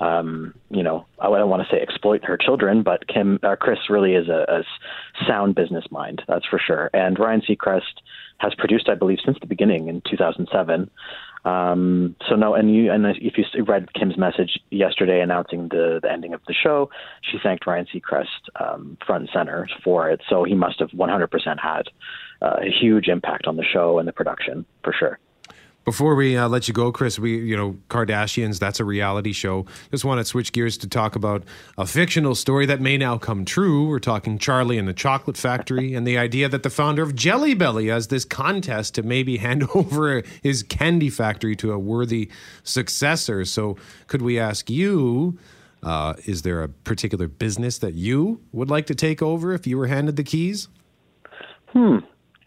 Um, 0.00 0.54
you 0.70 0.82
know, 0.82 1.06
I 1.18 1.28
don't 1.28 1.50
want 1.50 1.66
to 1.66 1.74
say 1.74 1.80
exploit 1.80 2.24
her 2.24 2.36
children, 2.36 2.82
but 2.82 3.06
Kim, 3.08 3.38
uh, 3.42 3.56
Kris 3.56 3.78
really 3.88 4.14
is 4.14 4.28
a, 4.28 4.44
a 4.48 5.24
sound 5.26 5.54
business 5.54 5.84
mind. 5.90 6.22
That's 6.26 6.46
for 6.46 6.58
sure. 6.58 6.90
And 6.92 7.18
Ryan 7.18 7.42
Seacrest 7.42 7.82
has 8.38 8.54
produced, 8.54 8.88
I 8.88 8.94
believe, 8.94 9.18
since 9.24 9.38
the 9.40 9.46
beginning 9.46 9.88
in 9.88 10.02
2007. 10.08 10.90
Um, 11.44 12.16
so 12.28 12.34
no, 12.34 12.54
and 12.54 12.74
you 12.74 12.90
and 12.90 13.06
if 13.06 13.34
you 13.36 13.64
read 13.64 13.92
Kim's 13.94 14.16
message 14.16 14.58
yesterday 14.70 15.20
announcing 15.20 15.68
the, 15.68 16.00
the 16.02 16.10
ending 16.10 16.34
of 16.34 16.40
the 16.48 16.54
show, 16.54 16.90
she 17.22 17.38
thanked 17.42 17.66
Ryan 17.66 17.86
Seacrest 17.94 18.26
um, 18.60 18.96
front 19.06 19.22
and 19.22 19.30
center 19.32 19.68
for 19.84 20.10
it. 20.10 20.20
So 20.28 20.44
he 20.44 20.54
must 20.54 20.80
have 20.80 20.90
100% 20.90 21.28
had 21.60 21.88
uh, 22.42 22.56
a 22.62 22.70
huge 22.70 23.08
impact 23.08 23.46
on 23.46 23.56
the 23.56 23.64
show 23.64 23.98
and 23.98 24.08
the 24.08 24.12
production 24.12 24.66
for 24.82 24.92
sure. 24.92 25.18
Before 25.86 26.16
we 26.16 26.36
uh, 26.36 26.48
let 26.48 26.66
you 26.66 26.74
go, 26.74 26.90
Chris, 26.90 27.16
we 27.16 27.38
you 27.38 27.56
know 27.56 27.76
Kardashians. 27.88 28.58
That's 28.58 28.80
a 28.80 28.84
reality 28.84 29.32
show. 29.32 29.66
Just 29.92 30.04
want 30.04 30.18
to 30.18 30.24
switch 30.24 30.50
gears 30.50 30.76
to 30.78 30.88
talk 30.88 31.14
about 31.14 31.44
a 31.78 31.86
fictional 31.86 32.34
story 32.34 32.66
that 32.66 32.80
may 32.80 32.98
now 32.98 33.18
come 33.18 33.44
true. 33.44 33.88
We're 33.88 34.00
talking 34.00 34.36
Charlie 34.36 34.78
and 34.78 34.88
the 34.88 34.92
Chocolate 34.92 35.36
Factory, 35.36 35.94
and 35.94 36.04
the 36.04 36.18
idea 36.18 36.48
that 36.48 36.64
the 36.64 36.70
founder 36.70 37.04
of 37.04 37.14
Jelly 37.14 37.54
Belly 37.54 37.86
has 37.86 38.08
this 38.08 38.24
contest 38.24 38.96
to 38.96 39.04
maybe 39.04 39.36
hand 39.46 39.62
over 39.76 40.24
his 40.42 40.64
candy 40.64 41.08
factory 41.08 41.54
to 41.54 41.70
a 41.70 41.78
worthy 41.78 42.32
successor. 42.64 43.44
So, 43.44 43.76
could 44.08 44.22
we 44.22 44.40
ask 44.40 44.68
you? 44.68 45.38
Uh, 45.84 46.14
is 46.24 46.42
there 46.42 46.64
a 46.64 46.68
particular 46.68 47.28
business 47.28 47.78
that 47.78 47.94
you 47.94 48.40
would 48.50 48.68
like 48.68 48.86
to 48.86 48.94
take 48.96 49.22
over 49.22 49.52
if 49.52 49.68
you 49.68 49.78
were 49.78 49.86
handed 49.86 50.16
the 50.16 50.24
keys? 50.24 50.66
Hmm, 51.68 51.98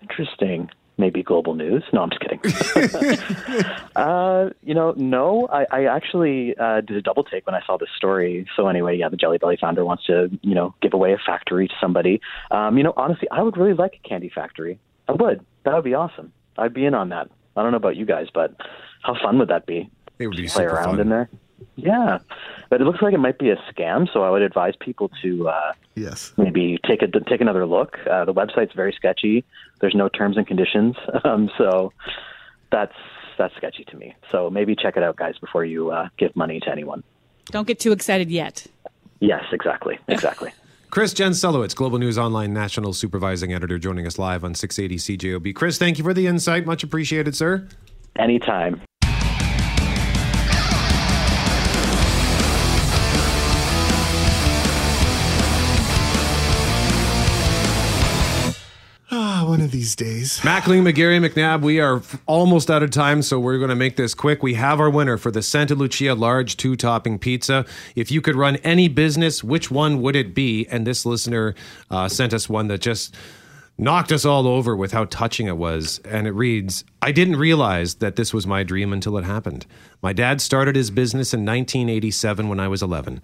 interesting 0.02 0.70
maybe 1.00 1.24
global 1.24 1.56
news. 1.56 1.84
No, 1.94 2.04
I'm 2.04 2.10
just 2.10 2.22
kidding. 2.22 3.66
uh, 3.96 4.50
you 4.62 4.74
know, 4.76 4.94
no, 4.98 5.48
I, 5.52 5.66
I 5.72 5.86
actually 5.86 6.56
uh, 6.58 6.82
did 6.82 6.98
a 6.98 7.02
double 7.02 7.24
take 7.24 7.46
when 7.46 7.56
I 7.56 7.62
saw 7.66 7.78
this 7.78 7.90
story. 7.96 8.46
So 8.56 8.68
anyway, 8.68 8.98
yeah, 8.98 9.10
the 9.10 9.18
Jelly 9.18 9.38
Belly 9.38 9.58
founder 9.60 9.86
wants 9.86 10.06
to, 10.06 10.30
you 10.42 10.54
know, 10.54 10.76
give 10.82 10.94
away 10.94 11.14
a 11.14 11.18
factory 11.18 11.68
to 11.68 11.74
somebody. 11.82 12.22
Um, 12.52 12.78
you 12.78 12.84
know, 12.84 12.94
honestly, 12.98 13.28
I 13.32 13.42
would 13.42 13.58
really 13.58 13.74
like 13.74 14.00
a 14.04 14.08
candy 14.08 14.30
factory. 14.34 14.80
I 15.08 15.14
would. 15.14 15.44
That 15.64 15.74
would 15.74 15.84
be 15.84 15.96
awesome. 15.96 16.32
I'd 16.58 16.74
be 16.74 16.86
in 16.86 16.94
on 16.94 17.10
that. 17.10 17.30
I 17.56 17.64
don't 17.64 17.72
know 17.72 17.78
about 17.78 17.96
you 17.96 18.06
guys, 18.06 18.28
but 18.34 18.56
how 19.02 19.16
fun 19.22 19.40
would 19.40 19.50
that 19.50 19.66
be? 19.66 19.90
It 20.20 20.28
would 20.28 20.38
be 20.38 20.44
play 20.44 20.66
super 20.66 20.76
around 20.76 20.92
fun. 20.92 21.00
in 21.00 21.10
there. 21.10 21.30
Yeah, 21.76 22.20
but 22.70 22.82
it 22.82 22.86
looks 22.86 23.02
like 23.02 23.14
it 23.14 23.20
might 23.20 23.40
be 23.40 23.50
a 23.50 23.56
scam. 23.72 24.12
So 24.12 24.24
I 24.24 24.30
would 24.30 24.42
advise 24.42 24.74
people 24.80 25.10
to 25.22 25.50
uh, 25.50 25.74
yes 25.96 26.34
maybe 26.38 26.80
take 26.88 27.02
a 27.02 27.08
take 27.08 27.42
another 27.42 27.66
look. 27.66 27.98
Uh, 28.10 28.26
the 28.26 28.34
website's 28.34 28.74
very 28.76 28.94
sketchy. 28.94 29.46
There's 29.82 29.96
no 29.96 30.10
terms 30.10 30.38
and 30.38 30.46
conditions, 30.46 30.96
um, 31.24 31.50
so 31.58 31.94
that's 32.72 32.96
that's 33.38 33.56
sketchy 33.56 33.86
to 33.86 33.98
me. 33.98 34.16
So 34.32 34.50
maybe 34.50 34.76
check 34.76 34.98
it 34.98 35.04
out, 35.04 35.16
guys, 35.16 35.38
before 35.40 35.66
you 35.66 35.92
uh, 35.92 36.10
give 36.18 36.36
money 36.36 36.60
to 36.62 36.70
anyone. 36.70 37.04
Don't 37.52 37.68
get 37.68 37.80
too 37.80 37.92
excited 37.92 38.30
yet. 38.30 38.68
Yes, 39.20 39.44
exactly, 39.52 39.98
exactly. 40.08 40.52
Chris 40.90 41.14
Jancelewicz, 41.14 41.76
Global 41.76 42.00
News 42.00 42.18
Online 42.18 42.52
National 42.52 42.94
Supervising 42.94 43.54
Editor, 43.54 43.78
joining 43.78 44.08
us 44.08 44.18
live 44.18 44.44
on 44.44 44.56
680 44.56 45.18
CJOB. 45.18 45.56
Chris, 45.56 45.78
thank 45.78 46.00
you 46.00 46.04
for 46.04 46.16
the 46.16 46.26
insight. 46.26 46.66
Much 46.66 46.84
appreciated, 46.84 47.36
sir. 47.36 47.68
Anytime. 48.18 48.82
One 59.50 59.62
of 59.62 59.72
these 59.72 59.96
days. 59.96 60.40
Mackling, 60.42 60.84
McGarry, 60.84 61.20
McNabb, 61.20 61.62
we 61.62 61.80
are 61.80 62.04
almost 62.28 62.70
out 62.70 62.84
of 62.84 62.92
time, 62.92 63.24
so 63.24 63.40
we're 63.40 63.58
going 63.58 63.72
to 63.72 63.76
make 63.76 63.96
this 63.96 64.14
quick. 64.14 64.44
We 64.44 64.54
have 64.54 64.80
our 64.80 64.92
winner 64.92 65.18
for 65.18 65.32
the 65.32 65.42
Santa 65.42 65.74
Lucia 65.74 66.14
large 66.14 66.56
two 66.56 66.76
topping 66.76 67.18
pizza. 67.18 67.66
If 67.96 68.12
you 68.12 68.22
could 68.22 68.36
run 68.36 68.58
any 68.58 68.88
business, 68.88 69.44
which 69.44 69.72
one 69.72 70.04
would 70.04 70.16
it 70.16 70.36
be? 70.36 70.68
And 70.68 70.86
this 70.86 71.04
listener 71.04 71.56
uh, 71.90 72.08
sent 72.08 72.32
us 72.32 72.48
one 72.48 72.68
that 72.68 72.82
just 72.82 73.16
knocked 73.76 74.12
us 74.12 74.24
all 74.24 74.48
over 74.48 74.76
with 74.76 74.92
how 74.92 75.06
touching 75.06 75.48
it 75.48 75.58
was. 75.58 76.00
And 76.06 76.28
it 76.28 76.34
reads 76.34 76.84
I 77.02 77.12
didn't 77.12 77.38
realize 77.38 77.96
that 77.96 78.18
this 78.18 78.32
was 78.32 78.46
my 78.46 78.62
dream 78.62 78.94
until 78.94 79.18
it 79.18 79.24
happened. 79.24 79.66
My 80.04 80.14
dad 80.14 80.42
started 80.42 80.76
his 80.76 80.92
business 80.92 81.34
in 81.34 81.40
1987 81.40 82.50
when 82.50 82.60
I 82.60 82.68
was 82.68 82.84
11. 82.84 83.20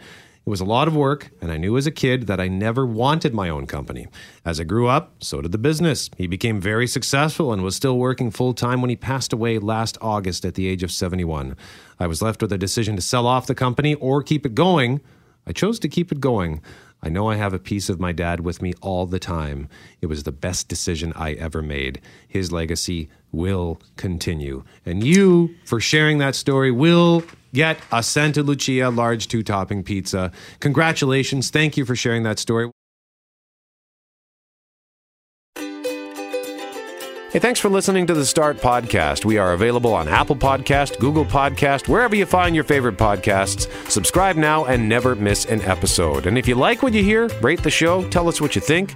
It 0.45 0.49
was 0.51 0.61
a 0.61 0.65
lot 0.65 0.87
of 0.87 0.95
work, 0.95 1.31
and 1.41 1.51
I 1.51 1.57
knew 1.57 1.75
as 1.75 1.87
a 1.87 1.91
kid 1.91 2.27
that 2.27 2.39
I 2.39 2.47
never 2.47 2.85
wanted 2.85 3.33
my 3.33 3.49
own 3.49 3.65
company. 3.65 4.05
As 4.45 4.59
I 4.59 4.63
grew 4.63 4.87
up, 4.87 5.15
so 5.23 5.41
did 5.41 5.51
the 5.51 5.57
business. 5.57 6.11
He 6.17 6.27
became 6.27 6.61
very 6.61 6.85
successful 6.85 7.51
and 7.51 7.63
was 7.63 7.75
still 7.75 7.97
working 7.97 8.29
full 8.29 8.53
time 8.53 8.79
when 8.79 8.91
he 8.91 8.95
passed 8.95 9.33
away 9.33 9.57
last 9.57 9.97
August 10.01 10.45
at 10.45 10.53
the 10.53 10.67
age 10.67 10.83
of 10.83 10.91
71. 10.91 11.57
I 11.99 12.05
was 12.05 12.21
left 12.21 12.43
with 12.43 12.53
a 12.53 12.59
decision 12.59 12.95
to 12.95 13.01
sell 13.01 13.25
off 13.25 13.47
the 13.47 13.55
company 13.55 13.95
or 13.95 14.21
keep 14.21 14.45
it 14.45 14.53
going. 14.53 15.01
I 15.47 15.51
chose 15.51 15.79
to 15.79 15.89
keep 15.89 16.11
it 16.11 16.19
going. 16.19 16.61
I 17.01 17.09
know 17.09 17.27
I 17.27 17.35
have 17.37 17.53
a 17.53 17.59
piece 17.59 17.89
of 17.89 17.99
my 17.99 18.11
dad 18.11 18.41
with 18.41 18.61
me 18.61 18.73
all 18.81 19.07
the 19.07 19.19
time. 19.19 19.67
It 19.99 20.07
was 20.07 20.23
the 20.23 20.31
best 20.31 20.67
decision 20.67 21.11
I 21.15 21.33
ever 21.33 21.63
made. 21.63 22.01
His 22.27 22.51
legacy 22.51 23.09
will 23.31 23.79
continue. 23.95 24.63
And 24.85 25.03
you, 25.03 25.55
for 25.65 25.79
sharing 25.79 26.19
that 26.19 26.35
story, 26.35 26.71
will 26.71 27.23
get 27.55 27.79
a 27.91 28.03
Santa 28.03 28.43
Lucia 28.43 28.89
large 28.89 29.27
two 29.27 29.41
topping 29.41 29.81
pizza. 29.81 30.31
Congratulations. 30.59 31.49
Thank 31.49 31.77
you 31.77 31.85
for 31.85 31.95
sharing 31.95 32.23
that 32.23 32.37
story. 32.37 32.69
Hey, 37.31 37.39
thanks 37.39 37.59
for 37.59 37.67
listening 37.67 38.07
to 38.07 38.13
the 38.13 38.25
Start 38.25 38.57
Podcast. 38.59 39.25
We 39.25 39.37
are 39.37 39.51
available 39.51 39.93
on 39.93 40.07
Apple 40.07 40.37
Podcast, 40.37 40.99
Google 40.99 41.25
Podcast, 41.25 41.89
wherever 41.89 42.15
you 42.15 42.25
find 42.25 42.55
your 42.55 42.63
favorite 42.63 42.97
podcasts. 42.97 43.69
Subscribe 43.91 44.37
now 44.37 44.63
and 44.63 44.87
never 44.87 45.15
miss 45.15 45.43
an 45.43 45.61
episode. 45.63 46.27
And 46.27 46.37
if 46.37 46.47
you 46.47 46.55
like 46.55 46.81
what 46.81 46.93
you 46.93 47.03
hear, 47.03 47.27
rate 47.41 47.61
the 47.61 47.69
show, 47.69 48.07
tell 48.09 48.29
us 48.29 48.39
what 48.39 48.55
you 48.55 48.61
think. 48.61 48.95